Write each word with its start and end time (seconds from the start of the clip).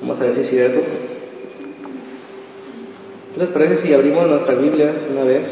Vamos 0.00 0.18
a 0.18 0.24
ver 0.24 0.34
si 0.34 0.40
es 0.40 0.48
cierto. 0.48 0.80
¿Qué 3.34 3.40
les 3.40 3.48
parece 3.50 3.82
si 3.82 3.92
abrimos 3.92 4.26
nuestra 4.26 4.54
Biblia 4.54 4.94
una 5.10 5.24
vez? 5.24 5.42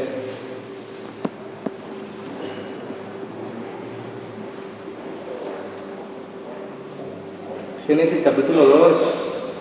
Génesis 7.87 8.21
capítulo 8.25 8.65
2, 8.65 9.15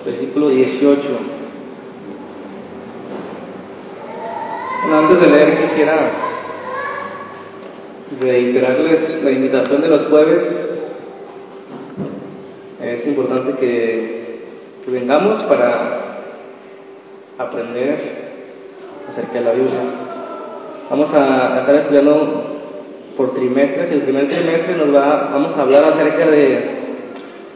versículo 0.05 0.49
18. 0.49 1.02
Bueno, 4.84 4.98
antes 4.98 5.20
de 5.20 5.27
leer 5.27 5.67
quisiera 5.67 6.12
reiterarles 8.21 9.23
la 9.23 9.31
invitación 9.31 9.81
de 9.81 9.88
los 9.89 10.07
jueves. 10.07 10.69
Importante 13.09 13.54
que, 13.59 14.40
que 14.86 14.91
vengamos 14.91 15.44
para 15.44 16.00
aprender 17.38 17.98
acerca 19.09 19.34
de 19.34 19.45
la 19.45 19.52
Biblia. 19.52 19.81
Vamos 20.90 21.09
a 21.14 21.59
estar 21.59 21.76
estudiando 21.76 22.58
por 23.17 23.34
trimestres 23.34 23.91
y 23.91 23.95
el 23.95 24.02
primer 24.03 24.30
trimestre 24.30 24.76
nos 24.76 24.95
va, 24.95 25.30
vamos 25.31 25.53
a 25.58 25.62
hablar 25.62 25.86
acerca 25.86 26.26
de 26.27 26.80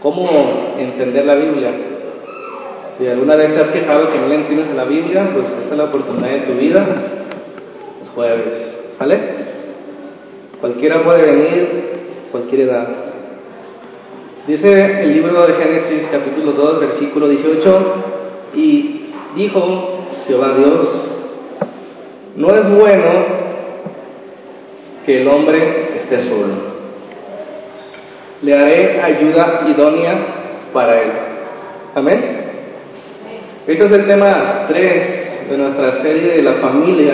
cómo 0.02 0.76
entender 0.78 1.26
la 1.26 1.36
Biblia. 1.36 1.72
Si 2.98 3.08
alguna 3.08 3.36
vez 3.36 3.56
te 3.56 3.62
has 3.62 3.70
quejado 3.70 4.12
que 4.12 4.20
no 4.20 4.28
le 4.28 4.36
entiendes 4.36 4.70
a 4.70 4.74
la 4.76 4.86
Biblia, 4.86 5.30
pues 5.34 5.48
esta 5.48 5.72
es 5.72 5.78
la 5.78 5.86
oportunidad 5.86 6.32
de 6.32 6.42
tu 6.42 6.54
vida, 6.54 6.86
los 8.02 8.10
jueves, 8.10 8.78
¿vale? 9.00 9.20
Cualquiera 10.60 11.04
puede 11.04 11.26
venir, 11.26 11.68
cualquier 12.32 12.62
edad. 12.62 13.13
Dice 14.46 15.04
el 15.04 15.14
libro 15.14 15.48
de 15.48 15.54
Génesis 15.54 16.10
capítulo 16.12 16.52
2, 16.52 16.80
versículo 16.82 17.30
18, 17.30 17.96
y 18.56 19.06
dijo 19.38 20.06
Jehová 20.28 20.56
Dios, 20.58 21.12
no 22.36 22.48
es 22.48 22.70
bueno 22.72 23.12
que 25.06 25.22
el 25.22 25.28
hombre 25.30 25.98
esté 25.98 26.28
solo. 26.28 26.56
Le 28.42 28.54
haré 28.54 29.02
ayuda 29.02 29.64
idónea 29.66 30.26
para 30.74 31.02
él. 31.02 31.12
Amén. 31.96 32.44
Este 33.66 33.86
es 33.86 33.92
el 33.94 34.10
tema 34.10 34.66
3 34.68 35.50
de 35.52 35.58
nuestra 35.58 36.02
serie 36.02 36.34
de 36.34 36.44
la 36.44 36.56
familia 36.56 37.14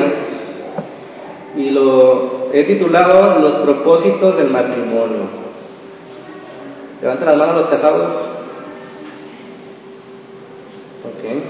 y 1.55 1.69
lo 1.69 2.50
he 2.52 2.63
titulado 2.63 3.39
Los 3.39 3.53
propósitos 3.57 4.35
del 4.35 4.50
matrimonio. 4.50 5.48
Levanten 7.02 7.28
las 7.28 7.38
manos 7.38 7.55
los 7.55 7.67
casados. 7.67 8.08
Ok. 11.06 11.44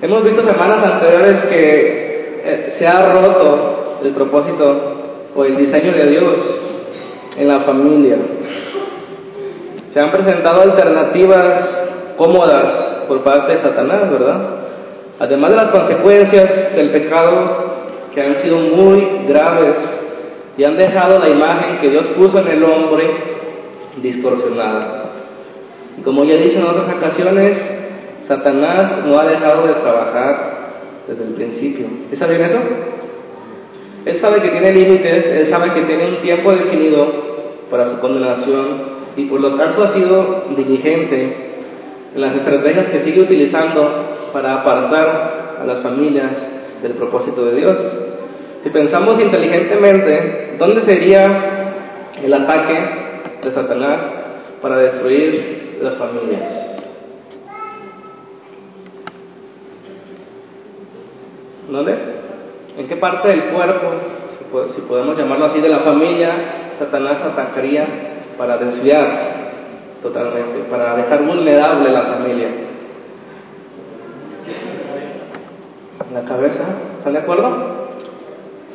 Hemos 0.00 0.24
visto 0.24 0.48
semanas 0.48 0.86
anteriores 0.86 1.44
que 1.46 2.40
eh, 2.44 2.76
se 2.78 2.86
ha 2.86 3.06
roto 3.06 3.98
el 4.04 4.12
propósito 4.12 4.94
o 5.34 5.44
el 5.44 5.56
diseño 5.56 5.92
de 5.92 6.06
Dios 6.06 6.36
en 7.36 7.48
la 7.48 7.60
familia. 7.60 8.16
Se 9.92 10.04
han 10.04 10.10
presentado 10.12 10.62
alternativas 10.62 12.14
cómodas 12.16 13.04
por 13.08 13.24
parte 13.24 13.52
de 13.52 13.62
Satanás, 13.62 14.10
¿verdad? 14.10 14.40
Además 15.18 15.50
de 15.50 15.56
las 15.56 15.70
consecuencias 15.70 16.76
del 16.76 16.90
pecado 16.90 17.72
que 18.14 18.20
han 18.20 18.42
sido 18.42 18.58
muy 18.58 19.24
graves 19.26 19.76
y 20.56 20.64
han 20.64 20.76
dejado 20.76 21.18
la 21.18 21.28
imagen 21.28 21.78
que 21.78 21.90
Dios 21.90 22.08
puso 22.16 22.38
en 22.38 22.48
el 22.48 22.64
hombre 22.64 23.41
distorsionada. 24.00 25.10
Y 25.98 26.02
como 26.02 26.24
ya 26.24 26.34
he 26.34 26.42
dicho 26.44 26.58
en 26.58 26.66
otras 26.66 26.94
ocasiones, 26.96 27.58
Satanás 28.26 29.04
no 29.04 29.18
ha 29.18 29.26
dejado 29.26 29.66
de 29.66 29.74
trabajar 29.74 30.62
desde 31.08 31.24
el 31.24 31.34
principio. 31.34 31.86
¿Es 32.10 32.20
bien 32.20 32.42
eso? 32.42 32.58
Él 34.04 34.20
sabe 34.20 34.42
que 34.42 34.48
tiene 34.48 34.72
límites, 34.72 35.26
él 35.26 35.50
sabe 35.50 35.72
que 35.74 35.82
tiene 35.82 36.08
un 36.08 36.16
tiempo 36.22 36.52
definido 36.52 37.06
para 37.70 37.90
su 37.90 38.00
condenación 38.00 38.92
y 39.16 39.26
por 39.26 39.40
lo 39.40 39.56
tanto 39.56 39.82
ha 39.82 39.94
sido 39.94 40.44
diligente 40.56 41.36
en 42.14 42.20
las 42.20 42.34
estrategias 42.34 42.88
que 42.88 43.04
sigue 43.04 43.22
utilizando 43.22 44.30
para 44.32 44.60
apartar 44.60 45.58
a 45.60 45.64
las 45.64 45.82
familias 45.82 46.32
del 46.82 46.92
propósito 46.92 47.44
de 47.44 47.56
Dios. 47.56 47.78
Si 48.62 48.70
pensamos 48.70 49.20
inteligentemente, 49.20 50.56
¿dónde 50.58 50.82
sería 50.82 51.24
el 52.22 52.34
ataque 52.34 53.02
de 53.42 53.50
Satanás 53.50 54.00
para 54.60 54.76
destruir 54.76 55.78
las 55.82 55.96
familias? 55.96 56.62
¿Dónde? 61.68 61.94
¿En 62.76 62.88
qué 62.88 62.96
parte 62.96 63.28
del 63.28 63.50
cuerpo, 63.50 63.90
si 64.74 64.80
podemos 64.82 65.16
llamarlo 65.16 65.46
así, 65.46 65.60
de 65.60 65.68
la 65.68 65.80
familia, 65.80 66.30
Satanás 66.78 67.22
atacaría 67.22 67.86
para 68.36 68.58
desviar 68.58 69.32
totalmente, 70.02 70.60
para 70.70 70.96
dejar 70.96 71.22
vulnerable 71.24 71.90
la 71.90 72.06
familia? 72.06 72.48
la 76.12 76.22
cabeza, 76.24 76.64
¿están 76.98 77.14
de 77.14 77.20
acuerdo? 77.20 77.81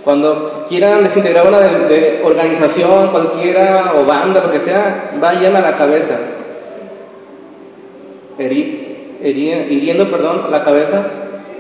Cuando 0.04 0.66
quieran 0.70 1.04
desintegrar 1.04 1.48
una 1.48 1.60
de, 1.60 2.22
organización, 2.24 3.12
cualquiera, 3.12 3.94
o 3.96 4.06
banda, 4.06 4.44
lo 4.46 4.52
que 4.52 4.62
sea, 4.62 5.12
vayan 5.20 5.56
a 5.56 5.62
la 5.62 5.78
cabeza. 5.78 6.18
hiriendo, 8.40 10.10
perdón, 10.10 10.50
la 10.50 10.64
cabeza, 10.64 11.06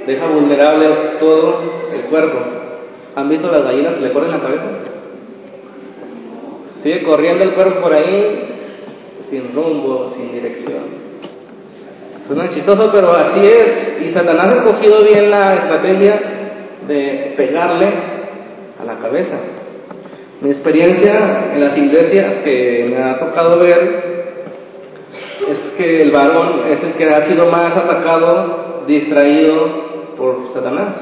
deja 0.06 0.28
vulnerable 0.28 0.88
todo 1.20 1.62
el 1.94 2.02
cuerpo. 2.04 2.40
¿Han 3.16 3.30
visto 3.30 3.52
las 3.52 3.62
gallinas 3.62 3.96
que 3.96 4.02
le 4.02 4.14
corren 4.14 4.32
la 4.32 4.40
cabeza? 4.40 4.66
Sigue 6.84 7.04
corriendo 7.04 7.50
el 7.50 7.56
cuerpo 7.56 7.82
por 7.82 7.94
ahí, 7.94 8.48
sin 9.30 9.54
rumbo, 9.54 10.14
sin 10.16 10.32
dirección. 10.32 11.08
Suena 12.28 12.50
chistoso, 12.50 12.90
pero 12.94 13.12
así 13.12 13.40
es. 13.40 14.02
Y 14.02 14.14
Satanás 14.14 14.54
ha 14.54 14.58
escogido 14.58 14.98
bien 15.10 15.30
la 15.30 15.50
estrategia 15.56 16.22
de 16.88 17.34
pegarle 17.36 18.17
la 18.88 18.96
cabeza. 18.96 19.38
Mi 20.42 20.52
experiencia 20.52 21.52
en 21.54 21.62
las 21.62 21.78
iglesias 21.78 22.36
que 22.44 22.88
me 22.90 23.04
ha 23.04 23.20
tocado 23.20 23.60
ver 23.60 24.08
es 25.48 25.60
que 25.78 26.00
el 26.00 26.12
varón 26.12 26.62
es 26.70 26.84
el 26.84 26.94
que 26.94 27.08
ha 27.08 27.28
sido 27.28 27.50
más 27.52 27.76
atacado, 27.76 28.84
distraído 28.88 30.16
por 30.18 30.54
Satanás. 30.54 30.96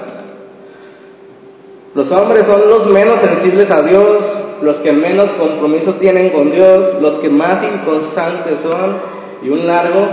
Los 1.94 2.12
hombres 2.12 2.46
son 2.46 2.68
los 2.68 2.88
menos 2.88 3.22
sensibles 3.22 3.72
a 3.72 3.82
Dios, 3.82 4.62
los 4.62 4.78
que 4.78 4.92
menos 4.92 5.32
compromiso 5.34 5.96
tienen 5.96 6.30
con 6.30 6.52
Dios, 6.52 7.02
los 7.02 7.20
que 7.20 7.30
más 7.30 7.64
inconstantes 7.64 8.60
son 8.62 8.98
y 9.44 9.50
un 9.50 9.66
largo 9.66 10.08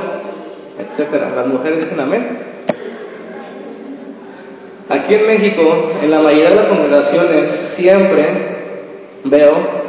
etcétera. 0.79 1.33
Las 1.35 1.47
mujeres 1.47 1.85
dicen 1.85 2.01
amén. 2.01 2.52
Aquí 4.89 5.15
en 5.15 5.27
México, 5.27 5.63
en 6.03 6.11
la 6.11 6.19
mayoría 6.19 6.51
de 6.51 6.57
las 6.57 6.67
congregaciones, 6.67 7.75
siempre 7.77 8.27
veo 9.25 9.83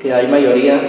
que 0.00 0.12
hay 0.12 0.28
mayoría 0.28 0.80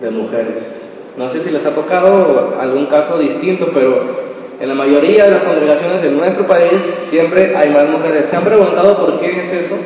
de 0.00 0.10
mujeres. 0.10 0.76
No 1.16 1.30
sé 1.30 1.42
si 1.42 1.50
les 1.50 1.64
ha 1.64 1.74
tocado 1.74 2.58
algún 2.60 2.86
caso 2.86 3.18
distinto, 3.18 3.70
pero 3.72 4.26
en 4.60 4.68
la 4.68 4.74
mayoría 4.74 5.26
de 5.26 5.32
las 5.32 5.44
congregaciones 5.44 6.02
de 6.02 6.10
nuestro 6.10 6.46
país 6.46 6.72
siempre 7.10 7.54
hay 7.56 7.70
más 7.70 7.84
mujeres. 7.88 8.26
¿Se 8.28 8.36
han 8.36 8.44
preguntado 8.44 8.96
por 8.98 9.20
qué 9.20 9.30
es 9.30 9.64
eso? 9.64 9.76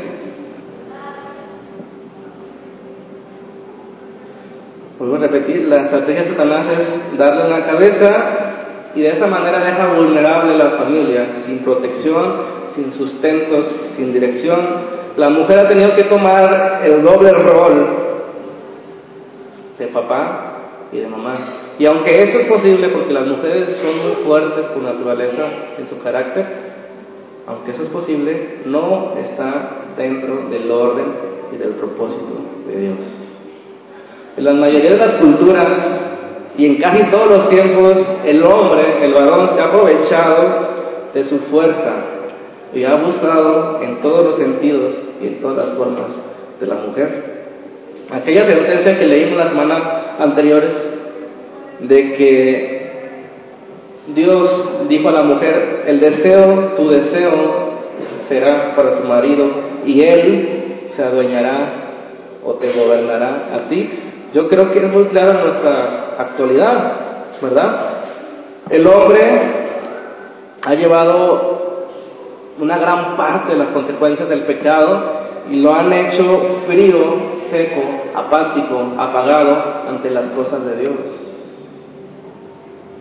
Vuelvo 4.98 5.16
a 5.16 5.18
repetir, 5.20 5.66
la 5.66 5.84
estrategia 5.84 6.24
de 6.24 6.28
Satanás 6.30 6.66
es 6.78 7.18
darle 7.18 7.46
una 7.46 7.62
cabeza 7.64 8.49
y 8.94 9.02
de 9.02 9.10
esa 9.10 9.26
manera 9.26 9.64
deja 9.64 9.94
vulnerable 9.94 10.54
a 10.54 10.58
las 10.58 10.74
familias, 10.74 11.44
sin 11.46 11.58
protección, 11.60 12.60
sin 12.74 12.92
sustentos, 12.94 13.70
sin 13.96 14.12
dirección. 14.12 14.58
La 15.16 15.30
mujer 15.30 15.58
ha 15.58 15.68
tenido 15.68 15.90
que 15.94 16.04
tomar 16.04 16.82
el 16.84 17.02
doble 17.02 17.30
rol 17.32 17.86
de 19.78 19.86
papá 19.88 20.88
y 20.92 20.98
de 20.98 21.06
mamá. 21.06 21.38
Y 21.78 21.86
aunque 21.86 22.10
esto 22.10 22.40
es 22.40 22.48
posible 22.48 22.88
porque 22.90 23.12
las 23.12 23.26
mujeres 23.26 23.78
son 23.80 24.08
muy 24.08 24.24
fuertes 24.24 24.66
por 24.66 24.82
naturaleza 24.82 25.46
en 25.78 25.88
su 25.88 26.02
carácter, 26.02 26.44
aunque 27.46 27.70
eso 27.70 27.82
es 27.82 27.88
posible, 27.88 28.58
no 28.66 29.14
está 29.16 29.92
dentro 29.96 30.48
del 30.48 30.70
orden 30.70 31.06
y 31.52 31.56
del 31.56 31.70
propósito 31.70 32.38
de 32.66 32.80
Dios. 32.80 32.98
En 34.36 34.44
la 34.44 34.54
mayoría 34.54 34.90
de 34.90 34.96
las 34.96 35.14
culturas 35.14 36.10
y 36.60 36.66
en 36.66 36.76
casi 36.76 37.04
todos 37.04 37.26
los 37.26 37.48
tiempos 37.48 37.94
el 38.22 38.44
hombre, 38.44 39.00
el 39.02 39.14
varón, 39.14 39.56
se 39.56 39.64
ha 39.64 39.68
aprovechado 39.68 40.68
de 41.14 41.24
su 41.24 41.38
fuerza 41.50 41.94
y 42.74 42.84
ha 42.84 42.90
abusado 42.90 43.80
en 43.82 44.02
todos 44.02 44.24
los 44.24 44.36
sentidos 44.36 44.94
y 45.22 45.28
en 45.28 45.40
todas 45.40 45.68
las 45.68 45.78
formas 45.78 46.12
de 46.60 46.66
la 46.66 46.74
mujer. 46.74 47.46
Aquella 48.10 48.44
sentencia 48.44 48.98
que 48.98 49.06
leímos 49.06 49.42
la 49.42 49.48
semana 49.48 50.16
anteriores 50.18 50.74
de 51.78 51.96
que 52.12 52.80
Dios 54.14 54.88
dijo 54.90 55.08
a 55.08 55.12
la 55.12 55.22
mujer, 55.22 55.84
el 55.86 55.98
deseo, 55.98 56.74
tu 56.76 56.90
deseo 56.90 57.70
será 58.28 58.74
para 58.76 59.00
tu 59.00 59.08
marido 59.08 59.46
y 59.86 60.02
él 60.02 60.90
se 60.94 61.02
adueñará 61.02 61.72
o 62.44 62.52
te 62.56 62.70
gobernará 62.70 63.48
a 63.54 63.68
ti. 63.70 63.88
Yo 64.32 64.48
creo 64.48 64.70
que 64.70 64.78
es 64.78 64.92
muy 64.92 65.04
claro 65.06 65.38
en 65.38 65.44
nuestra 65.44 66.14
actualidad, 66.18 66.92
¿verdad? 67.42 67.90
El 68.70 68.86
hombre 68.86 69.20
ha 70.62 70.74
llevado 70.74 71.86
una 72.60 72.78
gran 72.78 73.16
parte 73.16 73.52
de 73.52 73.58
las 73.58 73.70
consecuencias 73.70 74.28
del 74.28 74.44
pecado 74.44 75.20
y 75.50 75.56
lo 75.56 75.74
han 75.74 75.92
hecho 75.92 76.62
frío, 76.66 76.98
seco, 77.50 77.80
apático, 78.14 78.92
apagado 78.98 79.88
ante 79.88 80.10
las 80.10 80.26
cosas 80.28 80.64
de 80.64 80.76
Dios. 80.76 80.94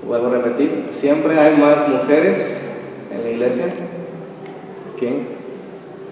Vuelvo 0.08 0.28
a 0.28 0.32
repetir, 0.32 0.90
siempre 1.00 1.38
hay 1.40 1.56
más 1.58 1.88
mujeres 1.90 2.62
en 3.12 3.24
la 3.24 3.30
iglesia 3.30 3.66
que 5.00 5.28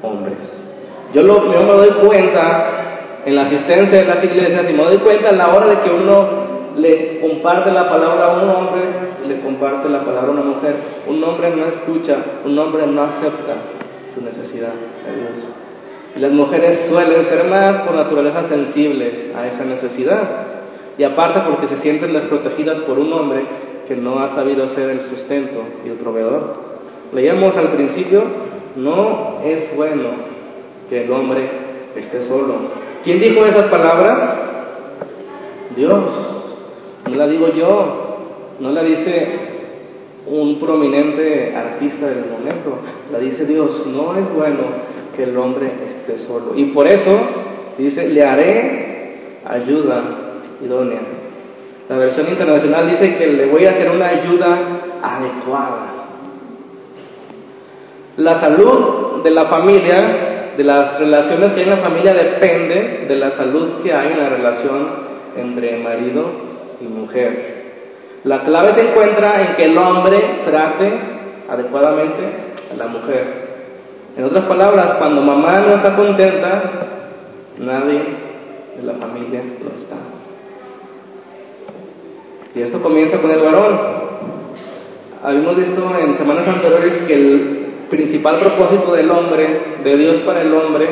hombres. 0.04 0.38
Yo, 1.14 1.24
lo, 1.24 1.52
yo 1.52 1.62
me 1.62 1.74
doy 1.74 1.90
cuenta 2.06 2.87
en 3.28 3.36
la 3.36 3.42
asistencia 3.42 4.00
de 4.00 4.08
las 4.08 4.24
iglesias 4.24 4.70
y 4.70 4.74
me 4.74 4.86
doy 4.86 5.00
cuenta 5.00 5.32
a 5.32 5.36
la 5.36 5.50
hora 5.50 5.66
de 5.68 5.80
que 5.82 5.90
uno 5.90 6.48
le 6.78 7.20
comparte 7.20 7.74
la 7.74 7.90
palabra 7.90 8.26
a 8.26 8.42
un 8.42 8.50
hombre, 8.50 8.84
le 9.28 9.42
comparte 9.42 9.90
la 9.90 10.00
palabra 10.00 10.30
a 10.30 10.32
una 10.32 10.44
mujer. 10.44 10.76
Un 11.08 11.22
hombre 11.26 11.54
no 11.54 11.66
escucha, 11.66 12.16
un 12.46 12.58
hombre 12.58 12.88
no 12.88 13.04
acepta 13.04 13.54
su 14.16 14.24
necesidad 14.24 14.72
Dios. 14.72 15.46
Y 16.16 16.20
las 16.20 16.32
mujeres 16.32 16.88
suelen 16.88 17.26
ser 17.26 17.44
más 17.50 17.82
por 17.82 17.96
naturaleza 17.96 18.48
sensibles 18.48 19.36
a 19.36 19.46
esa 19.48 19.66
necesidad. 19.66 20.30
Y 20.98 21.04
aparte 21.04 21.42
porque 21.46 21.68
se 21.68 21.82
sienten 21.82 22.14
desprotegidas 22.14 22.80
por 22.84 22.98
un 22.98 23.12
hombre 23.12 23.42
que 23.90 23.96
no 23.98 24.20
ha 24.20 24.36
sabido 24.36 24.70
ser 24.70 24.90
el 24.90 25.02
sustento 25.02 25.64
y 25.86 25.90
el 25.90 25.98
proveedor. 25.98 26.56
Leíamos 27.12 27.58
al 27.58 27.74
principio, 27.74 28.24
no 28.78 29.40
es 29.44 29.76
bueno 29.76 30.12
que 30.90 31.04
el 31.04 31.12
hombre 31.12 31.50
esté 31.94 32.26
solo. 32.30 32.88
¿Quién 33.08 33.22
dijo 33.22 33.46
esas 33.46 33.70
palabras? 33.70 34.38
Dios. 35.78 36.04
No 37.10 37.16
la 37.16 37.26
digo 37.26 37.48
yo, 37.54 38.18
no 38.60 38.70
la 38.70 38.84
dice 38.84 39.40
un 40.26 40.60
prominente 40.60 41.56
artista 41.56 42.06
del 42.06 42.26
momento, 42.26 42.80
la 43.10 43.20
dice 43.20 43.46
Dios, 43.46 43.88
no 43.88 44.14
es 44.18 44.30
bueno 44.34 44.60
que 45.16 45.24
el 45.24 45.38
hombre 45.38 45.72
esté 45.88 46.28
solo. 46.28 46.52
Y 46.54 46.66
por 46.66 46.86
eso 46.92 47.18
dice, 47.78 48.10
le 48.10 48.22
haré 48.24 49.40
ayuda 49.46 50.04
idónea. 50.62 51.00
La 51.88 51.96
versión 51.96 52.28
internacional 52.28 52.90
dice 52.90 53.16
que 53.16 53.28
le 53.28 53.46
voy 53.46 53.64
a 53.68 53.70
hacer 53.70 53.90
una 53.90 54.08
ayuda 54.10 54.82
adecuada. 55.02 55.88
La 58.18 58.42
salud 58.42 59.24
de 59.24 59.32
la 59.32 59.44
familia, 59.44 60.27
de 60.58 60.64
las 60.64 61.00
relaciones 61.00 61.54
que 61.54 61.60
hay 61.60 61.68
en 61.68 61.76
la 61.76 61.84
familia, 61.84 62.12
depende 62.14 63.06
de 63.08 63.16
la 63.16 63.32
salud 63.32 63.84
que 63.84 63.94
hay 63.94 64.12
en 64.12 64.20
la 64.20 64.30
relación 64.30 64.88
entre 65.38 65.78
marido 65.78 66.32
y 66.82 66.86
mujer. 66.86 67.58
La 68.24 68.42
clave 68.42 68.74
se 68.76 68.90
encuentra 68.90 69.42
en 69.42 69.56
que 69.56 69.68
el 69.68 69.78
hombre 69.78 70.18
trate 70.46 70.94
adecuadamente 71.48 72.24
a 72.74 72.76
la 72.76 72.88
mujer. 72.88 73.48
En 74.18 74.24
otras 74.26 74.46
palabras, 74.46 74.98
cuando 74.98 75.22
mamá 75.22 75.60
no 75.60 75.76
está 75.76 75.96
contenta, 75.96 76.64
nadie 77.60 78.02
de 78.78 78.84
la 78.84 78.94
familia 78.94 79.44
lo 79.64 79.80
está. 79.80 79.96
Y 82.56 82.62
esto 82.64 82.82
comienza 82.82 83.22
con 83.22 83.30
el 83.30 83.40
varón. 83.40 83.80
Habíamos 85.24 85.56
visto 85.56 85.96
en 86.00 86.18
semanas 86.18 86.48
anteriores 86.48 87.04
que 87.06 87.14
el 87.14 87.67
principal 87.90 88.40
propósito 88.40 88.94
del 88.94 89.10
hombre, 89.10 89.62
de 89.84 89.98
Dios 89.98 90.18
para 90.26 90.42
el 90.42 90.54
hombre, 90.54 90.88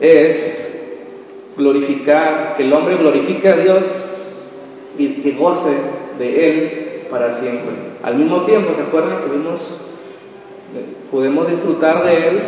es 0.00 0.60
glorificar, 1.56 2.54
que 2.56 2.62
el 2.64 2.72
hombre 2.72 2.96
glorifique 2.96 3.48
a 3.48 3.56
Dios 3.56 3.82
y 4.98 5.08
que 5.22 5.32
goce 5.32 5.70
de 6.18 6.46
Él 6.46 6.80
para 7.10 7.40
siempre. 7.40 7.72
Al 8.02 8.16
mismo 8.16 8.44
tiempo, 8.44 8.74
¿se 8.74 8.82
acuerdan 8.82 9.18
que 9.22 9.36
vimos? 9.36 9.60
Podemos 11.10 11.48
disfrutar 11.48 12.04
de 12.04 12.28
Él 12.28 12.40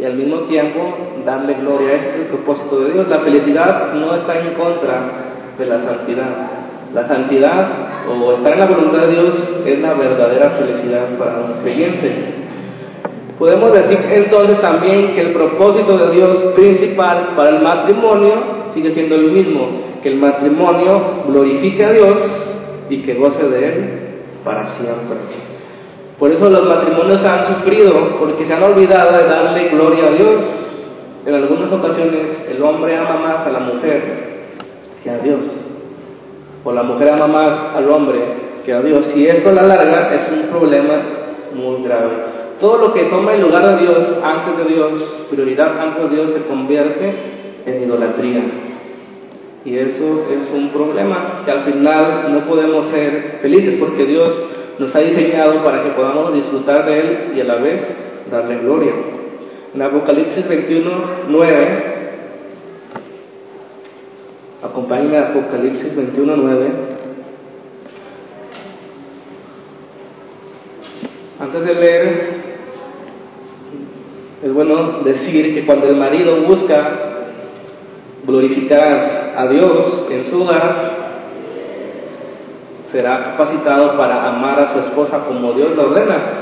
y 0.00 0.04
al 0.04 0.14
mismo 0.14 0.40
tiempo 0.40 0.94
darle 1.24 1.54
gloria. 1.54 1.94
Ese 1.94 2.08
es 2.08 2.14
el 2.16 2.26
propósito 2.26 2.80
de 2.80 2.92
Dios. 2.92 3.08
La 3.08 3.20
felicidad 3.20 3.92
no 3.94 4.14
está 4.14 4.38
en 4.38 4.54
contra 4.54 5.10
de 5.58 5.66
la 5.66 5.80
santidad. 5.80 6.50
La 6.94 7.06
santidad 7.06 7.68
o 8.08 8.32
estar 8.32 8.52
en 8.54 8.60
la 8.60 8.66
voluntad 8.66 9.02
de 9.02 9.12
Dios 9.12 9.62
es 9.66 9.78
la 9.80 9.94
verdadera 9.94 10.50
felicidad 10.50 11.18
para 11.18 11.40
un 11.40 11.62
creyente. 11.62 12.45
Podemos 13.38 13.70
decir 13.70 13.98
entonces 14.14 14.60
también 14.62 15.14
que 15.14 15.20
el 15.20 15.32
propósito 15.32 15.98
de 15.98 16.14
Dios 16.14 16.54
principal 16.54 17.34
para 17.36 17.56
el 17.56 17.62
matrimonio 17.62 18.72
sigue 18.72 18.92
siendo 18.92 19.16
el 19.16 19.30
mismo, 19.30 19.68
que 20.02 20.08
el 20.08 20.16
matrimonio 20.16 21.24
glorifique 21.26 21.84
a 21.84 21.88
Dios 21.88 22.16
y 22.88 23.02
que 23.02 23.14
goce 23.14 23.46
de 23.48 23.66
Él 23.66 24.06
para 24.42 24.78
siempre. 24.78 25.16
Por 26.18 26.32
eso 26.32 26.48
los 26.48 26.64
matrimonios 26.64 27.22
han 27.28 27.58
sufrido, 27.58 28.18
porque 28.18 28.46
se 28.46 28.54
han 28.54 28.62
olvidado 28.62 29.18
de 29.18 29.28
darle 29.28 29.68
gloria 29.68 30.04
a 30.06 30.14
Dios. 30.16 30.44
En 31.26 31.34
algunas 31.34 31.70
ocasiones 31.70 32.48
el 32.48 32.62
hombre 32.62 32.96
ama 32.96 33.20
más 33.20 33.46
a 33.46 33.50
la 33.50 33.60
mujer 33.60 34.46
que 35.02 35.10
a 35.10 35.18
Dios, 35.18 35.40
o 36.64 36.72
la 36.72 36.82
mujer 36.84 37.12
ama 37.12 37.26
más 37.26 37.76
al 37.76 37.90
hombre 37.90 38.20
que 38.64 38.72
a 38.72 38.80
Dios. 38.80 39.12
Y 39.14 39.26
esto 39.26 39.50
a 39.50 39.52
la 39.52 39.62
larga 39.62 40.14
es 40.14 40.32
un 40.32 40.48
problema 40.48 41.02
muy 41.54 41.82
grave. 41.82 42.35
Todo 42.60 42.78
lo 42.78 42.92
que 42.94 43.04
toma 43.04 43.34
el 43.34 43.42
lugar 43.42 43.76
de 43.76 43.82
Dios 43.82 44.18
antes 44.22 44.56
de 44.56 44.74
Dios, 44.74 45.26
prioridad 45.30 45.78
antes 45.78 46.08
de 46.08 46.16
Dios, 46.16 46.30
se 46.32 46.46
convierte 46.46 47.14
en 47.66 47.82
idolatría. 47.82 48.42
Y 49.64 49.76
eso 49.76 50.24
es 50.30 50.50
un 50.54 50.70
problema 50.70 51.42
que 51.44 51.50
al 51.50 51.64
final 51.64 52.32
no 52.32 52.46
podemos 52.46 52.86
ser 52.86 53.40
felices 53.42 53.76
porque 53.78 54.06
Dios 54.06 54.32
nos 54.78 54.94
ha 54.94 55.00
diseñado 55.00 55.62
para 55.64 55.82
que 55.82 55.90
podamos 55.90 56.32
disfrutar 56.34 56.86
de 56.86 57.00
Él 57.00 57.18
y 57.34 57.40
a 57.40 57.44
la 57.44 57.56
vez 57.56 57.82
darle 58.30 58.58
gloria. 58.58 58.92
En 59.74 59.82
Apocalipsis 59.82 60.48
21, 60.48 60.90
9, 61.28 61.96
acompáñenme 64.62 65.18
a 65.18 65.28
Apocalipsis 65.28 65.94
21, 65.94 66.36
9. 66.36 66.70
Antes 71.38 71.64
de 71.66 71.74
leer, 71.74 72.45
es 74.42 74.52
bueno 74.52 75.00
decir 75.02 75.54
que 75.54 75.64
cuando 75.64 75.88
el 75.88 75.96
marido 75.96 76.42
busca 76.46 76.90
glorificar 78.26 79.34
a 79.36 79.46
Dios 79.48 80.06
en 80.10 80.24
su 80.26 80.42
hogar, 80.42 81.06
será 82.92 83.24
capacitado 83.24 83.96
para 83.96 84.28
amar 84.28 84.60
a 84.60 84.72
su 84.74 84.80
esposa 84.80 85.24
como 85.26 85.52
Dios 85.52 85.74
lo 85.74 85.90
ordena. 85.90 86.32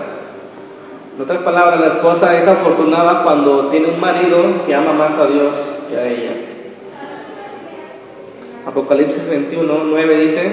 En 1.15 1.23
otras 1.23 1.43
palabras, 1.43 1.81
la 1.81 1.95
esposa 1.95 2.37
es 2.37 2.49
afortunada 2.49 3.23
cuando 3.23 3.69
tiene 3.71 3.89
un 3.89 4.01
marido 4.01 4.67
que 4.67 4.75
ama 4.75 4.93
más 4.93 5.13
a 5.13 5.27
Dios 5.27 5.55
que 5.89 5.97
a 5.97 6.09
ella. 6.09 6.33
Apocalipsis 8.67 9.29
21, 9.29 9.85
9 9.85 10.17
dice, 10.17 10.53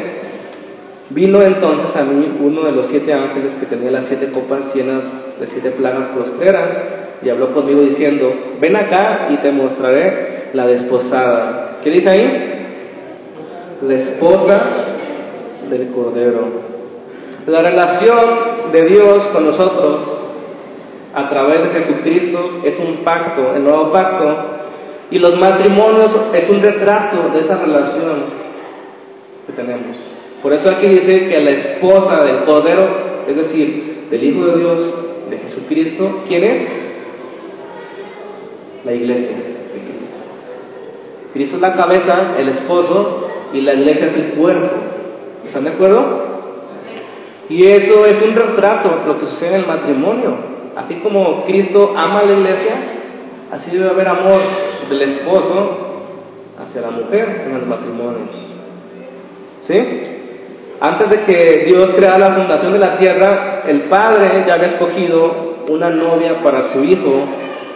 vino 1.10 1.42
entonces 1.42 1.96
a 1.96 2.04
mí 2.04 2.38
uno 2.40 2.66
de 2.66 2.72
los 2.74 2.88
siete 2.88 3.12
ángeles 3.14 3.56
que 3.56 3.66
tenía 3.66 3.90
las 3.90 4.06
siete 4.06 4.32
copas 4.32 4.76
llenas 4.76 5.04
de 5.40 5.48
siete 5.48 5.72
plagas 5.72 6.10
postreras 6.10 7.01
y 7.24 7.30
habló 7.30 7.54
conmigo 7.54 7.82
diciendo, 7.82 8.34
ven 8.60 8.78
acá 8.78 9.28
y 9.30 9.38
te 9.38 9.52
mostraré 9.52 10.50
la 10.54 10.68
desposada. 10.68 11.78
¿Qué 11.84 11.90
dice 11.92 12.10
ahí? 12.10 12.66
La 13.82 13.94
esposa 13.96 14.64
del 15.70 15.88
Cordero. 15.92 16.72
La 17.48 17.62
relación 17.62 18.72
de 18.72 18.86
Dios 18.86 19.28
con 19.34 19.46
nosotros 19.46 20.18
a 21.14 21.30
través 21.30 21.64
de 21.64 21.82
Jesucristo 21.82 22.62
es 22.64 22.80
un 22.80 23.04
pacto, 23.04 23.54
el 23.56 23.64
nuevo 23.64 23.92
pacto, 23.92 24.26
y 25.10 25.20
los 25.20 25.38
matrimonios 25.38 26.10
es 26.34 26.50
un 26.50 26.62
retrato 26.62 27.30
de 27.34 27.40
esa 27.40 27.58
relación 27.58 28.24
que 29.46 29.54
tenemos. 29.54 29.98
Por 30.42 30.54
eso 30.54 30.72
aquí 30.74 30.88
dice 30.88 31.28
que 31.28 31.44
la 31.44 31.58
esposa 31.58 32.24
del 32.24 32.46
Cordero, 32.46 33.26
es 33.28 33.36
decir, 33.36 34.08
del 34.10 34.24
Hijo 34.24 34.46
de 34.48 34.58
Dios, 34.58 34.96
de 35.30 35.38
Jesucristo, 35.38 36.24
¿quién 36.28 36.44
es? 36.44 36.81
La 38.86 38.94
iglesia 38.94 39.38
de 39.38 39.80
Cristo. 39.80 40.18
Cristo 41.34 41.56
es 41.56 41.62
la 41.62 41.74
cabeza, 41.74 42.36
el 42.38 42.50
esposo, 42.50 43.28
y 43.54 43.62
la 43.62 43.74
iglesia 43.74 44.08
es 44.08 44.16
el 44.16 44.32
cuerpo. 44.34 44.76
¿Están 45.46 45.64
de 45.66 45.72
acuerdo? 45.72 46.32
Y 47.50 47.66
eso 47.66 48.06
es 48.06 48.22
un 48.22 48.36
retrato, 48.36 49.02
lo 49.06 49.20
que 49.20 49.26
sucede 49.26 49.56
en 49.56 49.62
el 49.62 49.68
matrimonio. 49.68 50.36
Así 50.76 50.96
como 50.96 51.44
Cristo 51.46 51.94
ama 51.98 52.20
a 52.20 52.26
la 52.26 52.34
iglesia, 52.34 52.76
así 53.52 53.72
debe 53.72 53.90
haber 53.90 54.08
amor 54.08 54.40
del 54.90 55.02
esposo 55.02 55.78
hacia 56.58 56.82
la 56.82 56.92
mujer 56.92 57.44
en 57.46 57.58
los 57.58 57.68
matrimonios. 57.68 58.30
¿Sí? 59.68 59.76
Antes 60.80 61.10
de 61.10 61.26
que 61.26 61.66
Dios 61.66 61.94
creara 61.96 62.18
la 62.18 62.36
fundación 62.36 62.74
de 62.74 62.80
la 62.80 62.98
tierra, 62.98 63.64
el 63.68 63.82
Padre 63.82 64.46
ya 64.48 64.56
había 64.56 64.70
escogido 64.70 65.66
una 65.68 65.90
novia 65.90 66.42
para 66.42 66.74
su 66.74 66.84
Hijo, 66.84 67.24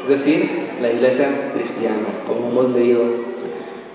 es 0.08 0.20
decir, 0.20 0.50
la 0.82 0.92
iglesia 0.92 1.52
cristiana, 1.54 2.24
como 2.28 2.50
hemos 2.50 2.76
leído. 2.76 3.02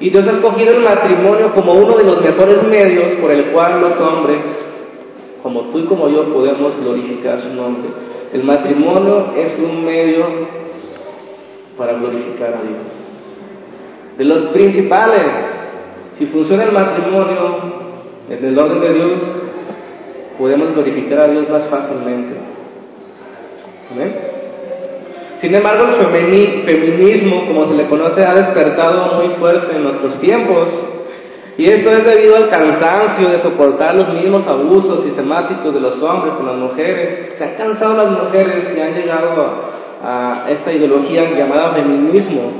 Y 0.00 0.10
Dios 0.10 0.26
ha 0.26 0.32
escogido 0.32 0.72
el 0.72 0.82
matrimonio 0.82 1.52
como 1.54 1.72
uno 1.74 1.96
de 1.96 2.04
los 2.04 2.20
mejores 2.20 2.62
medios 2.64 3.20
por 3.20 3.30
el 3.30 3.52
cual 3.52 3.80
los 3.80 4.00
hombres, 4.00 4.40
como 5.42 5.70
tú 5.70 5.78
y 5.78 5.84
como 5.84 6.08
yo, 6.08 6.32
podemos 6.32 6.76
glorificar 6.80 7.40
su 7.40 7.54
nombre. 7.54 7.90
El 8.32 8.42
matrimonio 8.42 9.34
es 9.36 9.58
un 9.58 9.84
medio 9.84 10.26
para 11.76 11.92
glorificar 11.94 12.54
a 12.54 12.62
Dios. 12.62 14.16
De 14.18 14.24
los 14.24 14.50
principales, 14.52 15.32
si 16.18 16.26
funciona 16.26 16.64
el 16.64 16.72
matrimonio 16.72 17.90
en 18.28 18.44
el 18.44 18.58
orden 18.58 18.80
de 18.80 18.94
Dios, 18.94 19.22
podemos 20.38 20.74
glorificar 20.74 21.20
a 21.20 21.28
Dios 21.28 21.48
más 21.48 21.68
fácilmente. 21.68 22.34
¿Amén? 23.92 24.39
Sin 25.40 25.56
embargo, 25.56 25.86
el 25.86 26.64
feminismo, 26.66 27.46
como 27.46 27.66
se 27.66 27.74
le 27.74 27.88
conoce, 27.88 28.22
ha 28.22 28.34
despertado 28.34 29.14
muy 29.14 29.28
fuerte 29.36 29.74
en 29.74 29.84
nuestros 29.84 30.20
tiempos. 30.20 30.68
Y 31.56 31.64
esto 31.64 31.90
es 31.90 32.04
debido 32.04 32.36
al 32.36 32.50
cansancio 32.50 33.30
de 33.30 33.40
soportar 33.40 33.94
los 33.94 34.08
mismos 34.08 34.46
abusos 34.46 35.02
sistemáticos 35.04 35.72
de 35.72 35.80
los 35.80 36.02
hombres 36.02 36.34
con 36.34 36.46
las 36.46 36.56
mujeres. 36.56 37.38
Se 37.38 37.44
han 37.44 37.54
cansado 37.54 37.96
las 37.96 38.10
mujeres 38.10 38.70
y 38.76 38.80
han 38.80 38.94
llegado 38.94 39.64
a, 40.02 40.46
esta 40.50 40.72
ideología 40.72 41.30
llamada 41.30 41.74
feminismo. 41.74 42.52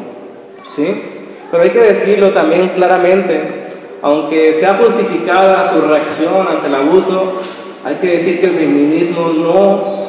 ¿Sí? 0.74 1.02
Pero 1.50 1.62
hay 1.62 1.70
que 1.70 1.80
decirlo 1.80 2.32
también 2.32 2.70
claramente, 2.70 3.68
aunque 4.00 4.58
sea 4.60 4.78
justificada 4.78 5.74
su 5.74 5.82
reacción 5.82 6.48
ante 6.48 6.66
el 6.66 6.74
abuso, 6.74 7.40
hay 7.84 7.96
que 7.96 8.06
decir 8.06 8.40
que 8.40 8.50
el 8.50 8.56
feminismo 8.56 9.28
no 9.28 10.00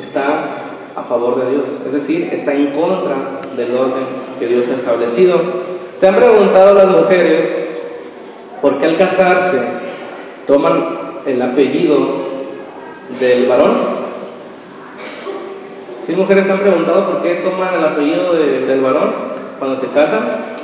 está 0.00 0.63
a 0.96 1.02
favor 1.04 1.44
de 1.44 1.50
Dios, 1.50 1.64
es 1.86 1.92
decir, 1.92 2.28
está 2.32 2.52
en 2.52 2.70
contra 2.72 3.40
del 3.56 3.76
orden 3.76 4.04
que 4.38 4.46
Dios 4.46 4.64
ha 4.70 4.74
establecido. 4.76 5.40
¿Se 6.00 6.06
han 6.06 6.16
preguntado 6.16 6.74
las 6.74 6.88
mujeres 6.88 7.50
por 8.62 8.78
qué 8.78 8.86
al 8.86 8.98
casarse 8.98 9.58
toman 10.46 10.98
el 11.26 11.42
apellido 11.42 11.96
del 13.18 13.48
varón? 13.48 14.04
¿Sí 16.06 16.12
mujeres 16.14 16.48
han 16.48 16.60
preguntado 16.60 17.12
por 17.12 17.22
qué 17.22 17.36
toman 17.36 17.74
el 17.74 17.84
apellido 17.84 18.34
del 18.34 18.80
varón 18.80 19.12
cuando 19.58 19.80
se 19.80 19.88
casan? 19.88 20.54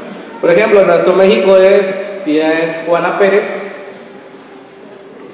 Por 0.40 0.50
ejemplo, 0.50 0.80
en 0.80 0.87
nuestro 0.87 1.14
México 1.16 1.56
es, 1.56 2.22
si 2.25 2.38
es 2.38 2.87
Juana 2.87 3.18
Pérez, 3.18 3.44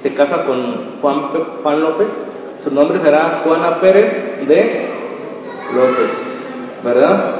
se 0.01 0.13
casa 0.13 0.45
con 0.45 0.99
Juan, 1.01 1.29
Juan 1.61 1.81
López, 1.81 2.07
su 2.67 2.75
nombre 2.75 2.99
será 2.99 3.43
Juana 3.43 3.79
Pérez 3.79 4.45
de 4.45 4.87
López, 5.73 6.09
¿verdad? 6.83 7.35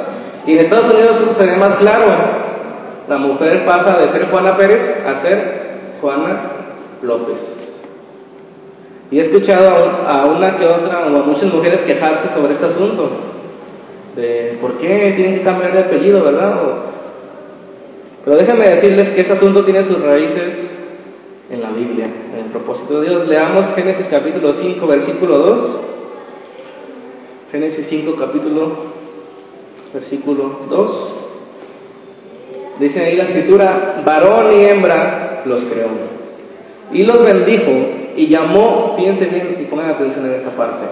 Y 0.45 0.53
en 0.53 0.59
Estados 0.59 0.93
Unidos 0.93 1.37
se 1.37 1.45
ve 1.45 1.57
más 1.57 1.77
claro. 1.77 2.05
La 3.09 3.17
mujer 3.17 3.65
pasa 3.65 3.97
de 3.97 4.11
ser 4.11 4.29
Juana 4.29 4.55
Pérez 4.55 5.05
a 5.05 5.21
ser 5.21 5.97
Juana 5.99 6.51
López. 7.01 7.39
Y 9.11 9.19
he 9.19 9.23
escuchado 9.23 9.69
a 10.07 10.29
una 10.29 10.57
que 10.57 10.65
otra 10.65 11.07
o 11.07 11.21
a 11.21 11.25
muchas 11.25 11.53
mujeres 11.53 11.81
quejarse 11.85 12.33
sobre 12.33 12.53
este 12.53 12.65
asunto. 12.65 13.09
De 14.15 14.57
por 14.61 14.77
qué 14.77 15.13
tienen 15.15 15.39
que 15.39 15.43
cambiar 15.43 15.73
de 15.73 15.79
apellido, 15.79 16.23
¿verdad? 16.23 16.55
pero 18.23 18.37
déjenme 18.37 18.67
decirles 18.67 19.09
que 19.11 19.21
ese 19.21 19.33
asunto 19.33 19.63
tiene 19.63 19.83
sus 19.83 20.01
raíces 20.01 20.76
en 21.49 21.61
la 21.61 21.69
Biblia, 21.71 22.09
en 22.33 22.39
el 22.45 22.51
propósito 22.51 22.99
de 22.99 23.09
Dios. 23.09 23.27
Leamos 23.27 23.73
Génesis 23.75 24.07
capítulo 24.09 24.53
5, 24.53 24.87
versículo 24.87 25.37
2. 25.37 25.79
Génesis 27.51 27.87
5, 27.89 28.15
capítulo, 28.19 28.77
versículo 29.93 30.59
2. 30.69 31.13
Dice 32.79 32.99
ahí 32.99 33.15
la 33.15 33.23
escritura, 33.23 34.03
varón 34.05 34.51
y 34.59 34.65
hembra 34.65 35.43
los 35.45 35.63
creó. 35.65 35.89
Y 36.91 37.03
los 37.03 37.23
bendijo 37.23 37.71
y 38.15 38.27
llamó, 38.27 38.95
fíjense 38.97 39.25
bien 39.25 39.57
y 39.59 39.65
pongan 39.65 39.91
atención 39.91 40.25
en 40.25 40.33
esta 40.33 40.51
parte, 40.51 40.85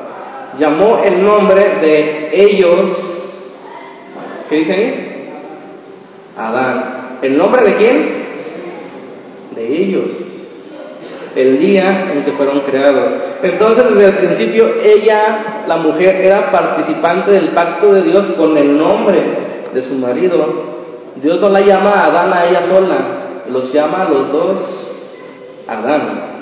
llamó 0.57 0.99
el 1.03 1.23
nombre 1.23 1.61
de 1.81 2.31
ellos, 2.33 2.83
¿qué 4.49 4.55
dice 4.57 4.73
ahí? 4.73 5.29
Adán. 6.37 7.19
¿El 7.21 7.35
nombre 7.37 7.65
de 7.65 7.75
quién? 7.77 8.25
De 9.55 9.83
ellos 9.83 10.34
el 11.35 11.59
día 11.59 12.11
en 12.13 12.23
que 12.23 12.31
fueron 12.33 12.61
creados. 12.61 13.11
Entonces, 13.43 13.83
desde 13.93 14.07
el 14.07 14.17
principio, 14.17 14.67
ella, 14.81 15.65
la 15.67 15.77
mujer, 15.77 16.15
era 16.15 16.51
participante 16.51 17.31
del 17.31 17.49
pacto 17.49 17.91
de 17.91 18.03
Dios 18.03 18.33
con 18.37 18.57
el 18.57 18.77
nombre 18.77 19.21
de 19.73 19.81
su 19.83 19.95
marido. 19.95 20.75
Dios 21.15 21.39
no 21.41 21.49
la 21.49 21.61
llama 21.61 21.91
a 21.91 22.05
Adán 22.05 22.33
a 22.33 22.45
ella 22.45 22.73
sola, 22.73 22.97
los 23.49 23.73
llama 23.73 24.03
a 24.03 24.09
los 24.09 24.31
dos 24.31 24.57
Adán. 25.67 26.35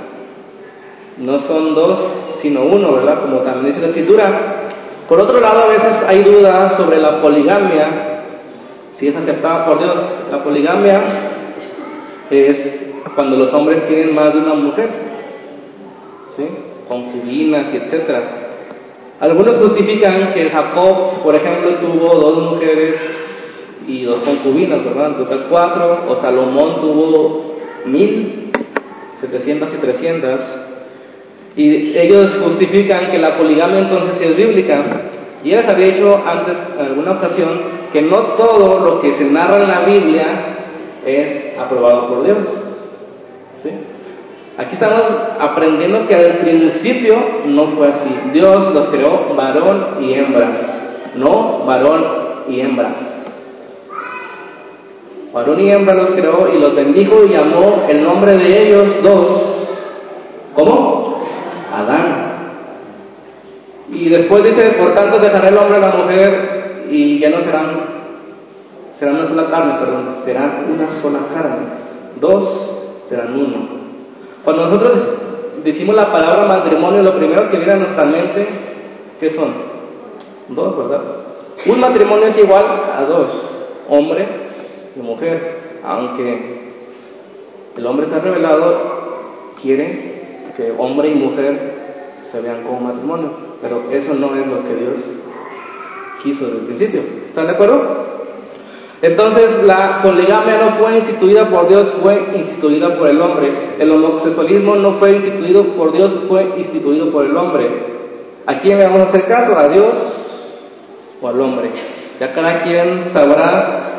No 1.18 1.40
son 1.42 1.76
dos, 1.76 2.40
sino 2.42 2.64
uno, 2.64 2.94
¿verdad? 2.94 3.22
Como 3.22 3.40
también 3.40 3.68
dice 3.68 3.82
la 3.82 3.88
escritura. 3.88 4.26
Por 5.08 5.24
otro 5.24 5.40
lado, 5.40 5.64
a 5.64 5.68
veces 5.68 5.94
hay 6.08 6.24
dudas 6.24 6.76
sobre 6.78 6.98
la 7.00 7.22
poligamia, 7.22 7.88
si 8.98 9.08
es 9.08 9.16
aceptada 9.16 9.66
por 9.66 9.80
Dios. 9.80 9.98
La 10.32 10.44
poligamia 10.44 11.02
es 12.30 12.93
cuando 13.16 13.38
los 13.38 13.54
hombres 13.54 13.88
tienen 13.88 14.16
más 14.16 14.34
de 14.34 14.40
una 14.40 14.56
mujer, 14.56 14.90
concubinas 16.88 17.74
y 17.74 17.78
etcétera. 17.78 18.24
Algunos 19.20 19.58
justifican 19.58 20.34
que 20.34 20.50
Jacob, 20.50 21.24
por 21.24 21.36
ejemplo, 21.36 21.76
tuvo 21.76 22.10
dos 22.20 22.52
mujeres 22.52 22.96
y 23.88 24.04
dos 24.04 24.20
concubinas, 24.20 24.84
¿verdad? 24.84 25.08
En 25.08 25.18
total 25.18 25.46
cuatro, 25.50 26.06
o 26.10 26.16
Salomón 26.18 26.82
tuvo 26.82 27.56
mil, 27.86 28.52
setecientas 29.22 29.74
y 29.74 29.78
trescientas. 29.78 30.42
Y 31.56 31.98
ellos 31.98 32.26
justifican 32.44 33.12
que 33.12 33.20
la 33.20 33.38
poligamia 33.38 33.82
entonces 33.82 34.20
es 34.22 34.36
bíblica. 34.36 34.84
Y 35.44 35.52
ya 35.52 35.58
les 35.60 35.72
había 35.72 35.88
dicho 35.88 36.22
antes, 36.26 36.58
en 36.80 36.86
alguna 36.86 37.12
ocasión, 37.12 37.62
que 37.92 38.02
no 38.02 38.18
todo 38.36 38.80
lo 38.80 39.02
que 39.02 39.14
se 39.14 39.26
narra 39.26 39.58
en 39.62 39.70
la 39.70 39.86
Biblia 39.86 40.58
es 41.06 41.58
aprobado 41.60 42.08
por 42.08 42.24
Dios. 42.24 42.73
Aquí 44.56 44.76
estamos 44.76 45.04
aprendiendo 45.40 46.06
que 46.06 46.14
al 46.14 46.38
principio 46.40 47.16
no 47.48 47.68
fue 47.76 47.88
así. 47.88 48.32
Dios 48.34 48.74
los 48.74 48.90
creó 48.90 49.34
varón 49.36 50.04
y 50.04 50.14
hembra, 50.14 50.50
no 51.16 51.66
varón 51.66 52.06
y 52.48 52.60
hembra. 52.60 52.94
Varón 55.34 55.60
y 55.60 55.72
hembra 55.72 55.96
los 55.96 56.12
creó 56.12 56.54
y 56.54 56.60
los 56.60 56.76
bendijo 56.76 57.26
y 57.26 57.30
llamó 57.30 57.88
el 57.90 58.04
nombre 58.04 58.34
de 58.34 58.62
ellos 58.62 59.02
dos. 59.02 59.68
¿Cómo? 60.54 61.24
Adán. 61.74 62.34
Y 63.92 64.10
después 64.10 64.44
dice, 64.44 64.74
por 64.74 64.94
tanto 64.94 65.18
dejará 65.20 65.50
el 65.50 65.58
hombre 65.58 65.78
a 65.78 65.90
la 65.90 65.96
mujer 65.96 66.88
y 66.92 67.20
ya 67.20 67.30
no 67.30 67.40
serán, 67.42 67.80
serán 69.00 69.16
una 69.16 69.28
sola 69.28 69.50
carne, 69.50 69.74
perdón, 69.80 70.16
serán 70.26 70.66
una 70.72 71.02
sola 71.02 71.20
carne. 71.34 71.66
Dos 72.20 72.73
serán 73.10 73.34
uno. 73.40 73.68
Cuando 74.44 74.66
nosotros 74.66 74.94
decimos 75.64 75.96
la 75.96 76.12
palabra 76.12 76.46
matrimonio, 76.46 77.02
lo 77.02 77.16
primero 77.18 77.50
que 77.50 77.58
viene 77.58 77.74
a 77.74 77.78
nuestra 77.78 78.06
mente, 78.06 78.48
¿qué 79.20 79.32
son? 79.32 79.54
Dos, 80.50 80.78
¿verdad? 80.78 81.02
Un 81.66 81.80
matrimonio 81.80 82.28
es 82.28 82.44
igual 82.44 82.66
a 82.66 83.06
dos, 83.06 83.78
hombre 83.90 84.28
y 84.96 85.00
mujer, 85.00 85.80
aunque 85.84 86.74
el 87.78 87.86
hombre 87.86 88.08
se 88.08 88.16
ha 88.16 88.20
revelado, 88.20 89.54
quiere 89.62 90.14
que 90.58 90.74
hombre 90.78 91.10
y 91.10 91.16
mujer 91.16 91.74
se 92.32 92.42
vean 92.42 92.64
como 92.64 92.82
matrimonio, 92.82 93.30
pero 93.62 93.92
eso 93.92 94.14
no 94.14 94.36
es 94.36 94.48
lo 94.48 94.64
que 94.64 94.76
Dios 94.76 94.96
quiso 96.22 96.46
desde 96.46 96.60
el 96.60 96.66
principio. 96.66 97.02
¿Están 97.28 97.48
de 97.48 97.54
acuerdo? 97.54 98.14
Entonces 99.04 99.66
la 99.66 100.00
poligamia 100.02 100.60
no 100.64 100.78
fue 100.78 100.96
instituida 100.96 101.50
por 101.50 101.68
Dios, 101.68 101.94
fue 102.02 102.38
instituida 102.38 102.98
por 102.98 103.10
el 103.10 103.22
hombre. 103.22 103.52
El 103.78 103.92
homosexualismo 103.92 104.78
no 104.78 104.94
fue 104.94 105.12
instituido 105.12 105.76
por 105.76 105.92
Dios, 105.92 106.22
fue 106.30 106.54
instituido 106.58 107.12
por 107.12 107.26
el 107.26 107.36
hombre. 107.36 107.68
¿A 108.46 108.60
quién 108.60 108.78
le 108.78 108.86
vamos 108.86 109.02
a 109.02 109.10
hacer 109.10 109.26
caso? 109.26 109.58
¿A 109.60 109.68
Dios 109.68 109.94
o 111.22 111.28
al 111.28 111.42
hombre? 111.42 111.70
Ya 112.18 112.32
cada 112.32 112.64
quien 112.64 113.12
sabrá 113.12 113.90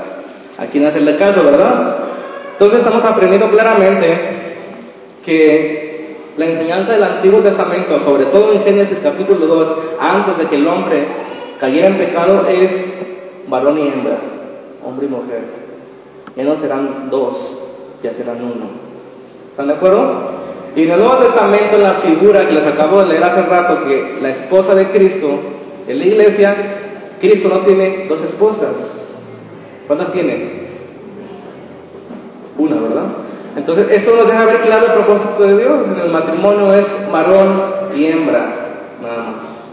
a 0.56 0.66
quién 0.72 0.86
hacerle 0.86 1.18
caso, 1.18 1.44
¿verdad? 1.44 1.96
Entonces 2.52 2.78
estamos 2.78 3.04
aprendiendo 3.04 3.50
claramente 3.50 4.56
que 5.22 6.16
la 6.38 6.46
enseñanza 6.46 6.92
del 6.92 7.04
Antiguo 7.04 7.42
Testamento, 7.42 7.98
sobre 7.98 8.24
todo 8.30 8.54
en 8.54 8.62
Génesis 8.62 9.00
capítulo 9.02 9.46
2, 9.48 9.78
antes 10.00 10.38
de 10.38 10.46
que 10.46 10.56
el 10.56 10.66
hombre 10.66 11.06
cayera 11.60 11.88
en 11.88 11.98
pecado, 11.98 12.46
es 12.48 12.70
varón 13.48 13.78
y 13.78 13.88
hembra 13.88 14.43
hombre 14.84 15.06
y 15.06 15.10
mujer. 15.10 15.42
Ya 16.36 16.44
no 16.44 16.56
serán 16.56 17.10
dos, 17.10 17.36
ya 18.02 18.12
serán 18.12 18.42
uno. 18.42 18.66
¿Están 19.50 19.68
de 19.68 19.74
acuerdo? 19.74 20.44
Y 20.76 20.82
en 20.82 20.90
el 20.90 20.98
Nuevo 20.98 21.16
Testamento, 21.18 21.78
la 21.78 22.00
figura 22.00 22.46
que 22.46 22.54
les 22.54 22.66
acabo 22.66 23.00
de 23.00 23.06
leer 23.06 23.22
hace 23.22 23.42
rato, 23.42 23.84
que 23.84 24.18
la 24.20 24.30
esposa 24.30 24.74
de 24.74 24.90
Cristo, 24.90 25.28
en 25.86 25.98
la 25.98 26.04
iglesia, 26.04 26.56
Cristo 27.20 27.48
no 27.48 27.60
tiene 27.60 28.06
dos 28.08 28.20
esposas. 28.22 28.74
¿Cuántas 29.86 30.12
tiene? 30.12 30.64
Una, 32.58 32.80
¿verdad? 32.80 33.04
Entonces, 33.56 33.86
esto 33.90 34.16
nos 34.16 34.26
deja 34.26 34.44
ver 34.46 34.60
claro 34.62 34.86
el 34.86 35.04
propósito 35.04 35.44
de 35.44 35.58
Dios. 35.58 35.86
En 35.86 36.00
el 36.00 36.10
matrimonio 36.10 36.72
es 36.74 37.12
varón 37.12 37.62
y 37.94 38.06
hembra, 38.06 38.96
nada 39.00 39.22
más. 39.22 39.64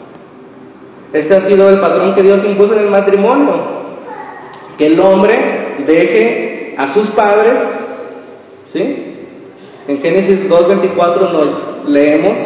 Este 1.13 1.35
ha 1.35 1.49
sido 1.49 1.69
el 1.69 1.79
patrón 1.79 2.13
que 2.13 2.21
Dios 2.21 2.45
impuso 2.45 2.73
en 2.73 2.81
el 2.81 2.91
matrimonio. 2.91 3.80
Que 4.77 4.87
el 4.87 4.99
hombre 4.99 5.85
deje 5.85 6.75
a 6.77 6.93
sus 6.93 7.09
padres, 7.11 7.53
¿sí? 8.73 9.11
En 9.87 10.01
Génesis 10.01 10.49
2.24 10.49 11.31
nos 11.31 11.89
leemos, 11.89 12.37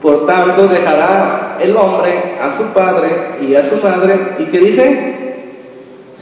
por 0.00 0.26
tanto 0.26 0.66
dejará 0.66 1.58
el 1.60 1.76
hombre 1.76 2.36
a 2.40 2.56
su 2.56 2.72
padre 2.72 3.38
y 3.42 3.54
a 3.54 3.70
su 3.70 3.76
madre, 3.76 4.36
y 4.40 4.44
que 4.46 4.58
dice, 4.58 5.14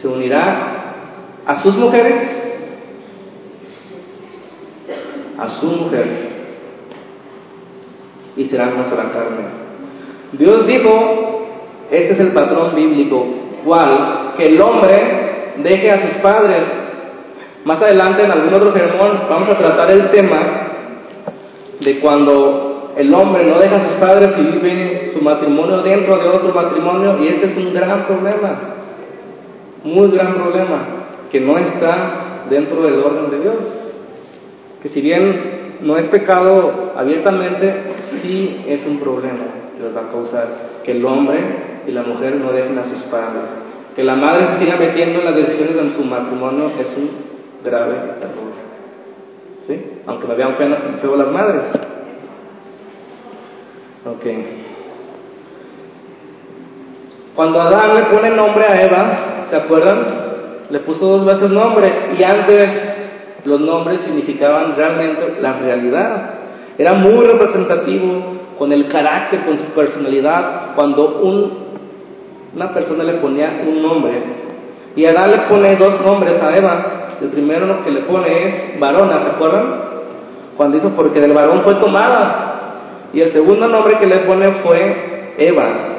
se 0.01 0.07
unirá 0.09 0.95
a 1.47 1.63
sus 1.63 1.77
mujeres, 1.77 2.15
a 5.39 5.61
su 5.61 5.67
mujer, 5.67 6.07
y 8.37 8.45
serán 8.45 8.75
una 8.75 8.89
sola 8.89 9.11
carne. 9.13 9.45
Dios 10.33 10.67
dijo, 10.67 11.47
este 11.91 12.13
es 12.13 12.21
el 12.21 12.33
patrón 12.33 12.77
bíblico, 12.77 13.27
cual, 13.65 14.35
que 14.37 14.45
el 14.45 14.61
hombre 14.61 15.55
deje 15.59 15.91
a 15.91 16.03
sus 16.03 16.23
padres 16.23 16.81
más 17.65 17.81
adelante, 17.83 18.25
en 18.25 18.33
algún 18.33 18.55
otro 18.55 18.73
sermón, 18.73 19.23
vamos 19.29 19.51
a 19.51 19.59
tratar 19.59 19.91
el 19.91 20.11
tema 20.11 20.39
de 21.79 22.01
cuando 22.01 22.93
el 22.97 23.15
hombre 23.15 23.45
no 23.45 23.59
deja 23.59 23.77
a 23.77 23.89
sus 23.91 23.99
padres 23.99 24.35
y 24.39 24.43
vive 24.43 25.11
su 25.13 25.21
matrimonio 25.23 25.83
dentro 25.83 26.17
de 26.23 26.29
otro 26.29 26.55
matrimonio, 26.55 27.19
y 27.23 27.29
este 27.29 27.47
es 27.53 27.57
un 27.59 27.75
gran 27.75 28.07
problema, 28.07 28.59
muy 29.85 30.11
gran 30.11 30.35
problema, 30.35 30.87
que 31.31 31.41
no 31.41 31.59
está 31.59 32.45
dentro 32.49 32.83
del 32.83 32.99
orden 32.99 33.31
de 33.31 33.41
Dios. 33.41 33.57
Que 34.83 34.89
si 34.89 35.03
bien 35.03 35.79
no 35.83 35.99
es 35.99 36.07
pecado 36.09 36.93
abiertamente, 36.97 37.75
sí 38.23 38.65
es 38.67 38.87
un 38.87 38.99
problema 39.01 39.45
que 39.77 39.93
va 39.95 40.09
a 40.09 40.11
causar 40.11 40.47
que 40.83 40.93
el 40.93 41.05
hombre 41.05 41.70
y 41.87 41.93
la 41.93 42.03
mujer 42.03 42.37
no 42.37 42.53
dejen 42.53 42.79
a 42.79 42.85
sus 42.85 43.03
padres. 43.05 43.45
Que 43.95 44.05
la 44.05 44.17
madre 44.17 44.47
se 44.53 44.65
siga 44.65 44.77
metiendo 44.77 45.19
en 45.21 45.25
las 45.25 45.37
decisiones 45.37 45.75
de 45.75 45.95
su 45.97 46.05
matrimonio 46.05 46.71
es 46.79 46.97
un 46.97 47.11
grave 47.65 47.95
error. 47.95 48.51
¿Sí? 49.67 50.03
Aunque 50.07 50.27
me 50.27 50.35
vean 50.35 50.55
feo, 50.55 51.17
las 51.17 51.31
madres. 51.31 51.63
Ok. 54.07 54.27
Cuando 57.35 57.61
Adán 57.61 57.95
le 57.95 58.03
pone 58.15 58.31
nombre 58.31 58.65
a 58.65 58.83
Eva, 58.83 59.47
¿se 59.51 59.57
acuerdan? 59.57 60.21
Le 60.71 60.79
puso 60.81 61.07
dos 61.07 61.25
veces 61.27 61.51
nombre 61.51 61.89
y 62.19 62.23
antes 62.23 62.91
los 63.45 63.61
nombres 63.61 64.01
significaban 64.03 64.77
realmente 64.77 65.41
la 65.41 65.55
realidad. 65.55 66.35
Era 66.79 66.95
muy 66.95 67.25
representativo 67.25 68.41
con 68.59 68.73
el 68.73 68.89
carácter, 68.89 69.45
con 69.47 69.59
su 69.59 69.65
personalidad, 69.73 70.75
cuando 70.75 71.21
un, 71.21 71.70
una 72.55 72.75
persona 72.75 73.05
le 73.05 73.15
ponía 73.15 73.63
un 73.67 73.83
nombre. 73.83 74.23
Y 74.97 75.07
Adán 75.07 75.31
le 75.31 75.39
pone 75.49 75.77
dos 75.77 76.01
nombres 76.01 76.43
a 76.43 76.57
Eva, 76.57 77.09
el 77.21 77.29
primero 77.29 77.85
que 77.85 77.91
le 77.91 78.03
pone 78.03 78.47
es 78.47 78.81
varona, 78.81 79.23
¿se 79.23 79.31
acuerdan? 79.31 79.75
Cuando 80.57 80.77
dice 80.77 80.91
porque 80.97 81.21
del 81.21 81.33
varón 81.33 81.63
fue 81.63 81.75
tomada. 81.77 82.47
Y 83.13 83.21
el 83.21 83.33
segundo 83.33 83.69
nombre 83.69 83.99
que 83.99 84.07
le 84.07 84.19
pone 84.21 84.51
fue 84.63 85.35
Eva, 85.39 85.91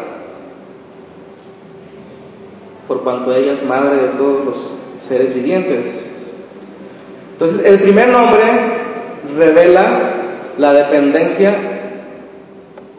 por 2.88 3.04
cuanto 3.04 3.34
ella 3.34 3.54
es 3.54 3.65
madre 3.65 3.95
de 4.02 4.08
todos 4.10 4.45
los 4.45 4.78
seres 5.08 5.34
vivientes. 5.34 5.86
Entonces, 7.34 7.71
el 7.71 7.82
primer 7.82 8.12
nombre 8.12 8.41
revela 9.38 10.13
la 10.58 10.73
dependencia 10.73 11.58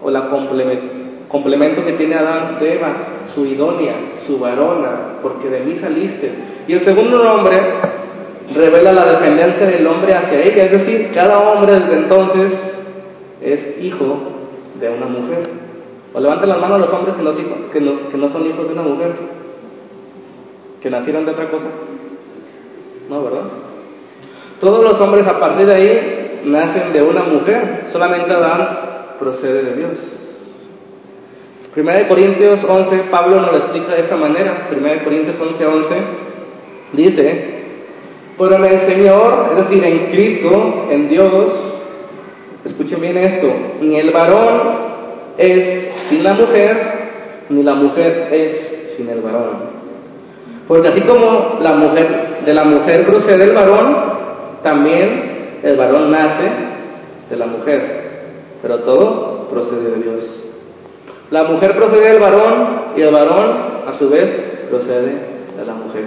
o 0.02 0.10
la 0.10 0.28
complemento 1.32 1.82
que 1.82 1.94
tiene 1.94 2.14
Adán 2.14 2.60
de 2.60 2.74
Eva, 2.74 2.94
su 3.34 3.46
idónea, 3.46 3.96
su 4.26 4.38
varona, 4.38 5.18
porque 5.22 5.48
de 5.48 5.60
mí 5.60 5.76
saliste. 5.76 6.30
Y 6.68 6.74
el 6.74 6.84
segundo 6.84 7.24
nombre 7.24 7.56
revela 8.54 8.92
la 8.92 9.12
dependencia 9.12 9.66
del 9.66 9.86
hombre 9.86 10.12
hacia 10.12 10.42
ella, 10.42 10.64
es 10.64 10.72
decir, 10.72 11.10
cada 11.14 11.38
hombre 11.38 11.72
desde 11.72 11.94
entonces 11.94 12.52
es 13.40 13.82
hijo 13.82 14.18
de 14.78 14.90
una 14.90 15.06
mujer. 15.06 15.48
O 16.12 16.20
levanten 16.20 16.50
las 16.50 16.60
manos 16.60 16.80
los 16.80 16.92
hombres 16.92 17.16
que 17.16 17.22
no, 17.22 17.70
que, 17.70 17.80
no, 17.80 18.08
que 18.10 18.18
no 18.18 18.28
son 18.28 18.46
hijos 18.46 18.66
de 18.66 18.74
una 18.74 18.82
mujer, 18.82 19.12
que 20.82 20.90
nacieron 20.90 21.24
de 21.24 21.32
otra 21.32 21.50
cosa. 21.50 21.68
No, 23.08 23.24
¿verdad? 23.24 23.44
Todos 24.60 24.84
los 24.84 25.00
hombres 25.00 25.26
a 25.26 25.40
partir 25.40 25.66
de 25.66 25.74
ahí 25.74 26.40
nacen 26.44 26.92
de 26.92 27.02
una 27.02 27.22
mujer, 27.22 27.86
solamente 27.90 28.34
Adán 28.34 28.68
procede 29.18 29.62
de 29.62 29.76
Dios. 29.76 30.21
Primera 31.74 32.00
de 32.00 32.08
Corintios 32.08 32.60
11, 32.68 33.04
Pablo 33.10 33.40
nos 33.40 33.52
lo 33.52 33.58
explica 33.58 33.94
de 33.94 34.00
esta 34.00 34.16
manera. 34.16 34.68
Primera 34.68 34.98
de 34.98 35.04
Corintios 35.04 35.40
11, 35.40 35.66
11 35.66 35.94
dice, 36.92 37.62
en 38.38 38.64
el 38.64 38.86
Señor, 38.86 39.50
es 39.52 39.68
decir, 39.68 39.84
en 39.84 40.10
Cristo, 40.10 40.86
en 40.90 41.08
Dios, 41.08 41.82
escuchen 42.64 43.00
bien 43.00 43.16
esto, 43.18 43.48
ni 43.80 43.98
el 43.98 44.10
varón 44.10 44.92
es 45.38 45.88
sin 46.08 46.22
la 46.22 46.34
mujer, 46.34 46.92
ni 47.48 47.62
la 47.62 47.74
mujer 47.74 48.28
es 48.32 48.96
sin 48.96 49.08
el 49.08 49.20
varón. 49.20 49.72
Porque 50.66 50.88
así 50.88 51.00
como 51.02 51.58
la 51.60 51.74
mujer, 51.74 52.42
de 52.44 52.54
la 52.54 52.64
mujer 52.64 53.06
procede 53.06 53.44
el 53.44 53.54
varón, 53.54 53.96
también 54.62 55.60
el 55.62 55.76
varón 55.76 56.10
nace 56.10 56.50
de 57.30 57.36
la 57.36 57.46
mujer. 57.46 58.02
Pero 58.60 58.80
todo 58.80 59.48
procede 59.48 59.90
de 59.90 60.02
Dios. 60.02 60.41
La 61.32 61.44
mujer 61.44 61.74
procede 61.78 62.10
del 62.10 62.20
varón 62.20 62.92
y 62.94 63.00
el 63.00 63.10
varón, 63.10 63.88
a 63.88 63.98
su 63.98 64.06
vez, 64.10 64.68
procede 64.68 65.12
de 65.56 65.64
la 65.64 65.72
mujer. 65.72 66.04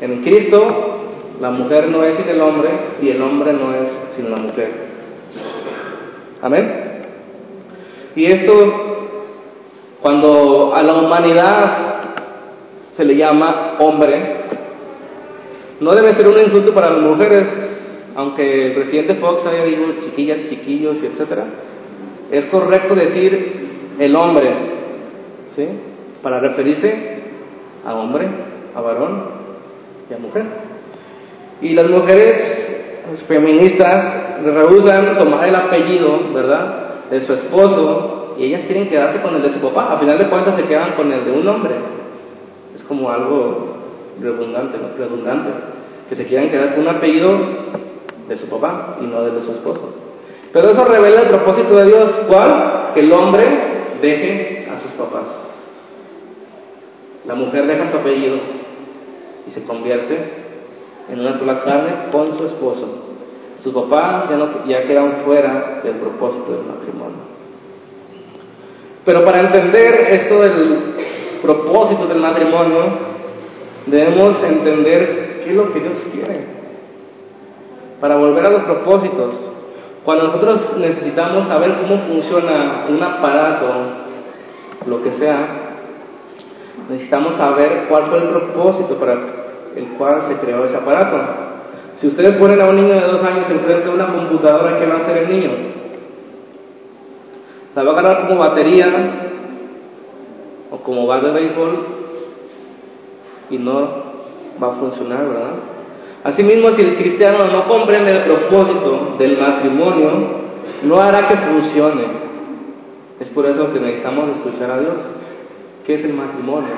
En 0.00 0.22
Cristo 0.22 0.60
la 1.40 1.50
mujer 1.50 1.88
no 1.88 2.04
es 2.04 2.18
sin 2.18 2.28
el 2.28 2.40
hombre 2.40 2.70
y 3.02 3.08
el 3.08 3.20
hombre 3.20 3.52
no 3.52 3.74
es 3.74 3.90
sin 4.14 4.30
la 4.30 4.36
mujer. 4.36 4.70
Amén. 6.40 7.02
Y 8.14 8.26
esto, 8.26 8.52
cuando 10.00 10.72
a 10.72 10.84
la 10.84 11.00
humanidad 11.00 11.94
se 12.96 13.04
le 13.04 13.16
llama 13.16 13.78
hombre, 13.80 14.36
no 15.80 15.90
debe 15.96 16.14
ser 16.14 16.28
un 16.28 16.38
insulto 16.38 16.72
para 16.72 16.92
las 16.92 17.02
mujeres, 17.02 17.48
aunque 18.14 18.68
el 18.68 18.74
presidente 18.74 19.16
Fox 19.16 19.44
haya 19.46 19.64
dicho 19.64 19.82
chiquillas, 20.04 20.48
chiquillos 20.48 20.98
etcétera. 21.02 21.44
Es 22.30 22.44
correcto 22.44 22.94
decir 22.94 23.71
el 23.98 24.16
hombre, 24.16 24.50
¿sí? 25.54 25.68
Para 26.22 26.40
referirse 26.40 27.22
a 27.84 27.94
hombre, 27.94 28.28
a 28.74 28.80
varón 28.80 29.24
y 30.10 30.14
a 30.14 30.18
mujer. 30.18 30.44
Y 31.60 31.74
las 31.74 31.86
mujeres 31.86 33.02
pues, 33.08 33.22
feministas 33.24 34.42
rehusan 34.44 35.18
tomar 35.18 35.48
el 35.48 35.56
apellido, 35.56 36.32
¿verdad?, 36.32 37.08
de 37.10 37.20
su 37.26 37.34
esposo 37.34 38.34
y 38.38 38.44
ellas 38.46 38.62
quieren 38.66 38.88
quedarse 38.88 39.20
con 39.20 39.34
el 39.36 39.42
de 39.42 39.52
su 39.52 39.60
papá. 39.60 39.92
A 39.92 39.98
final 39.98 40.18
de 40.18 40.28
cuentas 40.28 40.56
se 40.56 40.64
quedan 40.64 40.92
con 40.92 41.12
el 41.12 41.24
de 41.24 41.30
un 41.30 41.46
hombre. 41.46 41.74
Es 42.74 42.82
como 42.84 43.10
algo 43.10 43.76
redundante, 44.20 44.78
redundante, 44.98 45.50
que 46.08 46.16
se 46.16 46.26
quieran 46.26 46.48
quedar 46.48 46.74
con 46.74 46.86
un 46.86 46.88
apellido 46.88 47.38
de 48.28 48.36
su 48.36 48.48
papá 48.48 48.96
y 49.00 49.06
no 49.06 49.22
del 49.22 49.34
de 49.34 49.42
su 49.42 49.52
esposo. 49.52 49.94
Pero 50.52 50.70
eso 50.70 50.84
revela 50.84 51.22
el 51.22 51.28
propósito 51.28 51.76
de 51.76 51.84
Dios, 51.84 52.18
¿cuál? 52.28 52.92
Que 52.94 53.00
el 53.00 53.12
hombre 53.12 53.71
deje 54.02 54.68
a 54.70 54.80
sus 54.80 54.92
papás. 54.92 55.24
La 57.26 57.34
mujer 57.34 57.66
deja 57.66 57.90
su 57.90 57.96
apellido 57.96 58.36
y 59.48 59.50
se 59.52 59.62
convierte 59.64 60.18
en 61.08 61.20
una 61.20 61.38
sola 61.38 61.62
carne 61.62 62.10
con 62.10 62.36
su 62.36 62.44
esposo. 62.44 62.86
Sus 63.62 63.72
papás 63.72 64.28
ya, 64.28 64.64
ya 64.66 64.82
quedan 64.86 65.22
fuera 65.24 65.80
del 65.84 65.94
propósito 65.94 66.52
del 66.52 66.66
matrimonio. 66.66 67.32
Pero 69.04 69.24
para 69.24 69.40
entender 69.40 70.08
esto 70.10 70.40
del 70.40 70.94
propósito 71.40 72.06
del 72.06 72.18
matrimonio, 72.18 72.84
debemos 73.86 74.42
entender 74.44 75.42
qué 75.44 75.50
es 75.50 75.56
lo 75.56 75.72
que 75.72 75.80
Dios 75.80 75.98
quiere. 76.12 76.46
Para 78.00 78.16
volver 78.16 78.46
a 78.46 78.50
los 78.50 78.64
propósitos, 78.64 79.61
cuando 80.04 80.28
nosotros 80.28 80.78
necesitamos 80.78 81.46
saber 81.46 81.76
cómo 81.80 81.96
funciona 81.98 82.86
un 82.88 83.02
aparato, 83.02 83.66
lo 84.86 85.02
que 85.02 85.12
sea, 85.12 85.46
necesitamos 86.88 87.34
saber 87.34 87.86
cuál 87.88 88.06
fue 88.06 88.18
el 88.18 88.28
propósito 88.28 88.96
para 88.96 89.12
el 89.76 89.86
cual 89.96 90.22
se 90.28 90.36
creó 90.38 90.64
ese 90.64 90.76
aparato. 90.76 91.18
Si 91.98 92.08
ustedes 92.08 92.36
ponen 92.36 92.60
a 92.60 92.64
un 92.64 92.76
niño 92.76 92.94
de 92.94 93.06
dos 93.06 93.22
años 93.22 93.48
enfrente 93.48 93.84
de 93.84 93.94
una 93.94 94.12
computadora, 94.12 94.78
¿qué 94.78 94.86
va 94.86 94.94
a 94.94 95.02
hacer 95.02 95.18
el 95.18 95.28
niño? 95.28 95.50
La 97.76 97.82
va 97.84 97.90
a 97.90 97.92
agarrar 97.92 98.28
como 98.28 98.40
batería 98.40 98.86
o 100.70 100.78
como 100.78 101.06
bat 101.06 101.22
de 101.22 101.30
béisbol 101.30 101.86
y 103.50 103.58
no 103.58 103.88
va 104.60 104.68
a 104.68 104.72
funcionar, 104.72 105.28
¿verdad? 105.28 105.71
Asimismo, 106.24 106.70
si 106.76 106.82
el 106.82 106.96
cristiano 106.96 107.44
no 107.50 107.68
comprende 107.68 108.12
el 108.12 108.24
propósito 108.24 109.16
del 109.18 109.38
matrimonio, 109.38 110.42
no 110.84 110.96
hará 110.96 111.26
que 111.28 111.36
funcione. 111.36 112.04
Es 113.18 113.28
por 113.30 113.46
eso 113.46 113.72
que 113.72 113.80
necesitamos 113.80 114.36
escuchar 114.36 114.70
a 114.70 114.80
Dios. 114.80 115.16
¿Qué 115.84 115.94
es 115.94 116.04
el 116.04 116.14
matrimonio? 116.14 116.70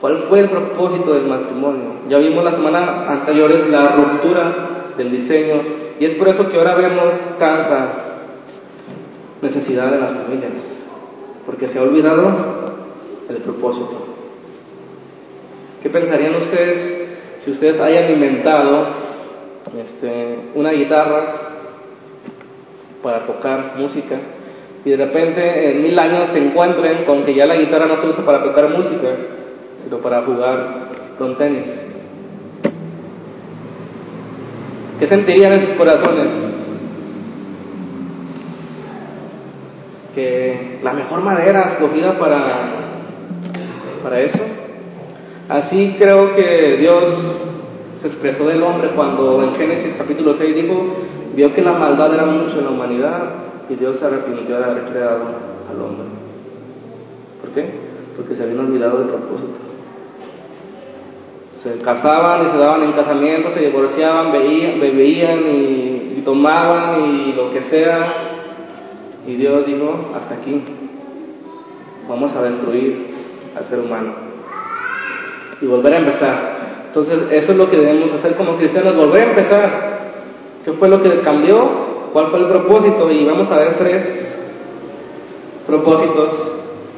¿Cuál 0.00 0.18
fue 0.28 0.40
el 0.40 0.50
propósito 0.50 1.14
del 1.14 1.26
matrimonio? 1.26 1.94
Ya 2.08 2.18
vimos 2.18 2.44
la 2.44 2.52
semana 2.52 3.10
anteriores 3.10 3.68
la 3.68 3.96
ruptura 3.96 4.94
del 4.96 5.10
diseño 5.12 5.62
y 5.98 6.04
es 6.04 6.14
por 6.14 6.28
eso 6.28 6.48
que 6.48 6.56
ahora 6.56 6.76
vemos 6.76 7.14
tanta 7.38 8.04
necesidad 9.42 9.90
de 9.90 9.98
las 9.98 10.12
familias, 10.12 10.52
porque 11.46 11.68
se 11.68 11.78
ha 11.78 11.82
olvidado 11.82 12.74
el 13.28 13.36
propósito. 13.38 14.06
¿Qué 15.82 15.90
pensarían 15.90 16.36
ustedes 16.36 17.07
si 17.48 17.52
ustedes 17.52 17.80
hayan 17.80 18.10
inventado 18.10 18.88
este, 19.74 20.50
una 20.54 20.70
guitarra 20.72 21.34
para 23.02 23.20
tocar 23.20 23.72
música 23.78 24.16
y 24.84 24.90
de 24.90 24.96
repente 24.98 25.70
en 25.70 25.82
mil 25.82 25.98
años 25.98 26.28
se 26.34 26.38
encuentren 26.44 27.06
con 27.06 27.24
que 27.24 27.34
ya 27.34 27.46
la 27.46 27.56
guitarra 27.56 27.86
no 27.86 27.96
se 27.96 28.08
usa 28.08 28.22
para 28.22 28.42
tocar 28.42 28.68
música, 28.68 29.08
sino 29.82 29.96
para 29.98 30.24
jugar 30.24 30.88
con 31.16 31.38
tenis? 31.38 31.64
¿Qué 35.00 35.06
sentirían 35.06 35.54
en 35.54 35.66
sus 35.68 35.76
corazones? 35.76 36.28
Que 40.14 40.80
la 40.82 40.92
mejor 40.92 41.22
madera 41.22 41.72
escogida 41.72 42.18
para, 42.18 42.42
para 44.02 44.20
eso. 44.20 44.57
Así 45.48 45.96
creo 45.98 46.36
que 46.36 46.76
Dios 46.78 47.04
se 48.02 48.08
expresó 48.08 48.44
del 48.44 48.62
hombre 48.62 48.90
cuando 48.94 49.42
en 49.42 49.54
Génesis 49.54 49.94
capítulo 49.96 50.34
6 50.34 50.54
dijo, 50.54 50.74
vio 51.34 51.54
que 51.54 51.62
la 51.62 51.72
maldad 51.72 52.12
era 52.12 52.26
mucho 52.26 52.58
en 52.58 52.64
la 52.66 52.70
humanidad 52.70 53.22
y 53.70 53.74
Dios 53.74 53.98
se 53.98 54.04
arrepintió 54.04 54.58
de 54.58 54.64
haber 54.64 54.84
creado 54.84 55.24
al 55.70 55.80
hombre. 55.80 56.06
¿Por 57.40 57.50
qué? 57.52 57.64
Porque 58.14 58.36
se 58.36 58.42
habían 58.42 58.60
olvidado 58.60 58.98
del 58.98 59.08
propósito. 59.08 59.58
Se 61.62 61.78
casaban 61.80 62.46
y 62.46 62.50
se 62.50 62.58
daban 62.58 62.82
en 62.82 62.92
casamiento, 62.92 63.50
se 63.50 63.60
divorciaban, 63.60 64.30
bebían 64.32 65.46
y, 65.46 66.18
y 66.18 66.22
tomaban 66.26 67.04
y 67.04 67.32
lo 67.32 67.50
que 67.52 67.62
sea. 67.62 68.14
Y 69.26 69.34
Dios 69.34 69.64
dijo, 69.64 70.10
hasta 70.14 70.34
aquí, 70.34 70.62
vamos 72.06 72.32
a 72.34 72.42
destruir 72.42 73.06
al 73.56 73.64
ser 73.64 73.80
humano 73.80 74.27
y 75.60 75.66
volver 75.66 75.94
a 75.94 75.98
empezar. 75.98 76.58
Entonces, 76.86 77.20
eso 77.30 77.52
es 77.52 77.58
lo 77.58 77.70
que 77.70 77.76
debemos 77.76 78.12
hacer 78.12 78.34
como 78.36 78.56
cristianos, 78.56 78.94
volver 78.96 79.26
a 79.26 79.30
empezar. 79.30 79.98
¿Qué 80.64 80.72
fue 80.72 80.88
lo 80.88 81.02
que 81.02 81.20
cambió? 81.20 81.58
¿Cuál 82.12 82.28
fue 82.28 82.40
el 82.40 82.48
propósito? 82.48 83.10
Y 83.10 83.24
vamos 83.24 83.50
a 83.50 83.56
ver 83.56 83.78
tres 83.78 84.28
propósitos 85.66 86.30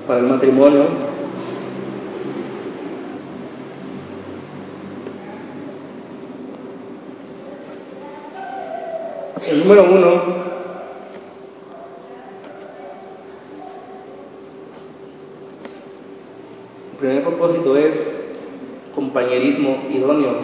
para 0.06 0.20
el 0.20 0.26
matrimonio. 0.26 0.84
El 9.48 9.58
número 9.60 9.82
uno 9.82 10.22
el 16.92 16.98
primer 16.98 17.24
propósito 17.24 17.76
es 17.76 18.19
compañerismo 18.94 19.84
idóneo. 19.90 20.34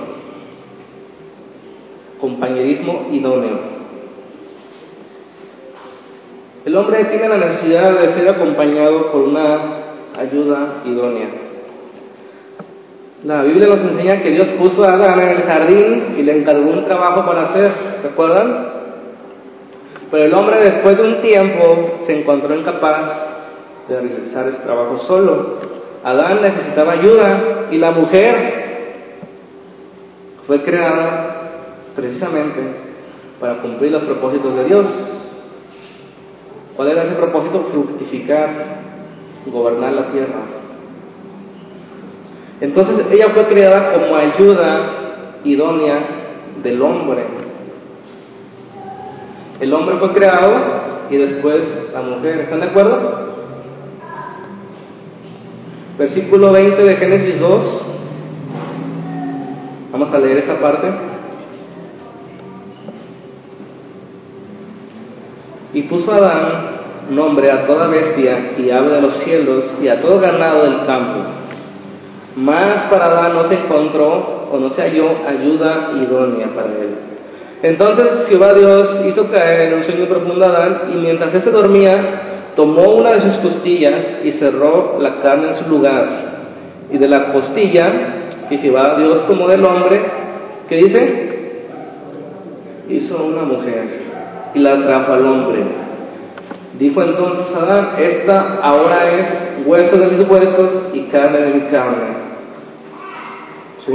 Compañerismo 2.20 3.08
idóneo. 3.12 3.76
El 6.64 6.76
hombre 6.76 7.04
tiene 7.04 7.28
la 7.28 7.36
necesidad 7.36 7.96
de 8.00 8.14
ser 8.14 8.34
acompañado 8.34 9.12
por 9.12 9.22
una 9.22 9.58
ayuda 10.18 10.82
idónea. 10.84 11.28
La 13.24 13.42
Biblia 13.42 13.68
nos 13.68 13.80
enseña 13.80 14.20
que 14.20 14.30
Dios 14.30 14.48
puso 14.58 14.84
a 14.84 14.94
Adán 14.94 15.20
en 15.22 15.28
el 15.30 15.42
jardín 15.42 16.14
y 16.18 16.22
le 16.22 16.38
encargó 16.38 16.70
un 16.70 16.84
trabajo 16.84 17.24
para 17.24 17.50
hacer, 17.50 17.72
¿se 18.00 18.08
acuerdan? 18.08 18.68
Pero 20.10 20.24
el 20.24 20.34
hombre 20.34 20.60
después 20.60 20.96
de 20.96 21.02
un 21.02 21.20
tiempo 21.20 21.98
se 22.06 22.20
encontró 22.20 22.54
incapaz 22.54 23.26
de 23.88 24.00
realizar 24.00 24.48
ese 24.48 24.58
trabajo 24.58 24.98
solo. 25.06 25.75
Adán 26.06 26.40
necesitaba 26.40 26.92
ayuda 26.92 27.66
y 27.72 27.78
la 27.78 27.90
mujer 27.90 28.64
fue 30.46 30.62
creada 30.62 31.34
precisamente 31.96 32.60
para 33.40 33.54
cumplir 33.54 33.90
los 33.90 34.04
propósitos 34.04 34.54
de 34.54 34.64
Dios. 34.66 34.86
¿Cuál 36.76 36.90
era 36.90 37.02
ese 37.02 37.14
propósito? 37.14 37.70
Fructificar, 37.72 38.50
gobernar 39.46 39.94
la 39.94 40.12
tierra. 40.12 40.42
Entonces 42.60 43.06
ella 43.10 43.30
fue 43.34 43.46
creada 43.46 43.92
como 43.92 44.16
ayuda 44.16 44.92
idónea 45.42 45.98
del 46.62 46.82
hombre. 46.82 47.24
El 49.58 49.74
hombre 49.74 49.96
fue 49.96 50.12
creado 50.12 50.54
y 51.10 51.16
después 51.16 51.66
la 51.92 52.02
mujer. 52.02 52.42
¿Están 52.42 52.60
de 52.60 52.66
acuerdo? 52.66 53.25
Versículo 55.98 56.52
20 56.52 56.82
de 56.82 56.96
Génesis 56.96 57.40
2. 57.40 57.86
Vamos 59.92 60.12
a 60.12 60.18
leer 60.18 60.38
esta 60.38 60.60
parte. 60.60 60.88
Y 65.72 65.82
puso 65.82 66.12
Adán 66.12 66.76
nombre 67.10 67.50
a 67.50 67.66
toda 67.66 67.88
bestia 67.88 68.52
y 68.58 68.70
ave 68.70 68.90
de 68.90 69.00
los 69.00 69.24
cielos 69.24 69.64
y 69.80 69.88
a 69.88 70.00
todo 70.00 70.20
ganado 70.20 70.62
del 70.64 70.86
campo. 70.86 71.20
Mas 72.36 72.90
para 72.90 73.06
Adán 73.06 73.34
no 73.34 73.48
se 73.48 73.54
encontró 73.54 74.48
o 74.52 74.58
no 74.58 74.70
se 74.70 74.82
halló 74.82 75.26
ayuda 75.26 75.92
idónea 76.02 76.48
para 76.54 76.68
él. 76.68 76.94
Entonces 77.62 78.28
Jehová 78.28 78.52
Dios 78.52 79.00
hizo 79.06 79.30
caer 79.30 79.68
en 79.68 79.74
un 79.78 79.84
sueño 79.84 80.06
profundo 80.06 80.44
a 80.44 80.48
Adán 80.48 80.92
y 80.92 80.96
mientras 80.96 81.32
éste 81.32 81.50
dormía, 81.50 82.35
tomó 82.56 82.82
una 82.96 83.10
de 83.10 83.20
sus 83.20 83.36
costillas 83.38 84.24
y 84.24 84.32
cerró 84.32 84.98
la 84.98 85.20
carne 85.22 85.50
en 85.50 85.64
su 85.64 85.70
lugar. 85.70 86.06
Y 86.90 86.98
de 86.98 87.08
la 87.08 87.32
costilla 87.32 87.84
que 88.48 88.58
Jehová 88.58 88.96
Dios 88.98 89.26
tomó 89.26 89.46
del 89.46 89.64
hombre, 89.64 90.00
¿qué 90.68 90.76
dice? 90.76 91.66
Hizo 92.88 93.24
una 93.24 93.42
mujer 93.42 93.84
y 94.54 94.58
la 94.60 94.88
trajo 94.88 95.12
al 95.12 95.26
hombre. 95.26 95.64
Dijo 96.78 97.02
entonces 97.02 97.54
Adán, 97.56 97.90
esta 97.98 98.60
ahora 98.62 99.08
es 99.14 99.66
hueso 99.66 99.98
de 99.98 100.16
mis 100.16 100.28
huesos 100.28 100.94
y 100.94 101.02
carne 101.04 101.38
de 101.38 101.54
mi 101.54 101.60
carne. 101.70 102.26
¿Sí? 103.84 103.94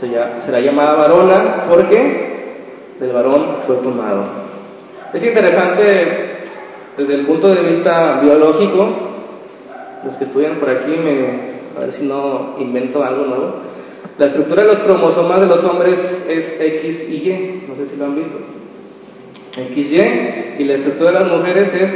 Será 0.00 0.60
llamada 0.60 0.96
varona 0.96 1.66
porque 1.68 2.32
del 2.98 3.12
varón 3.12 3.58
fue 3.66 3.76
tomado. 3.76 4.24
Es 5.12 5.22
interesante 5.22 6.31
desde 6.96 7.14
el 7.14 7.26
punto 7.26 7.48
de 7.48 7.62
vista 7.62 8.20
biológico, 8.22 8.88
los 10.04 10.16
que 10.16 10.24
estudian 10.24 10.56
por 10.56 10.70
aquí, 10.70 10.90
me, 10.90 11.52
a 11.76 11.80
ver 11.80 11.92
si 11.94 12.04
no 12.04 12.56
invento 12.58 13.02
algo 13.02 13.24
nuevo, 13.24 13.54
la 14.18 14.26
estructura 14.26 14.66
de 14.66 14.74
los 14.74 14.82
cromosomas 14.82 15.40
de 15.40 15.46
los 15.46 15.64
hombres 15.64 15.98
es 16.28 16.60
X 16.60 17.08
y 17.08 17.14
Y, 17.14 17.64
no 17.68 17.76
sé 17.76 17.86
si 17.86 17.96
lo 17.96 18.04
han 18.04 18.16
visto. 18.16 18.38
XY 19.52 20.58
y 20.58 20.64
la 20.64 20.74
estructura 20.74 21.12
de 21.12 21.20
las 21.20 21.28
mujeres 21.28 21.74
es 21.74 21.90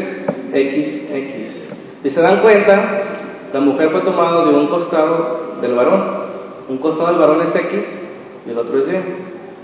XX. 0.51 2.03
Si 2.03 2.11
se 2.11 2.21
dan 2.21 2.41
cuenta, 2.41 3.03
la 3.53 3.61
mujer 3.61 3.91
fue 3.91 4.03
tomada 4.03 4.45
de 4.45 4.55
un 4.55 4.69
costado 4.69 5.57
del 5.61 5.75
varón. 5.75 6.27
Un 6.69 6.79
costado 6.79 7.11
del 7.11 7.19
varón 7.19 7.43
es 7.43 7.55
X 7.55 7.81
y 8.47 8.51
el 8.51 8.59
otro 8.59 8.79
es 8.79 8.89
Y. 8.89 8.97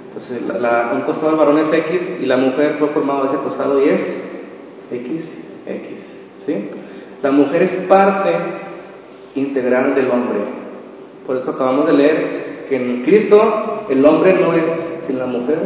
Entonces, 0.08 0.42
un 0.94 1.00
costado 1.02 1.30
del 1.30 1.38
varón 1.38 1.58
es 1.58 1.72
X 1.72 2.18
y 2.20 2.26
la 2.26 2.36
mujer 2.36 2.76
fue 2.78 2.88
formada 2.88 3.22
de 3.22 3.28
ese 3.28 3.38
costado 3.38 3.82
y 3.82 3.88
es 3.88 4.00
X, 4.92 5.31
X. 5.66 5.88
¿sí? 6.46 6.70
La 7.22 7.31
mujer 7.31 7.62
es 7.62 7.72
parte 7.87 8.33
integral 9.35 9.94
del 9.94 10.11
hombre. 10.11 10.40
Por 11.26 11.37
eso 11.37 11.52
acabamos 11.52 11.87
de 11.87 11.92
leer 11.92 12.66
que 12.68 12.76
en 12.76 13.02
Cristo 13.02 13.87
el 13.88 14.05
hombre 14.05 14.38
no 14.40 14.52
es 14.55 15.07
sin 15.07 15.18
la 15.18 15.26
mujer 15.26 15.59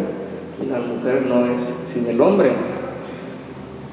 y 0.62 0.66
la 0.66 0.78
mujer 0.78 1.22
no 1.26 1.46
es 1.46 1.92
sin 1.92 2.06
el 2.06 2.20
hombre. 2.20 2.50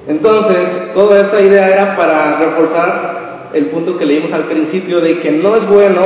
Entonces, 0.08 0.94
toda 0.94 1.20
esta 1.22 1.42
idea 1.42 1.68
era 1.70 1.96
para 1.96 2.38
reforzar 2.40 3.50
el 3.54 3.68
punto 3.68 3.98
que 3.98 4.06
leímos 4.06 4.32
al 4.34 4.46
principio 4.46 5.00
de 5.00 5.20
que 5.20 5.32
no 5.32 5.56
es 5.56 5.68
bueno 5.68 6.02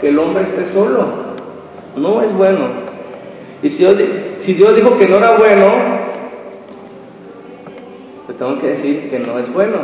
que 0.00 0.08
el 0.08 0.18
hombre 0.18 0.44
esté 0.44 0.72
solo. 0.72 1.32
No 1.96 2.22
es 2.22 2.32
bueno. 2.34 2.68
Y 3.62 3.70
si 3.70 3.78
Dios, 3.78 3.94
si 4.44 4.54
Dios 4.54 4.74
dijo 4.76 4.96
que 4.96 5.08
no 5.08 5.16
era 5.16 5.36
bueno, 5.36 6.01
pues 8.26 8.38
tengo 8.38 8.58
que 8.58 8.68
decir 8.68 9.10
que 9.10 9.18
no 9.18 9.38
es 9.38 9.52
bueno. 9.52 9.78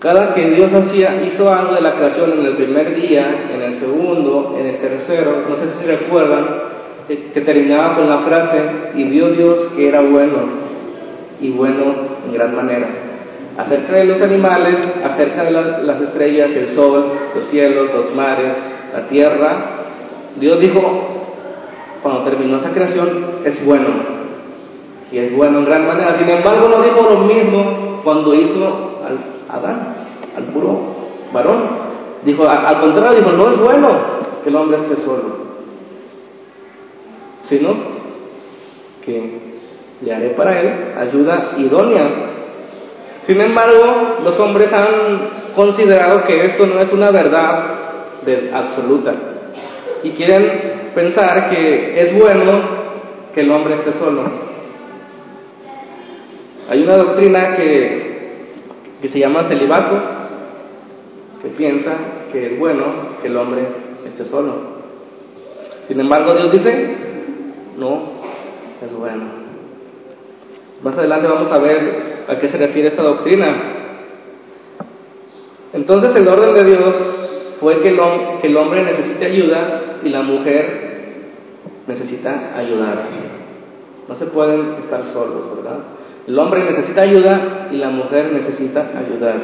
Cada 0.00 0.34
que 0.34 0.50
Dios 0.50 0.72
hacía, 0.72 1.22
hizo 1.26 1.52
algo 1.52 1.74
de 1.74 1.82
la 1.82 1.94
creación 1.94 2.32
en 2.32 2.46
el 2.46 2.56
primer 2.56 2.94
día, 2.94 3.50
en 3.54 3.60
el 3.60 3.80
segundo, 3.80 4.56
en 4.58 4.66
el 4.66 4.78
tercero, 4.78 5.44
no 5.48 5.56
sé 5.56 5.70
si 5.78 5.86
recuerdan, 5.86 6.70
que 7.06 7.40
terminaba 7.40 7.96
con 7.96 8.08
la 8.08 8.20
frase, 8.20 8.62
y 8.94 9.04
vio 9.04 9.28
Dios 9.30 9.72
que 9.76 9.88
era 9.88 10.00
bueno, 10.00 10.38
y 11.40 11.50
bueno 11.50 11.94
en 12.26 12.32
gran 12.32 12.56
manera. 12.56 12.86
Acerca 13.58 13.92
de 13.92 14.04
los 14.04 14.22
animales, 14.22 14.76
acerca 15.04 15.44
de 15.44 15.50
las 15.50 16.00
estrellas, 16.00 16.50
el 16.50 16.74
sol, 16.74 17.12
los 17.34 17.44
cielos, 17.50 17.92
los 17.92 18.14
mares, 18.14 18.54
la 18.94 19.06
tierra, 19.08 19.80
Dios 20.38 20.60
dijo, 20.60 20.80
cuando 22.02 22.24
terminó 22.24 22.56
esa 22.56 22.70
creación, 22.70 23.40
es 23.44 23.62
bueno, 23.66 24.19
y 25.10 25.18
es 25.18 25.36
bueno 25.36 25.58
en 25.58 25.64
gran 25.64 25.86
manera. 25.86 26.18
Sin 26.18 26.28
embargo, 26.28 26.68
no 26.68 26.82
dijo 26.82 27.08
lo 27.08 27.20
mismo 27.24 28.00
cuando 28.04 28.34
hizo 28.34 29.00
al 29.04 29.18
Adán, 29.48 29.94
al 30.36 30.44
puro 30.44 30.80
varón. 31.32 31.90
Dijo, 32.24 32.44
al 32.48 32.80
contrario, 32.82 33.18
dijo, 33.18 33.32
no 33.32 33.50
es 33.50 33.58
bueno 33.58 33.88
que 34.42 34.50
el 34.50 34.56
hombre 34.56 34.78
esté 34.78 34.96
solo 35.02 35.50
sino 37.50 37.74
que 39.04 39.40
le 40.00 40.14
haré 40.14 40.30
para 40.30 40.60
él 40.60 40.94
ayuda 40.96 41.54
idónea. 41.58 42.10
Sin 43.26 43.40
embargo, 43.40 44.18
los 44.24 44.38
hombres 44.38 44.72
han 44.72 45.54
considerado 45.54 46.24
que 46.26 46.40
esto 46.42 46.66
no 46.66 46.78
es 46.78 46.90
una 46.92 47.10
verdad 47.10 47.78
absoluta 48.54 49.14
y 50.04 50.10
quieren 50.10 50.92
pensar 50.94 51.50
que 51.50 52.00
es 52.00 52.18
bueno 52.18 52.80
que 53.34 53.40
el 53.40 53.50
hombre 53.50 53.74
esté 53.74 53.92
solo. 53.94 54.49
Hay 56.70 56.84
una 56.84 56.96
doctrina 56.96 57.56
que, 57.56 58.46
que 59.02 59.08
se 59.08 59.18
llama 59.18 59.48
celibato, 59.48 60.00
que 61.42 61.48
piensa 61.48 61.90
que 62.30 62.46
es 62.46 62.58
bueno 62.60 62.84
que 63.20 63.26
el 63.26 63.36
hombre 63.36 63.66
esté 64.06 64.24
solo. 64.26 64.54
Sin 65.88 65.98
embargo, 65.98 66.32
Dios 66.32 66.52
dice, 66.52 66.94
no 67.76 68.02
es 68.80 68.92
bueno. 68.96 69.24
Más 70.84 70.96
adelante 70.96 71.26
vamos 71.26 71.50
a 71.50 71.58
ver 71.58 72.24
a 72.28 72.38
qué 72.38 72.48
se 72.48 72.56
refiere 72.56 72.86
esta 72.86 73.02
doctrina. 73.02 73.46
Entonces 75.72 76.14
el 76.14 76.28
orden 76.28 76.54
de 76.54 76.64
Dios 76.64 77.56
fue 77.58 77.80
que 77.80 77.88
el, 77.88 78.00
que 78.40 78.46
el 78.46 78.56
hombre 78.56 78.84
necesite 78.84 79.26
ayuda 79.26 79.98
y 80.04 80.08
la 80.08 80.22
mujer 80.22 80.90
necesita 81.88 82.56
ayudar. 82.56 83.08
No 84.08 84.14
se 84.14 84.26
pueden 84.26 84.74
estar 84.84 85.02
solos, 85.12 85.56
¿verdad? 85.56 85.80
El 86.30 86.38
hombre 86.38 86.62
necesita 86.62 87.02
ayuda 87.02 87.66
y 87.72 87.76
la 87.76 87.90
mujer 87.90 88.30
necesita 88.32 88.92
ayudar. 88.96 89.34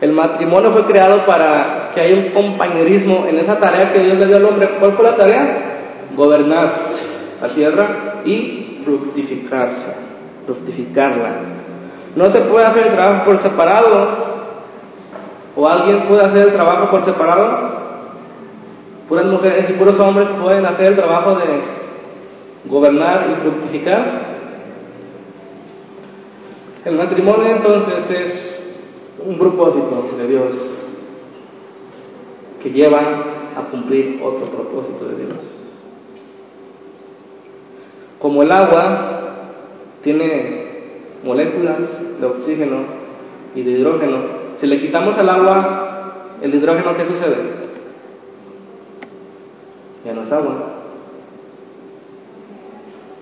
El 0.00 0.10
matrimonio 0.10 0.72
fue 0.72 0.84
creado 0.86 1.24
para 1.24 1.92
que 1.94 2.00
haya 2.00 2.16
un 2.16 2.30
compañerismo 2.30 3.26
en 3.28 3.38
esa 3.38 3.60
tarea 3.60 3.92
que 3.92 4.02
Dios 4.02 4.18
le 4.18 4.26
dio 4.26 4.36
al 4.38 4.44
hombre. 4.44 4.70
¿Cuál 4.80 4.94
fue 4.94 5.04
la 5.04 5.16
tarea? 5.16 5.58
Gobernar 6.16 6.80
la 7.40 7.54
tierra 7.54 8.22
y 8.24 8.80
fructificarse, 8.84 9.94
fructificarla. 10.46 11.30
No 12.16 12.24
se 12.24 12.40
puede 12.40 12.66
hacer 12.66 12.88
el 12.88 12.96
trabajo 12.96 13.24
por 13.26 13.42
separado. 13.42 14.26
¿O 15.54 15.70
alguien 15.70 16.08
puede 16.08 16.22
hacer 16.22 16.48
el 16.48 16.54
trabajo 16.54 16.90
por 16.90 17.04
separado? 17.04 17.76
Puras 19.08 19.26
mujeres 19.26 19.70
y 19.70 19.74
puros 19.74 20.00
hombres 20.00 20.26
pueden 20.42 20.66
hacer 20.66 20.88
el 20.88 20.96
trabajo 20.96 21.36
de 21.36 21.60
gobernar 22.64 23.30
y 23.30 23.34
fructificar. 23.36 24.35
El 26.86 26.94
matrimonio 26.94 27.48
entonces 27.48 28.08
es 28.08 29.26
un 29.26 29.36
propósito 29.36 30.08
de 30.16 30.28
Dios 30.28 30.54
que 32.62 32.70
lleva 32.70 33.24
a 33.56 33.62
cumplir 33.72 34.20
otro 34.22 34.46
propósito 34.46 35.04
de 35.08 35.16
Dios. 35.16 35.38
Como 38.20 38.40
el 38.44 38.52
agua 38.52 39.32
tiene 40.04 40.66
moléculas 41.24 42.20
de 42.20 42.24
oxígeno 42.24 42.76
y 43.56 43.64
de 43.64 43.70
hidrógeno, 43.72 44.22
si 44.60 44.68
le 44.68 44.78
quitamos 44.78 45.18
al 45.18 45.28
agua 45.28 46.36
el 46.40 46.54
hidrógeno, 46.54 46.94
¿qué 46.94 47.04
sucede? 47.04 47.36
Ya 50.04 50.14
no 50.14 50.22
es 50.22 50.30
agua. 50.30 50.54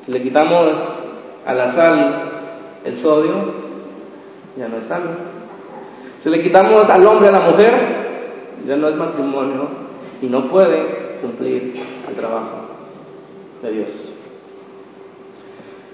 Si 0.05 0.12
le 0.12 0.22
quitamos 0.22 0.77
a 1.46 1.55
la 1.55 1.74
sal 1.74 2.34
el 2.85 2.97
sodio, 2.99 3.35
ya 4.57 4.68
no 4.68 4.79
es 4.79 4.87
sal. 4.87 5.03
Si 6.23 6.31
le 6.31 6.42
quitamos 6.42 6.88
al 6.88 7.07
hombre 7.07 7.29
a 7.29 7.33
la 7.33 7.51
mujer, 7.51 8.05
ya 8.66 8.77
no 8.77 8.88
es 8.88 8.97
matrimonio 8.97 9.68
y 10.23 10.27
no 10.27 10.49
puede 10.49 11.18
cumplir 11.20 11.75
el 12.09 12.14
trabajo 12.14 12.68
de 13.62 13.70
Dios. 13.70 14.14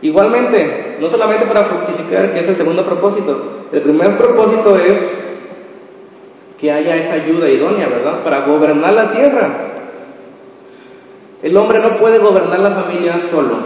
Igualmente, 0.03 0.97
no 1.01 1.09
solamente 1.09 1.47
para 1.47 1.67
fructificar, 1.67 2.33
que 2.33 2.41
es 2.41 2.49
el 2.49 2.57
segundo 2.57 2.85
propósito, 2.85 3.67
el 3.71 3.83
primer 3.83 4.17
propósito 4.17 4.77
es 4.77 5.21
que 6.59 6.71
haya 6.71 6.97
esa 6.97 7.15
ayuda 7.25 7.49
idónea, 7.49 7.89
¿verdad? 7.89 8.23
Para 8.23 8.47
gobernar 8.47 8.93
la 8.93 9.13
tierra. 9.13 9.67
El 11.43 11.57
hombre 11.57 11.81
no 11.81 11.97
puede 11.97 12.19
gobernar 12.19 12.61
la 12.61 12.83
familia 12.83 13.31
solo, 13.31 13.57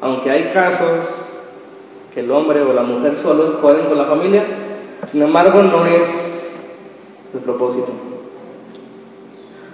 aunque 0.00 0.30
hay 0.30 0.52
casos 0.52 1.24
que 2.14 2.20
el 2.20 2.30
hombre 2.30 2.62
o 2.62 2.72
la 2.72 2.82
mujer 2.82 3.18
solos 3.18 3.60
pueden 3.60 3.86
con 3.86 3.98
la 3.98 4.06
familia, 4.06 4.44
sin 5.10 5.22
embargo 5.22 5.62
no 5.62 5.84
es 5.84 6.02
el 7.34 7.40
propósito. 7.40 7.92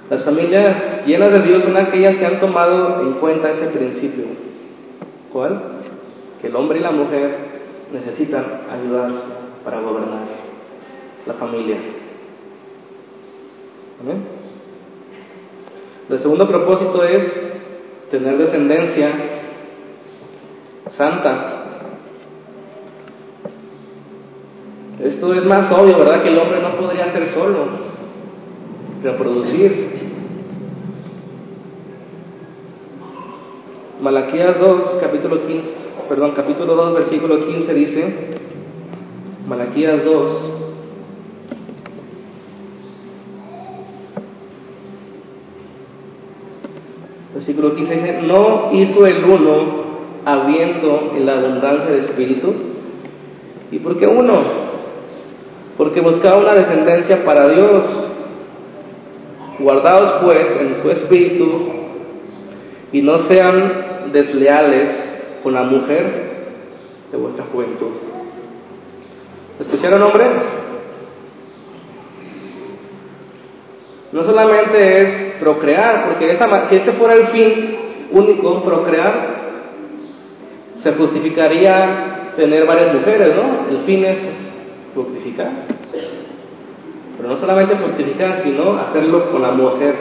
Las 0.09 0.24
familias 0.24 1.07
llenas 1.07 1.33
de 1.33 1.46
Dios 1.46 1.62
son 1.62 1.76
aquellas 1.76 2.16
que 2.16 2.26
han 2.26 2.40
tomado 2.40 3.03
en 3.03 3.12
cuenta 3.14 3.50
ese 3.50 3.66
principio 3.66 4.24
¿Cuál? 5.33 5.62
Que 6.40 6.48
el 6.48 6.57
hombre 6.57 6.81
y 6.81 6.83
la 6.83 6.90
mujer 6.90 7.38
necesitan 7.92 8.62
ayudarse 8.70 9.22
para 9.64 9.81
gobernar 9.81 10.22
la 11.26 11.35
familia. 11.35 11.76
¿Amén? 14.00 14.24
El 16.09 16.18
segundo 16.18 16.48
propósito 16.48 17.05
es 17.05 17.24
tener 18.11 18.38
descendencia 18.38 19.12
santa. 20.96 21.60
Esto 25.03 25.33
es 25.33 25.47
más 25.47 25.73
obvio, 25.73 25.97
¿verdad? 25.97 26.23
Que 26.23 26.29
el 26.29 26.39
hombre 26.39 26.61
no 26.61 26.77
podría 26.77 27.11
ser 27.11 27.33
solo, 27.33 27.69
reproducir. 29.03 30.11
Malaquías 34.03 34.59
2, 34.59 34.99
capítulo 35.01 35.47
15, 35.47 35.69
perdón, 36.07 36.33
capítulo 36.37 36.75
2, 36.75 36.95
versículo 36.95 37.47
15 37.47 37.75
dice, 37.75 38.15
Malaquías 39.49 40.05
2, 40.05 40.53
versículo 47.37 47.75
15 47.75 47.95
dice, 47.95 48.23
no 48.23 48.71
hizo 48.73 49.07
el 49.07 49.25
uno 49.25 49.81
habiendo 50.27 51.13
en 51.17 51.25
la 51.25 51.39
abundancia 51.39 51.91
de 51.91 51.99
espíritu. 52.01 52.55
¿Y 53.71 53.79
por 53.79 53.99
qué 53.99 54.07
uno? 54.07 54.70
Porque 55.81 56.03
buscaba 56.03 56.37
una 56.37 56.53
descendencia 56.53 57.25
para 57.25 57.49
Dios. 57.55 57.83
Guardados 59.61 60.23
pues 60.25 60.47
en 60.61 60.83
su 60.83 60.90
espíritu 60.90 61.69
y 62.93 63.01
no 63.01 63.27
sean 63.27 64.11
desleales 64.12 65.40
con 65.43 65.55
la 65.55 65.62
mujer 65.62 66.51
de 67.11 67.16
vuestra 67.16 67.47
juventud. 67.51 67.93
¿Escucharon 69.59 70.03
hombres? 70.03 70.29
No 74.12 74.23
solamente 74.23 74.77
es 74.77 75.35
procrear, 75.40 76.09
porque 76.09 76.37
si 76.69 76.77
ese 76.77 76.93
fuera 76.93 77.14
el 77.14 77.29
fin 77.29 77.79
único, 78.11 78.62
procrear, 78.64 79.37
se 80.83 80.93
justificaría 80.93 82.33
tener 82.37 82.66
varias 82.66 82.95
mujeres, 82.97 83.31
¿no? 83.35 83.71
El 83.71 83.79
fin 83.87 84.05
es 84.05 84.50
fructificar. 84.94 85.50
Pero 87.16 87.29
no 87.29 87.37
solamente 87.37 87.76
fructificar, 87.76 88.42
sino 88.42 88.72
hacerlo 88.72 89.31
con 89.31 89.42
la 89.42 89.53
mujer, 89.53 89.94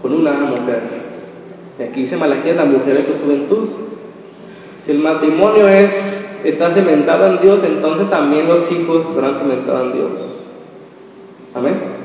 con 0.00 0.12
una 0.12 0.32
mujer. 0.32 0.82
Y 1.78 1.82
aquí 1.82 2.02
dice 2.02 2.16
Malaquías, 2.16 2.56
la 2.56 2.64
mujer 2.64 2.94
de 2.94 3.02
tu 3.04 3.24
juventud. 3.24 3.68
Si 4.84 4.90
el 4.90 4.98
matrimonio 4.98 5.68
es, 5.68 5.90
está 6.44 6.72
cementado 6.72 7.26
en 7.26 7.40
Dios, 7.40 7.62
entonces 7.64 8.10
también 8.10 8.48
los 8.48 8.70
hijos 8.72 9.06
estarán 9.10 9.38
cimentados 9.38 9.86
en 9.86 9.92
Dios. 9.92 10.10
Amén. 11.54 12.02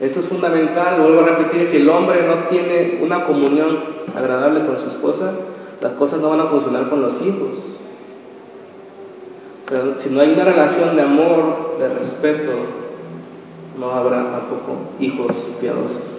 Esto 0.00 0.20
es 0.20 0.28
fundamental, 0.28 1.00
vuelvo 1.00 1.20
a 1.20 1.26
repetir, 1.26 1.68
si 1.68 1.76
el 1.76 1.88
hombre 1.88 2.26
no 2.26 2.48
tiene 2.48 2.98
una 3.02 3.24
comunión 3.24 3.78
agradable 4.16 4.66
con 4.66 4.78
su 4.80 4.88
esposa, 4.88 5.32
las 5.80 5.92
cosas 5.92 6.20
no 6.20 6.30
van 6.30 6.40
a 6.40 6.46
funcionar 6.46 6.88
con 6.88 7.02
los 7.02 7.20
hijos. 7.22 7.81
Pero 9.68 10.00
si 10.00 10.10
no 10.10 10.20
hay 10.22 10.32
una 10.32 10.44
relación 10.44 10.96
de 10.96 11.02
amor, 11.02 11.78
de 11.78 11.88
respeto, 11.88 12.52
no 13.78 13.90
habrá 13.90 14.30
tampoco 14.30 14.94
hijos 15.00 15.32
piadosos. 15.60 16.12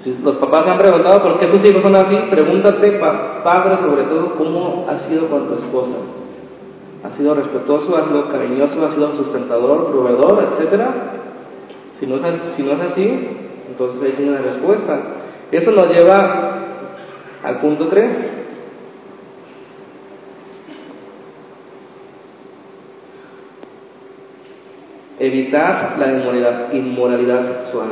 Si 0.00 0.14
los 0.22 0.36
papás 0.36 0.66
han 0.66 0.78
preguntado 0.78 1.22
por 1.22 1.38
qué 1.38 1.48
sus 1.48 1.64
hijos 1.64 1.82
son 1.82 1.96
así, 1.96 2.16
pregúntate, 2.30 2.92
padre, 2.92 3.76
sobre 3.78 4.04
todo, 4.04 4.34
cómo 4.36 4.86
ha 4.88 4.98
sido 5.00 5.28
con 5.28 5.48
tu 5.48 5.54
esposa. 5.54 5.96
¿Ha 7.02 7.16
sido 7.16 7.34
respetuoso, 7.34 7.96
ha 7.96 8.06
sido 8.06 8.28
cariñoso, 8.28 8.84
ha 8.84 8.92
sido 8.92 9.16
sustentador, 9.16 9.90
proveedor, 9.90 10.52
etcétera? 10.52 10.88
Si 11.98 12.06
no, 12.06 12.16
es, 12.16 12.42
si 12.56 12.62
no 12.62 12.72
es 12.72 12.80
así, 12.80 13.28
entonces 13.68 14.18
hay 14.18 14.28
una 14.28 14.38
respuesta. 14.38 14.98
Eso 15.50 15.70
nos 15.72 15.88
lleva 15.90 16.58
al 17.42 17.60
punto 17.60 17.88
3. 17.88 18.32
Evitar 25.20 25.96
la 25.98 26.12
inmoralidad, 26.72 27.62
sexual. 27.62 27.88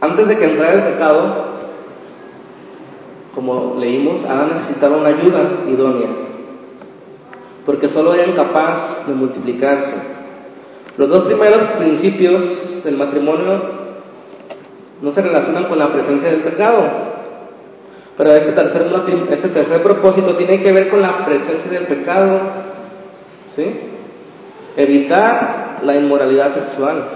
Antes 0.00 0.28
de 0.28 0.36
que 0.36 0.44
entrara 0.44 0.72
el 0.72 0.92
pecado, 0.92 1.44
como 3.34 3.76
leímos, 3.78 4.24
Adán 4.24 4.50
necesitaba 4.50 4.98
una 4.98 5.08
ayuda 5.08 5.64
idónea, 5.68 6.08
porque 7.64 7.88
solo 7.88 8.12
era 8.12 8.26
incapaz 8.26 9.06
de 9.06 9.14
multiplicarse. 9.14 9.94
Los 10.98 11.08
dos 11.08 11.26
primeros 11.26 11.62
principios 11.78 12.84
del 12.84 12.96
matrimonio 12.98 13.62
no 15.00 15.12
se 15.12 15.22
relacionan 15.22 15.64
con 15.64 15.78
la 15.78 15.92
presencia 15.92 16.30
del 16.30 16.42
pecado, 16.42 16.84
pero 18.18 18.32
este 18.32 18.52
tercer, 18.52 18.86
este 19.30 19.48
tercer 19.48 19.82
propósito 19.82 20.34
tiene 20.36 20.62
que 20.62 20.72
ver 20.72 20.90
con 20.90 21.00
la 21.00 21.24
presencia 21.24 21.70
del 21.70 21.86
pecado, 21.86 22.40
¿sí? 23.54 23.95
Evitar 24.76 25.80
la 25.82 25.96
inmoralidad 25.96 26.54
sexual. 26.54 27.08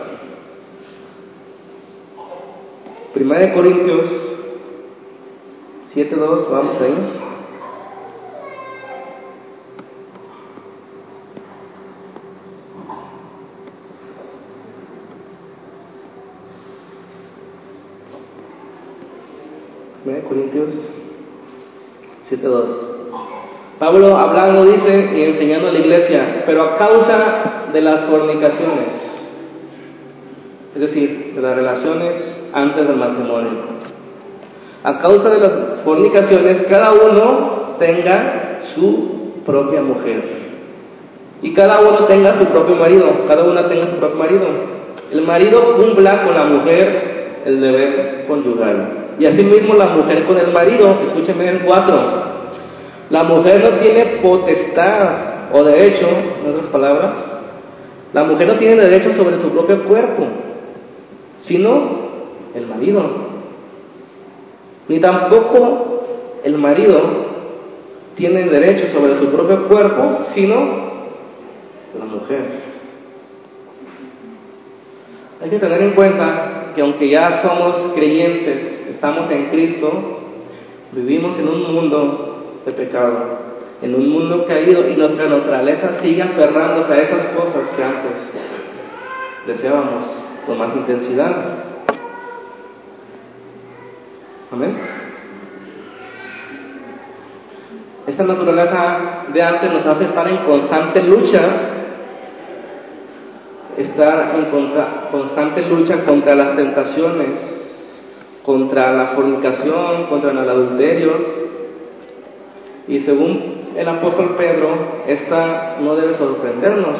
Primera 3.12 3.46
de 3.46 3.52
Corintios 3.52 4.10
7.2, 5.94 6.50
vamos 6.50 6.80
ahí. 6.80 7.20
Corintios 20.30 20.74
7.2. 22.30 22.99
Pablo 23.80 24.14
hablando 24.14 24.66
dice 24.66 25.10
y 25.16 25.22
enseñando 25.22 25.68
a 25.68 25.72
la 25.72 25.78
iglesia, 25.78 26.42
pero 26.44 26.62
a 26.62 26.76
causa 26.76 27.68
de 27.72 27.80
las 27.80 28.04
fornicaciones, 28.04 28.88
es 30.74 30.80
decir, 30.82 31.32
de 31.34 31.40
las 31.40 31.56
relaciones 31.56 32.42
antes 32.52 32.86
del 32.86 32.96
matrimonio, 32.96 33.52
a 34.84 34.98
causa 34.98 35.30
de 35.30 35.38
las 35.38 35.52
fornicaciones, 35.82 36.66
cada 36.68 36.92
uno 36.92 37.76
tenga 37.78 38.60
su 38.74 39.42
propia 39.46 39.80
mujer 39.80 40.24
y 41.40 41.54
cada 41.54 41.80
uno 41.80 42.04
tenga 42.04 42.38
su 42.38 42.44
propio 42.48 42.76
marido, 42.76 43.06
cada 43.26 43.44
una 43.44 43.66
tenga 43.66 43.86
su 43.92 43.96
propio 43.96 44.18
marido. 44.18 44.46
El 45.10 45.22
marido 45.22 45.76
cumpla 45.78 46.22
con 46.22 46.34
la 46.34 46.44
mujer 46.44 47.42
el 47.46 47.58
deber 47.62 48.26
conyugal. 48.28 48.88
Y 49.18 49.24
asimismo 49.24 49.74
la 49.74 49.88
mujer 49.88 50.26
con 50.26 50.36
el 50.36 50.52
marido, 50.52 51.00
escúcheme 51.02 51.48
en 51.48 51.58
cuatro. 51.60 52.29
La 53.10 53.24
mujer 53.24 53.60
no 53.60 53.80
tiene 53.80 54.20
potestad 54.22 55.52
o 55.52 55.64
derecho, 55.64 56.06
en 56.08 56.50
otras 56.50 56.68
palabras, 56.68 57.14
la 58.12 58.24
mujer 58.24 58.46
no 58.46 58.58
tiene 58.58 58.76
derecho 58.76 59.12
sobre 59.14 59.40
su 59.40 59.50
propio 59.50 59.84
cuerpo, 59.84 60.26
sino 61.42 62.10
el 62.54 62.66
marido. 62.66 63.02
Ni 64.88 65.00
tampoco 65.00 66.04
el 66.44 66.56
marido 66.58 67.00
tiene 68.16 68.44
derecho 68.44 68.88
sobre 68.92 69.18
su 69.18 69.30
propio 69.30 69.68
cuerpo, 69.68 70.24
sino 70.34 70.56
la 71.98 72.04
mujer. 72.04 72.70
Hay 75.42 75.50
que 75.50 75.58
tener 75.58 75.82
en 75.82 75.94
cuenta 75.94 76.72
que 76.74 76.82
aunque 76.82 77.10
ya 77.10 77.42
somos 77.42 77.92
creyentes, 77.94 78.88
estamos 78.90 79.30
en 79.30 79.46
Cristo, 79.46 79.90
vivimos 80.92 81.38
en 81.38 81.48
un 81.48 81.74
mundo 81.74 82.29
de 82.64 82.72
pecado, 82.72 83.38
en 83.82 83.94
un 83.94 84.08
mundo 84.08 84.44
caído 84.46 84.88
y 84.88 84.96
nuestra 84.96 85.28
naturaleza 85.28 86.00
sigue 86.02 86.22
aferrándose 86.22 86.92
a 86.92 86.96
esas 86.96 87.26
cosas 87.34 87.70
que 87.76 87.82
antes 87.82 88.32
deseábamos 89.46 90.04
con 90.46 90.58
más 90.58 90.76
intensidad. 90.76 91.34
Amén. 94.52 94.76
Esta 98.06 98.24
naturaleza 98.24 98.98
de 99.32 99.42
antes 99.42 99.72
nos 99.72 99.86
hace 99.86 100.04
estar 100.04 100.28
en 100.28 100.38
constante 100.38 101.02
lucha, 101.02 101.42
estar 103.76 104.34
en 104.34 104.46
constante 105.10 105.62
lucha 105.62 106.04
contra 106.04 106.34
las 106.34 106.56
tentaciones 106.56 107.60
contra 108.44 108.92
la 108.92 109.06
fornicación, 109.08 110.06
contra 110.08 110.30
el 110.32 110.38
adulterio. 110.38 111.49
Y 112.90 112.98
según 113.02 113.70
el 113.76 113.88
apóstol 113.88 114.34
Pedro, 114.36 115.04
esta 115.06 115.76
no 115.80 115.94
debe 115.94 116.14
sorprendernos. 116.14 116.98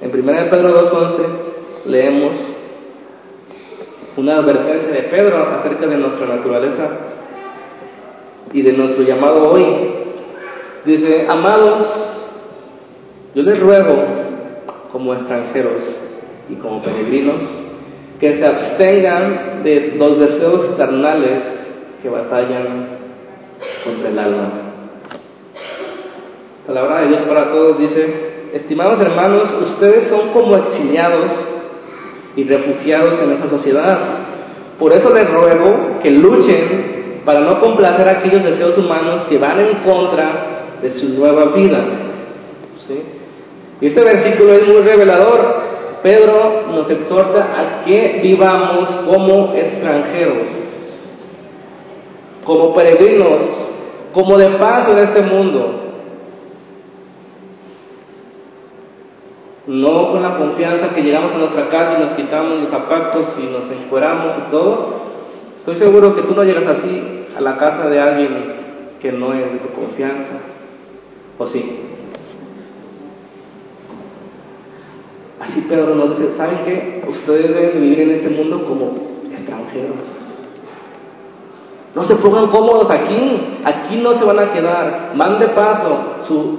En 0.00 0.10
1 0.10 0.50
Pedro 0.50 0.74
2.11 0.74 1.26
leemos 1.86 2.32
una 4.16 4.38
advertencia 4.38 4.90
de 4.90 5.02
Pedro 5.02 5.38
acerca 5.50 5.86
de 5.86 5.98
nuestra 5.98 6.26
naturaleza 6.26 6.90
y 8.52 8.60
de 8.60 8.72
nuestro 8.72 9.04
llamado 9.04 9.42
hoy. 9.52 9.64
Dice, 10.84 11.28
amados, 11.28 11.86
yo 13.36 13.42
les 13.44 13.60
ruego 13.60 14.02
como 14.90 15.14
extranjeros 15.14 15.80
y 16.48 16.56
como 16.56 16.82
peregrinos, 16.82 17.40
que 18.18 18.36
se 18.36 18.44
abstengan 18.44 19.62
de 19.62 19.94
los 19.96 20.18
deseos 20.18 20.74
carnales 20.76 21.44
que 22.02 22.08
batallan 22.08 22.98
contra 23.84 24.08
el 24.08 24.18
alma. 24.18 24.67
La 26.68 26.74
palabra 26.74 27.00
de 27.00 27.08
Dios 27.08 27.22
para 27.22 27.50
todos 27.50 27.78
dice, 27.78 28.50
estimados 28.52 29.00
hermanos, 29.00 29.50
ustedes 29.62 30.10
son 30.10 30.34
como 30.34 30.54
exiliados 30.54 31.30
y 32.36 32.44
refugiados 32.44 33.18
en 33.22 33.32
esa 33.32 33.48
sociedad. 33.48 33.98
Por 34.78 34.92
eso 34.92 35.08
les 35.14 35.24
ruego 35.30 35.98
que 36.02 36.10
luchen 36.10 37.22
para 37.24 37.40
no 37.40 37.58
complacer 37.58 38.06
aquellos 38.06 38.44
deseos 38.44 38.76
humanos 38.76 39.22
que 39.30 39.38
van 39.38 39.58
en 39.58 39.76
contra 39.78 40.76
de 40.82 40.90
su 40.90 41.08
nueva 41.18 41.52
vida. 41.56 41.86
Y 43.80 43.86
este 43.86 44.02
versículo 44.02 44.52
es 44.52 44.66
muy 44.66 44.82
revelador 44.82 45.68
Pedro 46.02 46.66
nos 46.70 46.90
exhorta 46.90 47.44
a 47.44 47.84
que 47.84 48.20
vivamos 48.22 48.88
como 49.06 49.54
extranjeros, 49.54 50.48
como 52.44 52.74
peregrinos, 52.74 53.40
como 54.12 54.36
de 54.36 54.50
paso 54.58 54.92
en 54.92 54.98
este 54.98 55.22
mundo. 55.22 55.87
No 59.68 60.12
con 60.12 60.22
la 60.22 60.38
confianza 60.38 60.94
que 60.94 61.02
llegamos 61.02 61.30
a 61.32 61.38
nuestra 61.38 61.68
casa 61.68 61.98
y 61.98 62.00
nos 62.00 62.16
quitamos 62.16 62.58
los 62.58 62.70
zapatos 62.70 63.36
y 63.38 63.52
nos 63.52 63.70
encueramos 63.70 64.34
y 64.38 64.50
todo. 64.50 64.94
Estoy 65.58 65.76
seguro 65.76 66.16
que 66.16 66.22
tú 66.22 66.34
no 66.34 66.42
llegas 66.42 66.66
así 66.66 67.26
a 67.36 67.40
la 67.42 67.58
casa 67.58 67.86
de 67.90 68.00
alguien 68.00 68.28
que 68.98 69.12
no 69.12 69.34
es 69.34 69.52
de 69.52 69.58
tu 69.58 69.68
confianza. 69.78 70.40
¿O 71.36 71.46
sí? 71.48 71.80
Así 75.38 75.60
Pedro 75.68 75.94
nos 75.94 76.18
dice, 76.18 76.34
¿saben 76.38 76.60
qué? 76.64 77.04
Ustedes 77.06 77.54
deben 77.54 77.78
vivir 77.82 78.00
en 78.00 78.10
este 78.12 78.30
mundo 78.30 78.64
como 78.64 78.94
extranjeros. 79.30 79.96
No 81.94 82.04
se 82.04 82.16
pongan 82.16 82.46
cómodos 82.46 82.90
aquí, 82.90 83.58
aquí 83.66 83.96
no 83.96 84.18
se 84.18 84.24
van 84.24 84.38
a 84.38 84.50
quedar, 84.50 85.12
van 85.14 85.38
de 85.38 85.48
paso, 85.48 86.24
su 86.26 86.58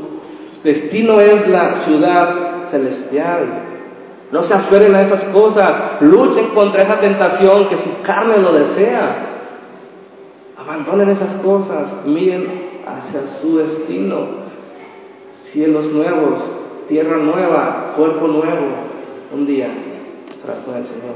destino 0.63 1.19
es 1.19 1.47
la 1.47 1.85
ciudad 1.85 2.48
celestial. 2.71 3.65
No 4.31 4.43
se 4.43 4.53
aferren 4.53 4.95
a 4.95 5.01
esas 5.01 5.25
cosas, 5.33 6.01
luchen 6.01 6.49
contra 6.49 6.81
esa 6.85 6.99
tentación 6.99 7.67
que 7.67 7.77
su 7.77 8.01
carne 8.03 8.37
lo 8.37 8.53
desea. 8.53 9.25
Abandonen 10.57 11.09
esas 11.09 11.41
cosas, 11.41 12.05
miren 12.05 12.69
hacia 12.85 13.39
su 13.41 13.57
destino. 13.57 14.49
Cielos 15.51 15.87
nuevos, 15.91 16.43
tierra 16.87 17.17
nueva, 17.17 17.93
cuerpo 17.95 18.27
nuevo, 18.27 18.67
un 19.33 19.47
día. 19.47 19.71
estarás 20.31 20.59
con 20.59 20.75
el 20.75 20.85
Señor. 20.85 21.15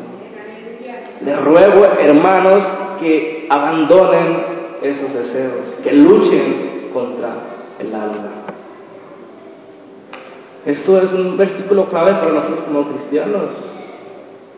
Les 1.22 1.42
ruego, 1.44 1.86
hermanos, 2.00 2.64
que 3.00 3.48
abandonen 3.50 4.44
esos 4.82 5.14
deseos, 5.14 5.80
que 5.84 5.94
luchen 5.94 6.90
contra 6.94 7.36
el 7.80 7.94
alma. 7.94 8.43
Esto 10.66 10.98
es 11.02 11.12
un 11.12 11.36
versículo 11.36 11.86
clave 11.86 12.14
para 12.14 12.32
nosotros 12.32 12.62
como 12.62 12.88
cristianos, 12.88 13.50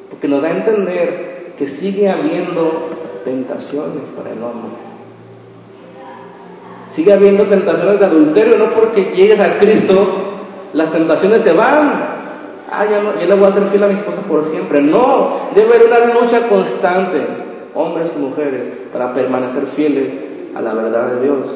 porque 0.10 0.28
nos 0.28 0.42
da 0.42 0.50
a 0.50 0.58
entender 0.58 1.54
que 1.58 1.68
sigue 1.80 2.10
habiendo 2.10 2.90
tentaciones 3.24 4.10
para 4.16 4.32
el 4.32 4.44
hombre. 4.44 4.72
Sigue 6.96 7.12
habiendo 7.12 7.46
tentaciones 7.48 8.00
de 8.00 8.06
adulterio, 8.06 8.58
no 8.58 8.72
porque 8.72 9.14
llegues 9.16 9.40
a 9.40 9.58
Cristo, 9.58 9.96
las 10.74 10.92
tentaciones 10.92 11.42
se 11.42 11.54
van. 11.54 12.16
Ah, 12.72 12.86
ya, 12.90 13.02
no, 13.02 13.20
ya 13.20 13.26
le 13.26 13.36
voy 13.36 13.46
a 13.46 13.50
hacer 13.50 13.70
fiel 13.70 13.84
a 13.84 13.88
mi 13.88 13.96
esposa 13.96 14.22
por 14.28 14.50
siempre. 14.50 14.82
No, 14.82 15.50
debe 15.56 15.76
haber 15.76 15.88
una 15.88 16.22
lucha 16.22 16.48
constante, 16.48 17.20
hombres 17.74 18.12
y 18.16 18.20
mujeres, 18.20 18.68
para 18.94 19.14
permanecer 19.14 19.68
fieles 19.76 20.14
a 20.56 20.62
la 20.62 20.74
verdad 20.74 21.14
de 21.14 21.22
Dios. 21.22 21.48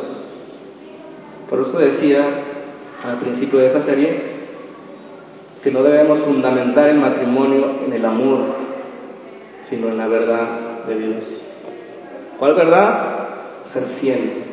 Por 1.49 1.61
eso 1.61 1.77
decía 1.77 2.21
al 3.03 3.17
principio 3.19 3.59
de 3.59 3.67
esa 3.67 3.83
serie 3.83 4.28
que 5.63 5.71
no 5.71 5.83
debemos 5.83 6.19
fundamentar 6.19 6.87
el 6.89 6.97
matrimonio 6.97 7.81
en 7.85 7.93
el 7.93 8.05
amor, 8.05 8.39
sino 9.69 9.89
en 9.89 9.97
la 9.97 10.07
verdad 10.07 10.85
de 10.87 10.95
Dios. 10.95 11.23
¿Cuál 12.37 12.55
verdad? 12.55 13.27
Ser 13.73 13.83
fiel 13.99 14.43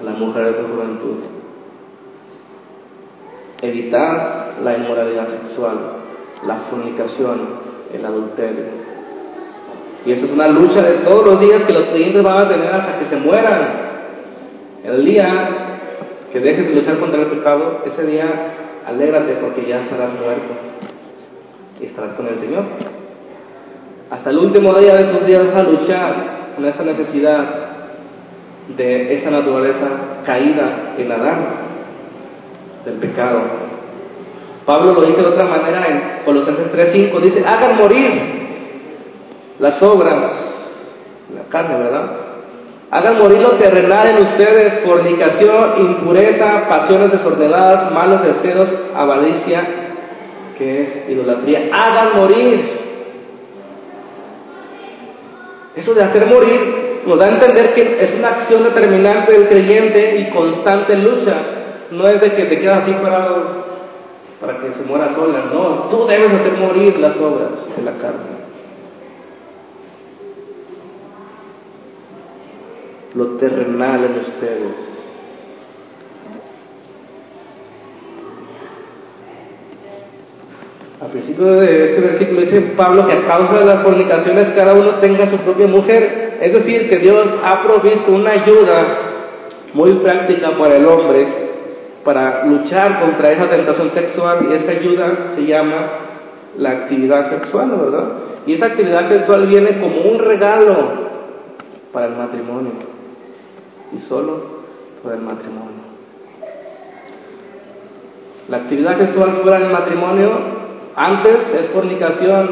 a 0.00 0.02
la 0.02 0.12
mujer 0.12 0.46
de 0.46 0.52
tu 0.52 0.66
juventud. 0.68 1.16
Evitar 3.60 4.54
la 4.62 4.76
inmoralidad 4.76 5.28
sexual, 5.28 5.76
la 6.46 6.56
fornicación, 6.70 7.40
el 7.92 8.04
adulterio. 8.04 8.64
Y 10.06 10.12
esa 10.12 10.26
es 10.26 10.32
una 10.32 10.48
lucha 10.48 10.82
de 10.82 11.04
todos 11.04 11.26
los 11.26 11.40
días 11.40 11.64
que 11.64 11.74
los 11.74 11.88
creyentes 11.88 12.22
van 12.22 12.40
a 12.40 12.48
tener 12.48 12.72
hasta 12.72 12.98
que 12.98 13.06
se 13.06 13.16
mueran. 13.16 13.88
El 14.84 15.04
día 15.04 15.78
que 16.32 16.40
dejes 16.40 16.68
de 16.68 16.74
luchar 16.74 16.98
contra 16.98 17.20
el 17.20 17.26
pecado, 17.26 17.82
ese 17.84 18.06
día 18.06 18.57
alégrate 18.88 19.34
porque 19.34 19.66
ya 19.66 19.82
estarás 19.82 20.12
muerto 20.14 20.54
y 21.80 21.86
estarás 21.86 22.12
con 22.14 22.26
el 22.26 22.38
Señor. 22.38 22.64
Hasta 24.10 24.30
el 24.30 24.38
último 24.38 24.72
día 24.78 24.94
de 24.94 25.04
tus 25.04 25.26
días 25.26 25.46
vas 25.46 25.62
a 25.62 25.64
luchar 25.64 26.14
con 26.56 26.64
esa 26.64 26.82
necesidad 26.82 27.44
de 28.76 29.14
esa 29.14 29.30
naturaleza 29.30 29.88
caída 30.24 30.94
en 30.96 31.12
Adán, 31.12 31.38
del 32.84 32.94
pecado. 32.94 33.42
Pablo 34.64 34.92
lo 34.92 35.06
dice 35.06 35.20
de 35.20 35.28
otra 35.28 35.46
manera 35.46 35.86
en 35.88 36.24
Colosenses 36.24 36.72
3:5, 36.72 37.20
dice, 37.20 37.44
hagan 37.46 37.76
morir 37.76 38.38
las 39.58 39.82
obras, 39.82 40.32
la 41.34 41.42
carne, 41.48 41.78
¿verdad? 41.78 42.27
Hagan 42.90 43.18
morir 43.18 43.38
lo 43.38 43.58
terrenal 43.58 44.08
en 44.08 44.26
ustedes, 44.26 44.82
fornicación, 44.82 45.74
impureza, 45.78 46.68
pasiones 46.68 47.12
desordenadas, 47.12 47.92
malos 47.92 48.22
deseos, 48.22 48.68
avaricia, 48.94 49.66
que 50.56 50.82
es 50.82 51.08
idolatría. 51.10 51.68
Hagan 51.70 52.16
morir. 52.16 52.78
Eso 55.76 55.94
de 55.94 56.02
hacer 56.02 56.26
morir 56.26 57.02
nos 57.06 57.18
da 57.18 57.26
a 57.26 57.28
entender 57.28 57.74
que 57.74 57.98
es 58.00 58.18
una 58.18 58.28
acción 58.28 58.64
determinante 58.64 59.34
del 59.34 59.48
creyente 59.48 60.20
y 60.20 60.30
constante 60.30 60.96
lucha. 60.96 61.42
No 61.90 62.04
es 62.04 62.20
de 62.20 62.34
que 62.34 62.44
te 62.44 62.58
quedas 62.58 62.84
así 62.84 62.92
parado 62.92 63.64
para 64.40 64.58
que 64.58 64.72
se 64.72 64.82
muera 64.82 65.14
sola. 65.14 65.44
No, 65.52 65.88
tú 65.90 66.06
debes 66.06 66.32
hacer 66.32 66.52
morir 66.52 66.98
las 66.98 67.16
obras 67.18 67.76
de 67.76 67.82
la 67.82 67.92
carne. 67.92 68.37
Lo 73.18 73.36
terrenal 73.36 74.04
en 74.04 74.16
ustedes. 74.20 74.76
Al 81.00 81.08
principio 81.08 81.46
de 81.46 81.66
este 81.78 82.00
versículo 82.00 82.42
dice 82.42 82.60
Pablo 82.76 83.08
que 83.08 83.14
a 83.14 83.26
causa 83.26 83.54
de 83.54 83.64
las 83.64 83.82
fornicaciones 83.82 84.52
cada 84.54 84.72
uno 84.74 85.00
tenga 85.00 85.28
su 85.28 85.38
propia 85.38 85.66
mujer. 85.66 86.38
Es 86.40 86.52
decir, 86.52 86.88
que 86.88 86.98
Dios 86.98 87.24
ha 87.42 87.66
provisto 87.66 88.12
una 88.12 88.30
ayuda 88.30 88.98
muy 89.74 89.98
práctica 89.98 90.56
para 90.56 90.76
el 90.76 90.86
hombre 90.86 91.26
para 92.04 92.44
luchar 92.44 93.00
contra 93.00 93.32
esa 93.32 93.50
tentación 93.50 93.90
sexual 93.94 94.46
y 94.48 94.52
esa 94.58 94.70
ayuda 94.70 95.34
se 95.34 95.44
llama 95.44 95.90
la 96.56 96.70
actividad 96.70 97.30
sexual, 97.30 97.68
¿verdad? 97.80 98.12
Y 98.46 98.54
esa 98.54 98.66
actividad 98.66 99.08
sexual 99.08 99.48
viene 99.48 99.80
como 99.80 100.02
un 100.02 100.20
regalo 100.20 101.08
para 101.92 102.06
el 102.06 102.14
matrimonio 102.14 102.97
y 103.92 103.98
solo 104.00 104.58
para 105.02 105.16
el 105.16 105.22
matrimonio. 105.22 105.88
La 108.48 108.58
actividad 108.58 108.96
sexual 108.98 109.40
fuera 109.42 109.60
del 109.60 109.72
matrimonio 109.72 110.30
antes 110.96 111.38
es 111.54 111.68
fornicación 111.68 112.48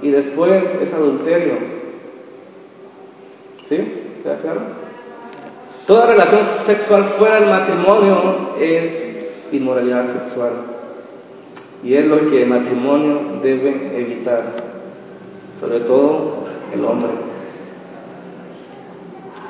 y 0.00 0.10
después 0.10 0.64
es 0.80 0.92
adulterio. 0.92 1.54
¿Sí? 3.68 3.76
¿Queda 4.22 4.36
claro? 4.38 4.60
Toda 5.86 6.06
relación 6.06 6.66
sexual 6.66 7.14
fuera 7.18 7.40
del 7.40 7.50
matrimonio 7.50 8.54
es 8.58 9.52
inmoralidad 9.52 10.12
sexual. 10.12 10.52
Y 11.82 11.94
es 11.94 12.06
lo 12.06 12.30
que 12.30 12.42
el 12.42 12.48
matrimonio 12.48 13.40
debe 13.42 14.00
evitar. 14.00 14.42
Sobre 15.60 15.80
todo 15.80 16.44
el 16.72 16.84
hombre, 16.84 17.10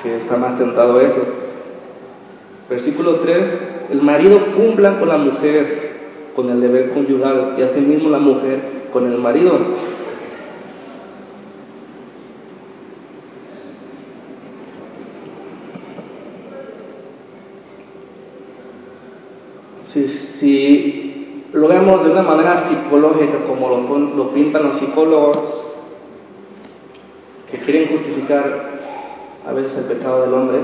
que 0.05 0.17
está 0.17 0.37
más 0.37 0.57
tentado 0.59 1.01
eso. 1.01 1.21
Versículo 2.69 3.21
3, 3.21 3.59
el 3.89 4.01
marido 4.03 4.53
cumpla 4.55 4.99
con 4.99 5.09
la 5.09 5.17
mujer 5.17 5.95
con 6.35 6.49
el 6.49 6.61
deber 6.61 6.91
conyugal 6.91 7.55
y 7.57 7.63
asimismo 7.63 8.09
la 8.09 8.19
mujer 8.19 8.89
con 8.93 9.11
el 9.11 9.17
marido. 9.17 9.57
Si, 19.87 20.07
si 20.39 21.43
lo 21.53 21.67
vemos 21.67 22.03
de 22.03 22.11
una 22.11 22.21
manera 22.21 22.69
psicológica, 22.69 23.45
como 23.47 23.69
lo, 23.69 23.97
lo 24.15 24.33
pintan 24.33 24.63
los 24.63 24.79
psicólogos, 24.79 25.71
que 27.49 27.59
quieren 27.59 27.87
justificar 27.89 28.74
a 29.47 29.53
veces 29.53 29.77
el 29.77 29.85
pecado 29.85 30.21
del 30.21 30.33
hombre, 30.33 30.59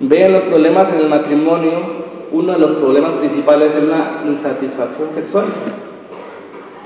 vean 0.00 0.32
los 0.32 0.42
problemas 0.44 0.92
en 0.92 0.98
el 0.98 1.08
matrimonio 1.08 2.04
uno 2.34 2.52
de 2.52 2.58
los 2.58 2.76
problemas 2.76 3.12
principales 3.14 3.74
es 3.74 3.84
la 3.84 4.22
insatisfacción 4.26 5.14
sexual. 5.14 5.46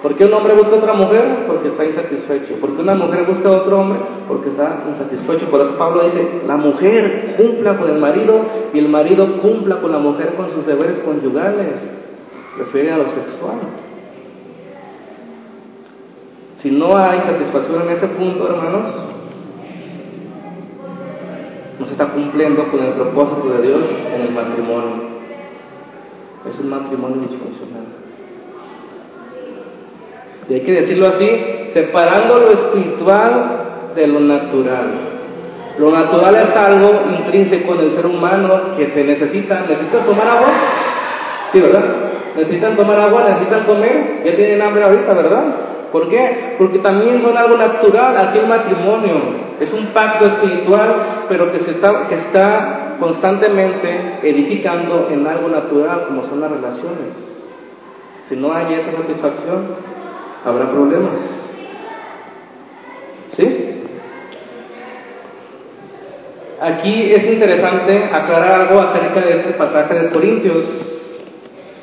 ¿Por 0.02 0.14
qué 0.14 0.26
un 0.26 0.34
hombre 0.34 0.54
busca 0.54 0.76
otra 0.76 0.94
mujer? 0.94 1.46
Porque 1.46 1.68
está 1.68 1.84
insatisfecho. 1.84 2.54
¿Por 2.60 2.76
qué 2.76 2.82
una 2.82 2.94
mujer 2.94 3.24
busca 3.24 3.48
a 3.48 3.52
otro 3.52 3.80
hombre? 3.80 3.98
Porque 4.28 4.50
está 4.50 4.84
insatisfecho. 4.88 5.50
Por 5.50 5.62
eso 5.62 5.76
Pablo 5.76 6.04
dice, 6.04 6.42
la 6.46 6.56
mujer 6.56 7.34
cumpla 7.36 7.78
con 7.78 7.90
el 7.90 7.98
marido 7.98 8.40
y 8.72 8.78
el 8.78 8.88
marido 8.88 9.38
cumpla 9.38 9.80
con 9.80 9.90
la 9.90 9.98
mujer 9.98 10.34
con 10.36 10.50
sus 10.50 10.66
deberes 10.66 11.00
conyugales. 11.00 11.80
Refiere 12.58 12.92
a 12.92 12.98
lo 12.98 13.10
sexual. 13.10 13.58
Si 16.62 16.70
no 16.70 16.96
hay 16.96 17.20
satisfacción 17.20 17.82
en 17.82 17.90
ese 17.90 18.06
punto, 18.08 18.46
hermanos, 18.46 18.92
no 21.78 21.86
se 21.86 21.92
está 21.92 22.06
cumpliendo 22.06 22.70
con 22.70 22.84
el 22.84 22.92
propósito 22.92 23.50
de 23.50 23.68
Dios 23.68 23.84
en 24.14 24.20
el 24.22 24.32
matrimonio 24.32 25.18
es 26.48 26.58
un 26.60 26.70
matrimonio 26.70 27.22
disfuncional. 27.22 27.84
Y 30.48 30.54
hay 30.54 30.60
que 30.60 30.72
decirlo 30.72 31.08
así, 31.08 31.28
separando 31.74 32.36
lo 32.36 32.48
espiritual 32.48 33.92
de 33.94 34.06
lo 34.06 34.20
natural. 34.20 34.86
Lo 35.78 35.90
natural 35.90 36.34
es 36.34 36.56
algo 36.56 36.88
intrínseco 37.18 37.74
en 37.74 37.80
el 37.80 37.90
ser 37.94 38.06
humano 38.06 38.76
que 38.76 38.88
se 38.88 39.04
necesita. 39.04 39.60
¿Necesitan 39.60 40.06
tomar 40.06 40.26
agua? 40.26 40.48
Sí, 41.52 41.60
¿verdad? 41.60 41.84
Necesitan 42.36 42.76
tomar 42.76 43.00
agua, 43.00 43.24
necesitan 43.28 43.66
comer. 43.66 44.22
Ya 44.24 44.36
tienen 44.36 44.62
hambre 44.62 44.84
ahorita, 44.84 45.14
¿verdad? 45.14 45.44
¿Por 45.92 46.08
qué? 46.08 46.54
Porque 46.58 46.78
también 46.80 47.22
son 47.22 47.36
algo 47.36 47.56
natural, 47.56 48.16
así 48.16 48.38
el 48.38 48.46
matrimonio. 48.46 49.48
Es 49.58 49.72
un 49.72 49.86
pacto 49.88 50.26
espiritual, 50.26 51.24
pero 51.28 51.50
que, 51.50 51.60
se 51.60 51.72
está, 51.72 52.08
que 52.08 52.14
está 52.14 52.96
constantemente 53.00 54.18
edificando 54.22 55.08
en 55.10 55.26
algo 55.26 55.48
natural 55.48 56.04
como 56.06 56.24
son 56.24 56.40
las 56.40 56.50
relaciones. 56.50 57.14
Si 58.28 58.36
no 58.36 58.52
hay 58.52 58.74
esa 58.74 58.92
satisfacción, 58.92 59.66
habrá 60.44 60.70
problemas. 60.70 61.18
¿Sí? 63.30 63.74
Aquí 66.60 67.12
es 67.12 67.24
interesante 67.24 68.10
aclarar 68.12 68.62
algo 68.62 68.80
acerca 68.80 69.20
de 69.20 69.34
este 69.36 69.52
pasaje 69.52 69.94
de 69.94 70.10
Corintios, 70.10 70.64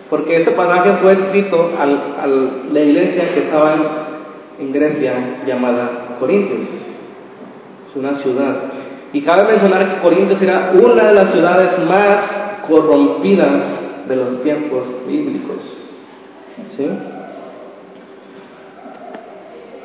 porque 0.10 0.36
este 0.38 0.52
pasaje 0.52 0.94
fue 1.02 1.14
escrito 1.14 1.72
a 1.80 1.86
la 1.86 2.80
iglesia 2.80 3.34
que 3.34 3.40
estaba 3.46 4.06
en 4.60 4.72
Grecia 4.72 5.42
llamada 5.46 6.18
Corintios. 6.20 6.68
Es 7.90 7.96
una 7.96 8.16
ciudad. 8.16 8.56
Y 9.14 9.22
cabe 9.22 9.48
mencionar 9.48 9.96
que 9.96 10.02
Corintios 10.02 10.42
era 10.42 10.72
una 10.74 11.08
de 11.08 11.14
las 11.14 11.32
ciudades 11.32 11.80
más 11.88 12.62
corrompidas 12.68 14.08
de 14.08 14.16
los 14.16 14.44
tiempos 14.44 14.84
bíblicos. 15.08 15.58
¿Sí? 16.78 16.88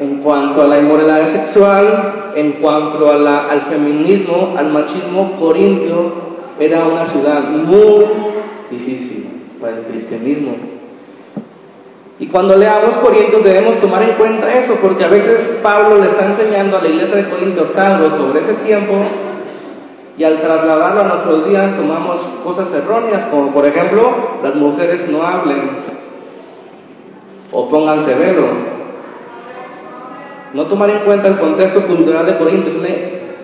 En 0.00 0.22
cuanto 0.22 0.62
a 0.62 0.66
la 0.66 0.78
inmoralidad 0.78 1.32
sexual, 1.32 2.32
en 2.34 2.52
cuanto 2.52 3.06
al 3.10 3.62
feminismo, 3.70 4.54
al 4.56 4.70
machismo, 4.70 5.36
Corintio 5.38 6.30
era 6.58 6.86
una 6.86 7.06
ciudad 7.06 7.42
muy 7.50 8.04
difícil 8.70 9.39
para 9.60 9.78
el 9.78 9.84
cristianismo. 9.84 10.56
Y 12.18 12.26
cuando 12.26 12.56
leamos 12.56 12.98
Corintios 12.98 13.42
debemos 13.42 13.80
tomar 13.80 14.02
en 14.02 14.16
cuenta 14.16 14.50
eso, 14.50 14.74
porque 14.82 15.04
a 15.04 15.08
veces 15.08 15.58
Pablo 15.62 15.98
le 15.98 16.10
está 16.10 16.26
enseñando 16.26 16.76
a 16.76 16.82
la 16.82 16.88
iglesia 16.88 17.16
de 17.16 17.30
Corintios 17.30 17.74
algo 17.76 18.10
sobre 18.10 18.40
ese 18.40 18.54
tiempo 18.64 18.94
y 20.18 20.24
al 20.24 20.38
trasladarlo 20.38 21.00
a 21.00 21.04
nuestros 21.04 21.48
días 21.48 21.76
tomamos 21.76 22.20
cosas 22.44 22.70
erróneas, 22.74 23.30
como 23.30 23.52
por 23.52 23.66
ejemplo, 23.66 24.02
las 24.42 24.54
mujeres 24.54 25.08
no 25.08 25.22
hablen 25.22 25.78
o 27.50 27.68
pongan 27.70 28.04
severo. 28.04 28.80
No 30.52 30.66
tomar 30.66 30.90
en 30.90 31.04
cuenta 31.04 31.28
el 31.28 31.38
contexto 31.38 31.86
cultural 31.86 32.26
de 32.26 32.36
Corintios, 32.36 32.76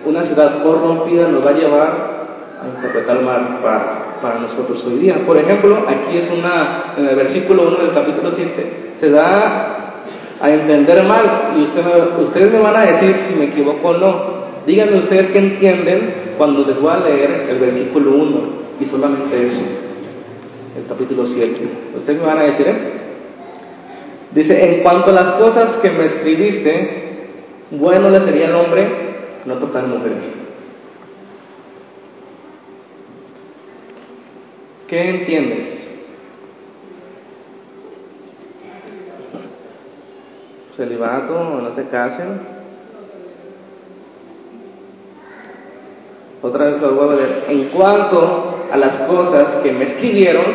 una, 0.05 0.23
ciudad 0.23 0.61
corrompida, 0.61 1.27
nos 1.29 1.43
va 1.43 1.49
a 1.49 1.55
llevar 1.55 2.17
a 2.61 2.67
interpretar 2.75 3.21
mal 3.23 3.59
para 3.63 4.06
para 4.21 4.39
nosotros 4.39 4.83
hoy 4.85 4.99
día. 4.99 5.25
Por 5.25 5.37
ejemplo, 5.37 5.85
aquí 5.87 6.17
es 6.17 6.29
una, 6.31 6.93
en 6.97 7.05
el 7.05 7.15
versículo 7.15 7.67
1 7.67 7.77
del 7.77 7.91
capítulo 7.91 8.31
7, 8.31 8.93
se 8.99 9.09
da 9.09 10.03
a 10.39 10.49
entender 10.49 11.03
mal 11.05 11.57
y 11.57 11.63
usted 11.63 11.83
ustedes 12.19 12.51
me 12.51 12.59
van 12.59 12.77
a 12.77 12.91
decir 12.91 13.15
si 13.27 13.35
me 13.35 13.45
equivoco 13.45 13.87
o 13.87 13.97
no. 13.97 14.37
Díganme 14.65 14.99
ustedes 14.99 15.31
qué 15.31 15.39
entienden 15.39 16.13
cuando 16.37 16.65
les 16.65 16.79
voy 16.79 16.91
a 16.91 16.97
leer 16.97 17.47
el 17.49 17.59
versículo 17.59 18.11
1 18.11 18.39
y 18.79 18.85
solamente 18.85 19.47
eso, 19.47 19.61
el 20.77 20.85
capítulo 20.87 21.25
7. 21.25 21.69
Ustedes 21.97 22.19
me 22.19 22.25
van 22.25 22.39
a 22.39 22.43
decir, 22.43 22.67
¿eh? 22.67 22.77
Dice, 24.33 24.59
en 24.61 24.83
cuanto 24.83 25.11
a 25.11 25.13
las 25.13 25.33
cosas 25.39 25.77
que 25.81 25.89
me 25.89 26.05
escribiste, 26.05 27.07
bueno 27.71 28.09
le 28.09 28.19
sería 28.19 28.47
al 28.47 28.55
hombre 28.55 28.87
no 29.45 29.55
tocar 29.55 29.87
mujeres 29.87 30.46
¿Qué 34.87 35.09
entiendes? 35.09 35.87
Celibato 40.77 41.59
no 41.61 41.75
se 41.75 41.87
casen. 41.87 42.39
Otra 46.41 46.65
vez 46.67 46.81
lo 46.81 46.93
voy 46.93 47.09
a 47.09 47.17
ver. 47.17 47.43
En 47.49 47.69
cuanto 47.69 48.67
a 48.71 48.77
las 48.77 49.07
cosas 49.07 49.61
que 49.61 49.73
me 49.73 49.85
escribieron, 49.85 50.45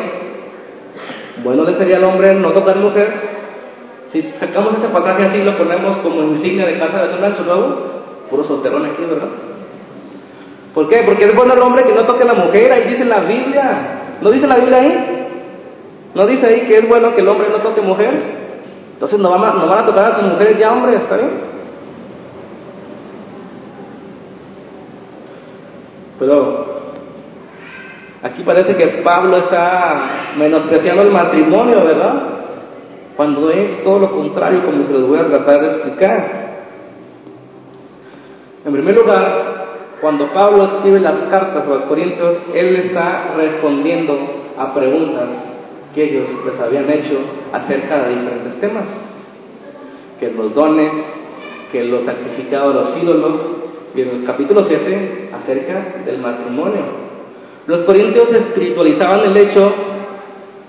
bueno 1.43 1.63
le 1.65 1.77
sería 1.77 1.97
al 1.97 2.05
hombre 2.05 2.33
no 2.33 2.51
tocar 2.53 2.77
mujer. 2.77 3.13
Si 4.11 4.23
sacamos 4.39 4.77
ese 4.77 4.87
pasaje 4.87 5.25
así 5.25 5.43
lo 5.43 5.57
ponemos 5.57 5.97
como 5.97 6.23
insignia 6.23 6.65
de 6.65 6.79
casa 6.79 7.01
de 7.01 7.07
San 7.09 7.21
Rancho 7.21 7.43
Nuevo, 7.43 7.77
puro 8.29 8.43
solterón 8.45 8.85
aquí, 8.85 9.03
¿verdad? 9.03 9.29
¿Por 10.73 10.89
qué? 10.89 11.03
Porque 11.05 11.25
es 11.25 11.35
bueno 11.35 11.53
el 11.53 11.61
hombre 11.61 11.83
que 11.83 11.93
no 11.93 12.03
toque 12.03 12.23
a 12.23 12.33
la 12.33 12.45
mujer, 12.45 12.71
ahí 12.71 12.89
dice 12.89 13.05
la 13.05 13.19
Biblia. 13.19 14.02
¿No 14.23 14.31
dice 14.31 14.47
la 14.47 14.55
Biblia 14.55 14.77
ahí? 14.77 15.27
¿No 16.15 16.25
dice 16.25 16.47
ahí 16.47 16.61
que 16.61 16.75
es 16.75 16.87
bueno 16.87 17.13
que 17.13 17.21
el 17.21 17.27
hombre 17.27 17.49
no 17.49 17.57
toque 17.57 17.81
mujer? 17.81 18.13
Entonces 18.93 19.19
no 19.19 19.29
van 19.29 19.43
a, 19.43 19.53
no 19.53 19.67
van 19.67 19.83
a 19.83 19.85
tocar 19.85 20.11
a 20.11 20.15
sus 20.15 20.31
mujeres 20.31 20.57
ya 20.57 20.71
hombres, 20.71 20.95
¿está 20.95 21.17
bien? 21.17 21.31
Pero 26.19 26.65
aquí 28.21 28.43
parece 28.43 28.77
que 28.77 29.03
Pablo 29.03 29.35
está 29.37 30.31
menospreciando 30.37 31.03
el 31.03 31.11
matrimonio, 31.11 31.83
¿verdad? 31.83 32.29
Cuando 33.17 33.49
es 33.49 33.83
todo 33.83 33.99
lo 33.99 34.11
contrario, 34.11 34.63
como 34.63 34.85
se 34.85 34.93
los 34.93 35.05
voy 35.05 35.19
a 35.19 35.25
tratar 35.25 35.59
de 35.59 35.67
explicar. 35.67 36.43
En 38.65 38.71
primer 38.71 38.95
lugar, 38.95 39.52
cuando 40.03 40.33
Pablo 40.33 40.65
escribe 40.65 40.99
las 40.99 41.29
cartas 41.29 41.65
a 41.65 41.69
los 41.69 41.85
Corintios, 41.85 42.37
él 42.53 42.75
está 42.75 43.35
respondiendo 43.37 44.19
a 44.57 44.73
preguntas 44.73 45.29
que 45.95 46.03
ellos 46.03 46.27
les 46.45 46.59
habían 46.59 46.89
hecho 46.91 47.19
acerca 47.53 48.03
de 48.03 48.15
diferentes 48.15 48.59
temas, 48.59 48.83
que 50.19 50.29
los 50.29 50.53
dones, 50.53 50.91
que 51.71 51.85
los 51.85 52.03
sacrificados 52.03 52.73
de 52.73 52.81
los 52.81 53.01
ídolos, 53.01 53.39
y 53.95 54.01
en 54.01 54.09
el 54.09 54.25
capítulo 54.25 54.65
7 54.67 55.29
acerca 55.41 56.03
del 56.05 56.17
matrimonio. 56.17 56.83
Los 57.65 57.85
corintios 57.85 58.29
espiritualizaban 58.29 59.21
el 59.21 59.37
hecho 59.37 59.73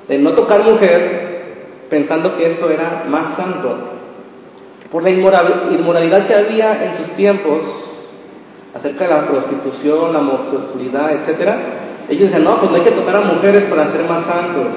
de 0.06 0.16
no 0.16 0.32
tocar 0.36 0.62
mujer 0.62 1.86
pensando 1.90 2.36
que 2.36 2.52
esto 2.52 2.70
era 2.70 3.04
más 3.08 3.36
santo. 3.36 3.78
Por 4.92 5.02
la 5.02 5.10
inmoralidad 5.10 6.24
que 6.24 6.34
había 6.36 6.84
en 6.84 6.98
sus 6.98 7.16
tiempos, 7.16 7.93
acerca 8.74 9.06
de 9.06 9.14
la 9.14 9.28
prostitución, 9.28 10.12
la 10.12 10.18
homosexualidad, 10.18 11.12
etcétera, 11.12 11.58
ellos 12.08 12.26
decían, 12.26 12.44
no, 12.44 12.58
pues 12.58 12.70
no 12.70 12.76
hay 12.76 12.82
que 12.82 12.90
tocar 12.90 13.16
a 13.16 13.20
mujeres 13.20 13.64
para 13.64 13.90
ser 13.92 14.04
más 14.04 14.26
santos. 14.26 14.74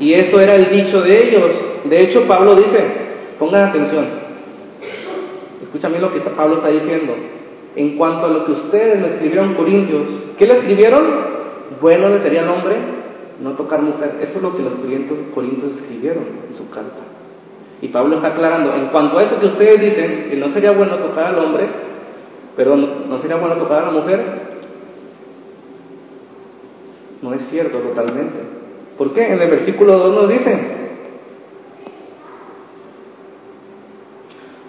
Y 0.00 0.12
eso 0.12 0.40
era 0.40 0.54
el 0.54 0.70
dicho 0.70 1.00
de 1.00 1.16
ellos. 1.16 1.50
De 1.84 2.02
hecho, 2.02 2.26
Pablo 2.26 2.54
dice, 2.54 2.84
pongan 3.38 3.68
atención, 3.68 4.06
escúchame 5.62 5.98
lo 5.98 6.12
que 6.12 6.20
Pablo 6.20 6.56
está 6.56 6.68
diciendo. 6.68 7.14
En 7.76 7.96
cuanto 7.96 8.26
a 8.26 8.30
lo 8.30 8.44
que 8.44 8.52
ustedes 8.52 9.00
le 9.00 9.08
escribieron 9.14 9.54
Corintios, 9.54 10.08
¿qué 10.36 10.46
le 10.46 10.54
escribieron? 10.58 11.28
Bueno 11.80 12.08
le 12.08 12.20
sería 12.20 12.42
al 12.42 12.48
hombre 12.48 12.76
no 13.40 13.52
tocar 13.52 13.82
mujer. 13.82 14.16
Eso 14.20 14.38
es 14.38 14.42
lo 14.42 14.56
que 14.56 14.62
los 14.62 14.74
Corintios 15.34 15.76
escribieron 15.76 16.24
en 16.48 16.56
su 16.56 16.68
carta. 16.70 16.98
Y 17.80 17.88
Pablo 17.88 18.16
está 18.16 18.28
aclarando, 18.28 18.74
en 18.74 18.86
cuanto 18.86 19.18
a 19.18 19.22
eso 19.22 19.38
que 19.38 19.46
ustedes 19.46 19.80
dicen, 19.80 20.26
que 20.30 20.36
no 20.36 20.48
sería 20.48 20.72
bueno 20.72 20.96
tocar 20.96 21.26
al 21.26 21.38
hombre, 21.38 21.68
pero 22.58 22.76
¿no 22.76 23.20
sería 23.20 23.36
bueno 23.36 23.54
tocar 23.54 23.84
a 23.84 23.86
la 23.86 23.92
mujer? 23.92 24.20
No 27.22 27.32
es 27.32 27.48
cierto 27.50 27.78
totalmente. 27.78 28.40
¿Por 28.98 29.14
qué? 29.14 29.32
En 29.32 29.40
el 29.40 29.48
versículo 29.48 29.96
2 29.96 30.14
nos 30.22 30.28
dice, 30.28 30.60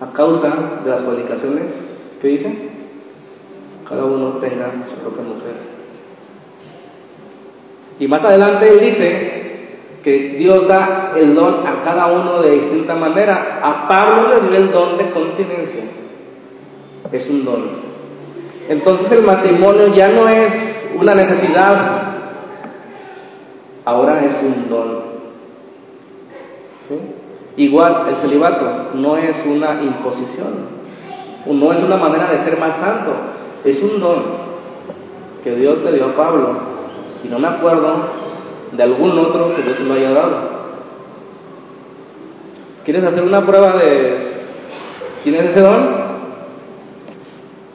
a 0.02 0.14
causa 0.14 0.82
de 0.84 0.90
las 0.92 1.02
fornicaciones, 1.02 1.66
¿qué 2.22 2.28
dice? 2.28 2.70
Cada 3.90 4.06
uno 4.06 4.38
tenga 4.38 4.72
su 4.88 4.96
propia 5.02 5.24
mujer. 5.24 5.56
Y 8.00 8.08
más 8.08 8.24
adelante 8.24 8.70
él 8.70 8.80
dice 8.82 9.32
que 10.04 10.36
Dios 10.38 10.68
da 10.68 11.14
el 11.16 11.34
don 11.34 11.66
a 11.66 11.82
cada 11.82 12.06
uno 12.06 12.44
de 12.44 12.52
distinta 12.52 12.94
manera. 12.94 13.62
A 13.64 13.88
Pablo 13.88 14.30
le 14.44 14.48
dio 14.48 14.58
el 14.60 14.72
don 14.72 14.96
de 14.96 15.10
continencia 15.10 16.00
es 17.12 17.30
un 17.30 17.46
don. 17.46 17.90
Entonces 18.70 19.12
el 19.12 19.24
matrimonio 19.24 19.94
ya 19.96 20.10
no 20.10 20.28
es 20.28 20.54
una 21.00 21.14
necesidad, 21.14 22.14
ahora 23.86 24.26
es 24.26 24.44
un 24.44 24.70
don. 24.70 25.10
Igual 27.58 28.08
el 28.10 28.16
celibato 28.18 28.92
no 28.96 29.18
es 29.18 29.36
una 29.46 29.82
imposición, 29.82 30.80
no 31.46 31.74
es 31.74 31.84
una 31.84 31.98
manera 31.98 32.32
de 32.32 32.44
ser 32.44 32.60
más 32.60 32.80
santo, 32.80 33.12
es 33.64 33.82
un 33.82 34.00
don 34.00 34.24
que 35.44 35.56
Dios 35.56 35.84
le 35.84 35.94
dio 35.94 36.06
a 36.06 36.16
Pablo 36.16 36.58
y 37.24 37.28
no 37.28 37.40
me 37.40 37.48
acuerdo 37.48 37.98
de 38.72 38.84
algún 38.84 39.18
otro 39.18 39.56
que 39.56 39.62
Dios 39.62 39.80
lo 39.82 39.94
haya 39.94 40.12
dado. 40.12 40.60
¿Quieres 42.86 43.04
hacer 43.04 43.24
una 43.24 43.46
prueba 43.46 43.78
de 43.78 44.18
tienes 45.24 45.52
ese 45.52 45.62
don? 45.62 46.09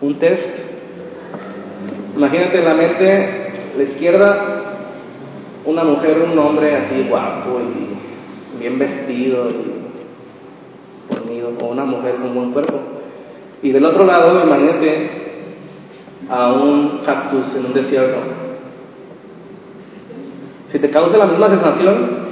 Un 0.05 0.18
test. 0.18 0.42
Imagínate 2.16 2.59
en 2.59 2.64
la 2.64 2.74
mente, 2.74 3.52
la 3.76 3.82
izquierda, 3.82 4.62
una 5.64 5.84
mujer, 5.84 6.18
un 6.30 6.38
hombre 6.38 6.76
así 6.76 7.02
guapo 7.09 7.61
y 7.61 8.59
bien 8.61 8.78
vestido 8.78 9.50
y 9.50 11.12
fornido, 11.12 11.52
o 11.61 11.66
una 11.66 11.84
mujer 11.84 12.16
con 12.16 12.34
buen 12.34 12.52
cuerpo. 12.52 12.80
Y 13.62 13.72
del 13.72 13.84
otro 13.84 14.05
lado, 14.05 14.44
imagínate 14.44 15.11
a 16.28 16.52
un 16.52 17.00
cactus 17.05 17.55
en 17.57 17.66
un 17.66 17.74
desierto. 17.74 18.18
Si 20.70 20.78
te 20.78 20.90
causa 20.90 21.16
la 21.16 21.26
misma 21.26 21.48
sensación, 21.48 22.24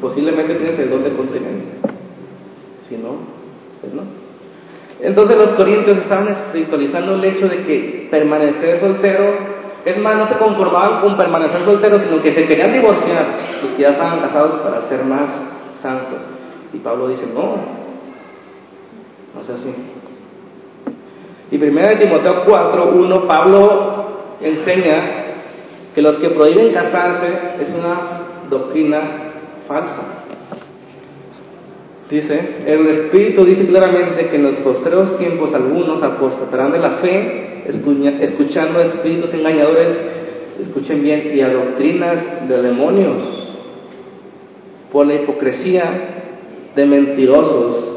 posiblemente 0.00 0.54
tienes 0.56 0.78
el 0.78 0.90
don 0.90 1.02
de. 1.02 1.10
Si 2.88 2.96
no, 2.96 3.16
pues 3.80 3.94
no. 3.94 4.23
Entonces 5.04 5.36
los 5.36 5.48
corintios 5.50 5.98
estaban 5.98 6.28
espiritualizando 6.28 7.14
el 7.16 7.24
hecho 7.26 7.46
de 7.46 7.62
que 7.64 8.08
permanecer 8.10 8.80
soltero, 8.80 9.34
es 9.84 9.98
más, 9.98 10.16
no 10.16 10.26
se 10.26 10.38
conformaban 10.38 11.02
con 11.02 11.14
permanecer 11.18 11.62
soltero, 11.62 11.98
sino 11.98 12.22
que 12.22 12.32
se 12.32 12.46
querían 12.46 12.72
divorciar 12.72 13.26
los 13.62 13.72
que 13.72 13.82
ya 13.82 13.90
estaban 13.90 14.20
casados 14.20 14.60
para 14.62 14.88
ser 14.88 15.04
más 15.04 15.28
santos. 15.82 16.20
Y 16.72 16.78
Pablo 16.78 17.08
dice, 17.08 17.26
no, 17.34 17.54
No 19.34 19.40
es 19.42 19.50
así. 19.50 19.74
Y 21.50 21.56
1 21.56 21.82
Timoteo 22.00 22.44
4, 22.46 22.92
1, 22.94 23.28
Pablo 23.28 24.04
enseña 24.40 25.24
que 25.94 26.00
los 26.00 26.16
que 26.16 26.30
prohíben 26.30 26.72
casarse 26.72 27.26
es 27.60 27.68
una 27.74 28.46
doctrina 28.48 29.32
falsa. 29.68 30.23
Dice, 32.10 32.38
el 32.66 32.86
Espíritu 32.86 33.44
dice 33.44 33.66
claramente 33.66 34.28
que 34.28 34.36
en 34.36 34.42
los 34.42 34.56
posteriores 34.56 35.16
tiempos 35.16 35.54
algunos 35.54 36.02
apostatarán 36.02 36.72
de 36.72 36.78
la 36.78 36.90
fe, 36.98 37.64
escuchando 38.20 38.80
espíritus 38.80 39.32
engañadores, 39.32 39.96
escuchen 40.60 41.02
bien, 41.02 41.32
y 41.34 41.40
a 41.40 41.48
doctrinas 41.48 42.46
de 42.46 42.62
demonios, 42.62 43.16
por 44.92 45.06
la 45.06 45.14
hipocresía 45.14 45.84
de 46.76 46.86
mentirosos, 46.86 47.90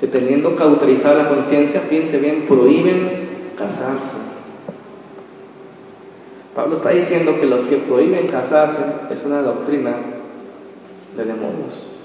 que 0.00 0.08
teniendo 0.08 0.56
cauterizada 0.56 1.22
la 1.22 1.28
conciencia, 1.28 1.82
piense 1.88 2.18
bien, 2.18 2.46
prohíben 2.48 3.10
casarse. 3.56 4.16
Pablo 6.54 6.76
está 6.76 6.90
diciendo 6.90 7.38
que 7.40 7.46
los 7.46 7.66
que 7.68 7.76
prohíben 7.76 8.26
casarse 8.26 8.82
es 9.10 9.24
una 9.24 9.40
doctrina 9.40 9.96
de 11.16 11.24
demonios. 11.24 12.01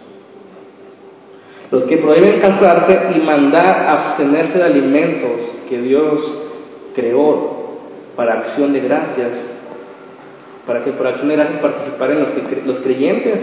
Los 1.70 1.84
que 1.84 1.98
prohíben 1.98 2.40
casarse 2.40 2.98
y 3.16 3.20
mandar 3.20 3.88
abstenerse 3.90 4.58
de 4.58 4.64
alimentos 4.64 5.42
que 5.68 5.82
Dios 5.82 6.44
creó 6.96 7.58
para 8.16 8.40
acción 8.40 8.72
de 8.72 8.80
gracias, 8.80 9.32
para 10.66 10.84
que 10.84 10.92
por 10.92 11.08
acción 11.08 11.28
de 11.28 11.36
gracias 11.36 11.62
participaran 11.62 12.20
los, 12.22 12.30
los 12.66 12.80
creyentes. 12.80 13.42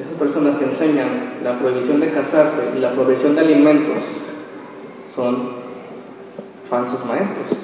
Esas 0.00 0.14
personas 0.18 0.56
que 0.56 0.64
enseñan 0.64 1.38
la 1.42 1.58
prohibición 1.58 2.00
de 2.00 2.10
casarse 2.10 2.62
y 2.76 2.80
la 2.80 2.92
prohibición 2.92 3.34
de 3.34 3.40
alimentos 3.40 3.98
son 5.14 5.64
falsos 6.68 7.04
maestros. 7.04 7.58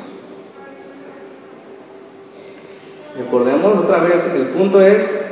Recordemos 3.16 3.78
otra 3.78 3.98
vez, 4.00 4.22
el 4.34 4.48
punto 4.48 4.80
es 4.80 5.29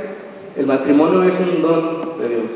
el 0.58 0.66
matrimonio 0.66 1.22
es 1.22 1.38
un 1.38 1.62
don 1.62 2.18
de 2.18 2.28
Dios. 2.28 2.50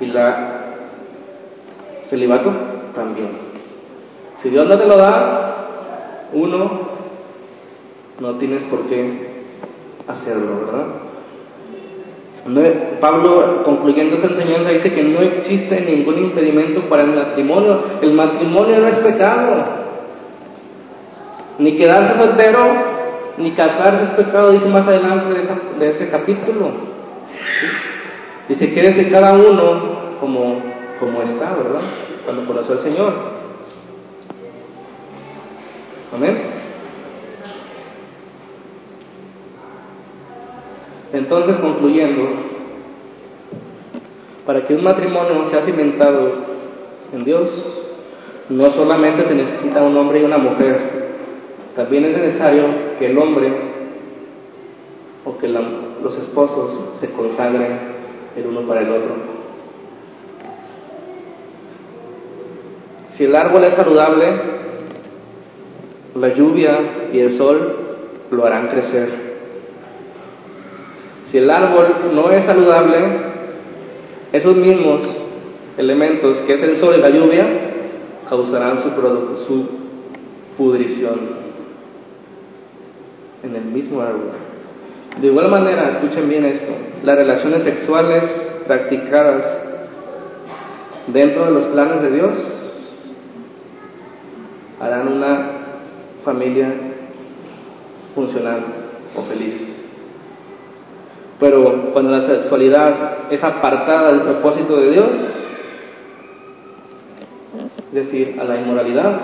Y 0.00 0.06
la 0.06 0.62
celibato 2.08 2.50
también. 2.94 3.28
Si 4.42 4.48
Dios 4.48 4.66
no 4.66 4.76
te 4.76 4.86
lo 4.86 4.96
da, 4.96 5.66
uno, 6.32 6.80
no 8.20 8.34
tienes 8.36 8.64
por 8.64 8.86
qué 8.86 9.44
hacerlo, 10.08 10.66
¿verdad? 10.66 10.86
Pablo, 13.00 13.62
concluyendo 13.62 14.16
esta 14.16 14.28
enseñanza, 14.28 14.70
dice 14.70 14.94
que 14.94 15.02
no 15.02 15.20
existe 15.20 15.80
ningún 15.82 16.18
impedimento 16.18 16.88
para 16.88 17.02
el 17.02 17.14
matrimonio. 17.14 17.82
El 18.00 18.14
matrimonio 18.14 18.78
no 18.80 18.88
es 18.88 18.96
pecado. 18.96 19.64
Ni 21.58 21.76
quedarse 21.76 22.18
soltero 22.18 22.91
ni 23.38 23.52
casarse 23.52 24.04
es 24.04 24.10
pecado, 24.10 24.52
dice 24.52 24.66
más 24.68 24.86
adelante 24.86 25.58
de, 25.78 25.88
ese 25.88 26.08
capítulo. 26.08 26.70
Dice, 28.48 28.72
quédese 28.72 29.10
cada 29.10 29.34
uno 29.34 30.16
como, 30.20 30.60
como 31.00 31.22
está, 31.22 31.54
¿verdad? 31.54 31.80
Cuando 32.24 32.46
conoció 32.46 32.74
al 32.74 32.82
Señor. 32.82 33.12
Amén. 36.14 36.62
Entonces, 41.12 41.56
concluyendo, 41.58 42.28
para 44.46 44.66
que 44.66 44.74
un 44.74 44.82
matrimonio 44.82 45.44
sea 45.50 45.64
cimentado 45.64 46.32
en 47.12 47.24
Dios, 47.24 47.48
no 48.48 48.70
solamente 48.70 49.26
se 49.26 49.34
necesita 49.34 49.82
un 49.82 49.96
hombre 49.96 50.20
y 50.20 50.24
una 50.24 50.38
mujer, 50.38 50.91
también 51.76 52.04
es 52.04 52.16
necesario 52.16 52.64
que 52.98 53.06
el 53.06 53.18
hombre 53.18 53.50
o 55.24 55.38
que 55.38 55.48
los 55.48 56.18
esposos 56.18 56.98
se 57.00 57.10
consagren 57.12 57.78
el 58.36 58.46
uno 58.46 58.62
para 58.62 58.82
el 58.82 58.90
otro. 58.90 59.14
Si 63.14 63.24
el 63.24 63.34
árbol 63.34 63.64
es 63.64 63.74
saludable, 63.74 64.26
la 66.14 66.34
lluvia 66.34 66.78
y 67.12 67.20
el 67.20 67.38
sol 67.38 67.76
lo 68.30 68.44
harán 68.44 68.68
crecer. 68.68 69.32
Si 71.30 71.38
el 71.38 71.50
árbol 71.50 72.14
no 72.14 72.30
es 72.30 72.44
saludable, 72.44 73.32
esos 74.32 74.56
mismos 74.56 75.00
elementos 75.78 76.38
que 76.46 76.52
es 76.52 76.62
el 76.62 76.76
sol 76.78 76.94
y 76.98 77.00
la 77.00 77.08
lluvia 77.08 77.46
causarán 78.28 78.82
su, 78.82 78.90
su 79.46 79.68
pudrición 80.56 81.41
en 83.42 83.56
el 83.56 83.64
mismo 83.64 84.00
árbol. 84.00 84.30
De 85.20 85.26
igual 85.26 85.50
manera, 85.50 85.90
escuchen 85.90 86.28
bien 86.28 86.44
esto, 86.46 86.72
las 87.02 87.16
relaciones 87.16 87.64
sexuales 87.64 88.22
practicadas 88.66 89.44
dentro 91.08 91.46
de 91.46 91.50
los 91.50 91.66
planes 91.66 92.02
de 92.02 92.10
Dios 92.10 92.36
harán 94.80 95.08
una 95.08 95.50
familia 96.24 96.72
funcional 98.14 98.64
o 99.16 99.22
feliz. 99.22 99.72
Pero 101.38 101.92
cuando 101.92 102.12
la 102.12 102.26
sexualidad 102.26 103.30
es 103.30 103.42
apartada 103.42 104.12
del 104.12 104.22
propósito 104.22 104.76
de 104.76 104.90
Dios, 104.92 105.10
es 107.88 107.94
decir, 107.94 108.36
a 108.40 108.44
la 108.44 108.60
inmoralidad, 108.60 109.20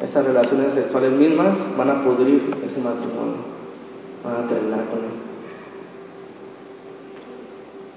esas 0.00 0.24
relaciones 0.24 0.74
sexuales 0.74 1.12
mismas 1.12 1.58
van 1.76 1.90
a 1.90 2.04
pudrir 2.04 2.54
ese 2.64 2.80
matrimonio, 2.80 3.36
van 4.24 4.44
a 4.44 4.48
terminar 4.48 4.84
con 4.86 4.98
él. 5.00 5.28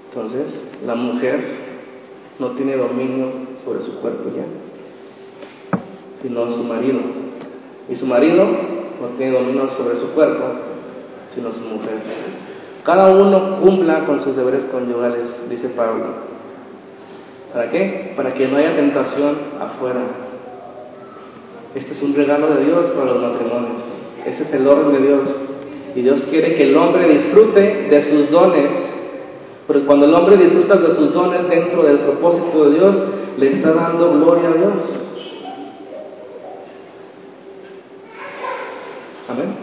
Entonces, 0.08 0.60
la 0.84 0.94
mujer 0.94 1.44
no 2.38 2.50
tiene 2.50 2.76
dominio 2.76 3.30
sobre 3.64 3.82
su 3.84 4.00
cuerpo 4.00 4.30
ya, 4.34 4.44
sino 6.22 6.50
su 6.50 6.64
marido. 6.64 7.00
Y 7.88 7.94
su 7.96 8.06
marido 8.06 8.44
no 8.44 9.08
tiene 9.16 9.32
dominio 9.32 9.68
sobre 9.70 10.00
su 10.00 10.08
cuerpo, 10.08 10.44
sino 11.34 11.52
su 11.52 11.60
mujer. 11.60 12.02
Cada 12.84 13.14
uno 13.14 13.60
cumpla 13.60 14.04
con 14.06 14.22
sus 14.24 14.36
deberes 14.36 14.64
conyugales, 14.66 15.48
dice 15.48 15.68
Pablo. 15.68 16.32
¿Para 17.52 17.70
qué? 17.70 18.12
Para 18.16 18.34
que 18.34 18.48
no 18.48 18.56
haya 18.56 18.74
tentación 18.74 19.36
afuera 19.60 20.00
este 21.74 21.92
es 21.92 22.02
un 22.02 22.14
regalo 22.14 22.54
de 22.54 22.64
Dios 22.66 22.90
para 22.90 23.12
los 23.12 23.22
matrimonios. 23.22 23.82
Ese 24.26 24.42
es 24.42 24.52
el 24.52 24.66
orden 24.66 24.92
de 24.92 25.08
Dios. 25.08 25.28
Y 25.94 26.02
Dios 26.02 26.22
quiere 26.30 26.54
que 26.56 26.64
el 26.64 26.76
hombre 26.76 27.08
disfrute 27.08 27.88
de 27.90 28.10
sus 28.10 28.30
dones. 28.30 28.70
Porque 29.66 29.84
cuando 29.84 30.06
el 30.06 30.14
hombre 30.14 30.36
disfruta 30.36 30.78
de 30.78 30.94
sus 30.94 31.12
dones 31.14 31.48
dentro 31.48 31.82
del 31.82 31.98
propósito 32.00 32.68
de 32.68 32.78
Dios, 32.78 32.96
le 33.38 33.52
está 33.52 33.72
dando 33.72 34.12
gloria 34.12 34.48
a 34.50 34.52
Dios. 34.52 34.72
Amén. 39.28 39.54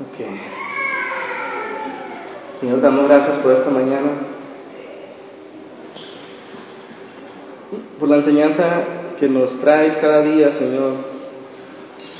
Ok. 0.00 0.26
Señor, 2.60 2.80
damos 2.80 3.08
gracias 3.08 3.38
por 3.38 3.52
esta 3.52 3.70
mañana. 3.70 4.33
Por 8.04 8.10
la 8.10 8.18
enseñanza 8.18 8.82
que 9.18 9.26
nos 9.30 9.58
traes 9.60 9.94
cada 9.94 10.20
día, 10.20 10.52
Señor, 10.52 10.92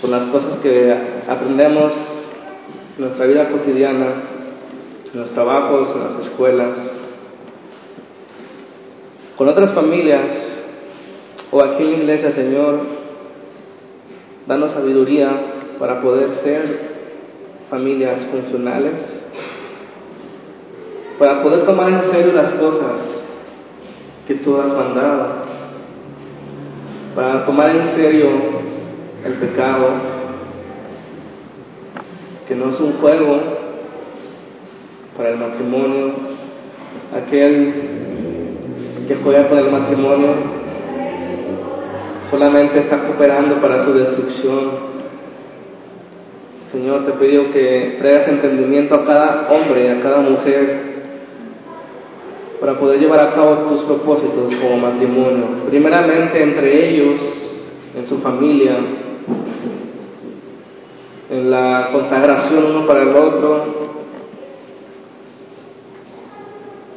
por 0.01 0.09
las 0.09 0.25
cosas 0.31 0.59
que 0.61 0.97
aprendemos 1.29 1.93
en 2.97 3.05
nuestra 3.05 3.27
vida 3.27 3.51
cotidiana, 3.51 4.15
en 5.13 5.21
los 5.21 5.31
trabajos, 5.33 5.95
en 5.95 6.05
las 6.05 6.27
escuelas, 6.27 6.79
con 9.37 9.47
otras 9.47 9.75
familias 9.75 10.31
o 11.51 11.63
aquí 11.63 11.83
en 11.83 11.91
la 11.91 11.97
iglesia, 11.99 12.33
Señor, 12.33 12.81
danos 14.47 14.71
sabiduría 14.71 15.29
para 15.79 16.01
poder 16.01 16.37
ser 16.37 16.79
familias 17.69 18.25
funcionales, 18.31 19.03
para 21.19 21.43
poder 21.43 21.67
tomar 21.67 21.91
en 21.91 22.11
serio 22.11 22.33
las 22.33 22.53
cosas 22.53 23.03
que 24.27 24.37
tú 24.37 24.59
has 24.59 24.73
mandado 24.73 25.44
para 27.15 27.45
tomar 27.45 27.71
en 27.71 27.95
serio 27.95 28.29
el 29.25 29.33
pecado, 29.35 29.89
que 32.49 32.55
no 32.55 32.71
es 32.71 32.81
un 32.81 32.95
juego 32.95 33.41
para 35.17 35.31
el 35.31 35.37
matrimonio, 35.39 36.13
aquel 37.17 37.73
que 39.07 39.15
juega 39.17 39.49
con 39.49 39.59
el 39.59 39.71
matrimonio 39.71 40.35
solamente 42.31 42.81
está 42.81 43.05
cooperando 43.05 43.61
para 43.61 43.85
su 43.85 43.93
destrucción. 43.93 44.95
Señor, 46.73 47.07
te 47.07 47.13
pido 47.13 47.51
que 47.53 47.97
traigas 48.01 48.29
entendimiento 48.29 48.95
a 48.97 49.05
cada 49.05 49.49
hombre, 49.51 49.93
a 49.93 50.01
cada 50.03 50.19
mujer, 50.19 50.94
para 52.65 52.79
poder 52.79 52.99
llevar 52.99 53.21
a 53.21 53.35
cabo 53.35 53.57
tus 53.69 53.83
propósitos 53.83 54.55
como 54.55 54.79
matrimonio. 54.79 55.67
Primeramente 55.69 56.43
entre 56.43 56.89
ellos, 56.89 57.21
en 57.95 58.07
su 58.07 58.21
familia, 58.21 58.79
en 61.29 61.51
la 61.51 61.91
consagración 61.93 62.65
uno 62.65 62.87
para 62.87 63.03
el 63.03 63.09
otro, 63.09 63.65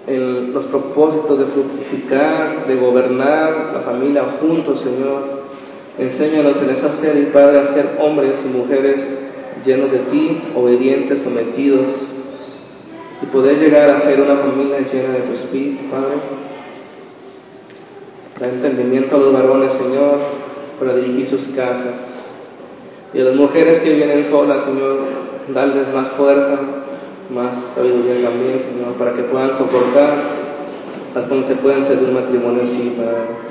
en 0.08 0.54
los 0.54 0.68
propósitos 0.68 1.38
de 1.38 1.46
fructificar, 1.48 2.66
de 2.66 2.76
gobernar 2.78 3.74
la 3.74 3.82
familia 3.82 4.24
juntos, 4.40 4.80
Señor. 4.80 5.48
Enséñanos 5.98 6.62
en 6.62 6.70
esa 6.70 7.02
serie, 7.02 7.26
Padre, 7.34 7.60
a 7.60 7.74
ser 7.74 7.98
hombres 8.00 8.40
y 8.46 8.58
mujeres 8.58 9.02
llenos 9.66 9.92
de 9.92 10.00
ti, 10.00 10.44
obedientes, 10.56 11.24
sometidos, 11.24 11.90
y 13.22 13.26
poder 13.28 13.58
llegar 13.58 13.94
a 13.94 14.02
ser 14.02 14.22
una 14.22 14.38
familia 14.38 14.80
llena 14.80 15.14
de 15.14 15.22
tu 15.22 15.34
espíritu, 15.34 15.90
Padre. 15.90 16.18
Da 18.40 18.48
entendimiento 18.48 19.16
a 19.16 19.20
los 19.20 19.34
varones, 19.34 19.74
Señor, 19.74 20.18
para 20.80 20.96
dirigir 20.96 21.28
sus 21.28 21.48
casas. 21.56 21.96
Y 23.14 23.20
a 23.22 23.24
las 23.24 23.36
mujeres 23.36 23.80
que 23.80 23.96
vienen 23.96 24.30
solas, 24.30 24.66
Señor, 24.66 25.00
darles 25.54 25.92
más 25.94 26.10
fuerza, 26.12 26.60
más 27.34 27.74
sabiduría 27.74 28.30
también, 28.30 28.60
Señor, 28.60 28.94
para 29.00 29.14
que 29.14 29.24
puedan 29.24 29.58
soportar 29.58 30.16
las 31.16 31.26
consecuencias 31.26 32.00
de 32.00 32.06
un 32.06 32.14
matrimonio 32.14 32.64
así, 32.64 32.94
Padre. 32.96 33.48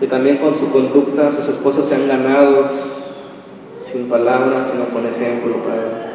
Que 0.00 0.06
también 0.08 0.38
con 0.38 0.58
su 0.58 0.70
conducta 0.70 1.30
sus 1.30 1.48
esposos 1.50 1.88
sean 1.88 2.08
ganados, 2.08 2.72
sin 3.92 4.08
palabras, 4.08 4.72
sino 4.72 4.86
con 4.86 5.06
ejemplo, 5.06 5.54
Padre. 5.58 6.13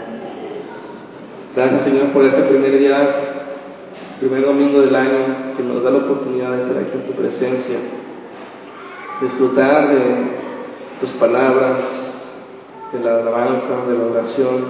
Gracias, 1.60 1.84
Señor, 1.84 2.14
por 2.14 2.24
este 2.24 2.41
primer 2.43 2.80
día, 2.80 2.95
primer 4.22 4.45
domingo 4.45 4.80
del 4.80 4.95
año, 4.95 5.57
que 5.57 5.64
nos 5.64 5.84
da 5.84 5.91
la 5.91 5.97
oportunidad 5.97 6.53
de 6.53 6.62
estar 6.62 6.78
aquí 6.78 6.91
en 6.93 7.05
tu 7.05 7.12
presencia, 7.12 7.80
disfrutar 9.20 9.89
de 9.89 10.16
tus 11.01 11.10
palabras, 11.20 11.80
de 12.93 12.99
la 13.01 13.18
alabanza, 13.18 13.86
de 13.89 13.97
la 13.97 14.05
oración 14.05 14.68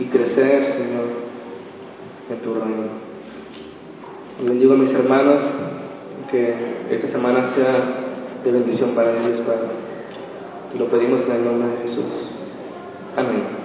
y 0.00 0.06
crecer, 0.06 0.72
Señor, 0.72 1.04
en 2.30 2.38
tu 2.38 2.54
reino. 2.54 2.88
Bendigo 4.44 4.74
a 4.74 4.78
mis 4.78 4.92
hermanos, 4.92 5.40
que 6.32 6.52
esta 6.90 7.12
semana 7.12 7.54
sea 7.54 8.42
de 8.42 8.50
bendición 8.50 8.90
para 8.96 9.12
ellos, 9.12 9.38
Padre. 9.46 9.68
Lo 10.80 10.86
pedimos 10.86 11.20
en 11.28 11.30
el 11.30 11.44
nombre 11.44 11.68
de 11.68 11.88
Jesús. 11.88 12.32
Amén. 13.16 13.63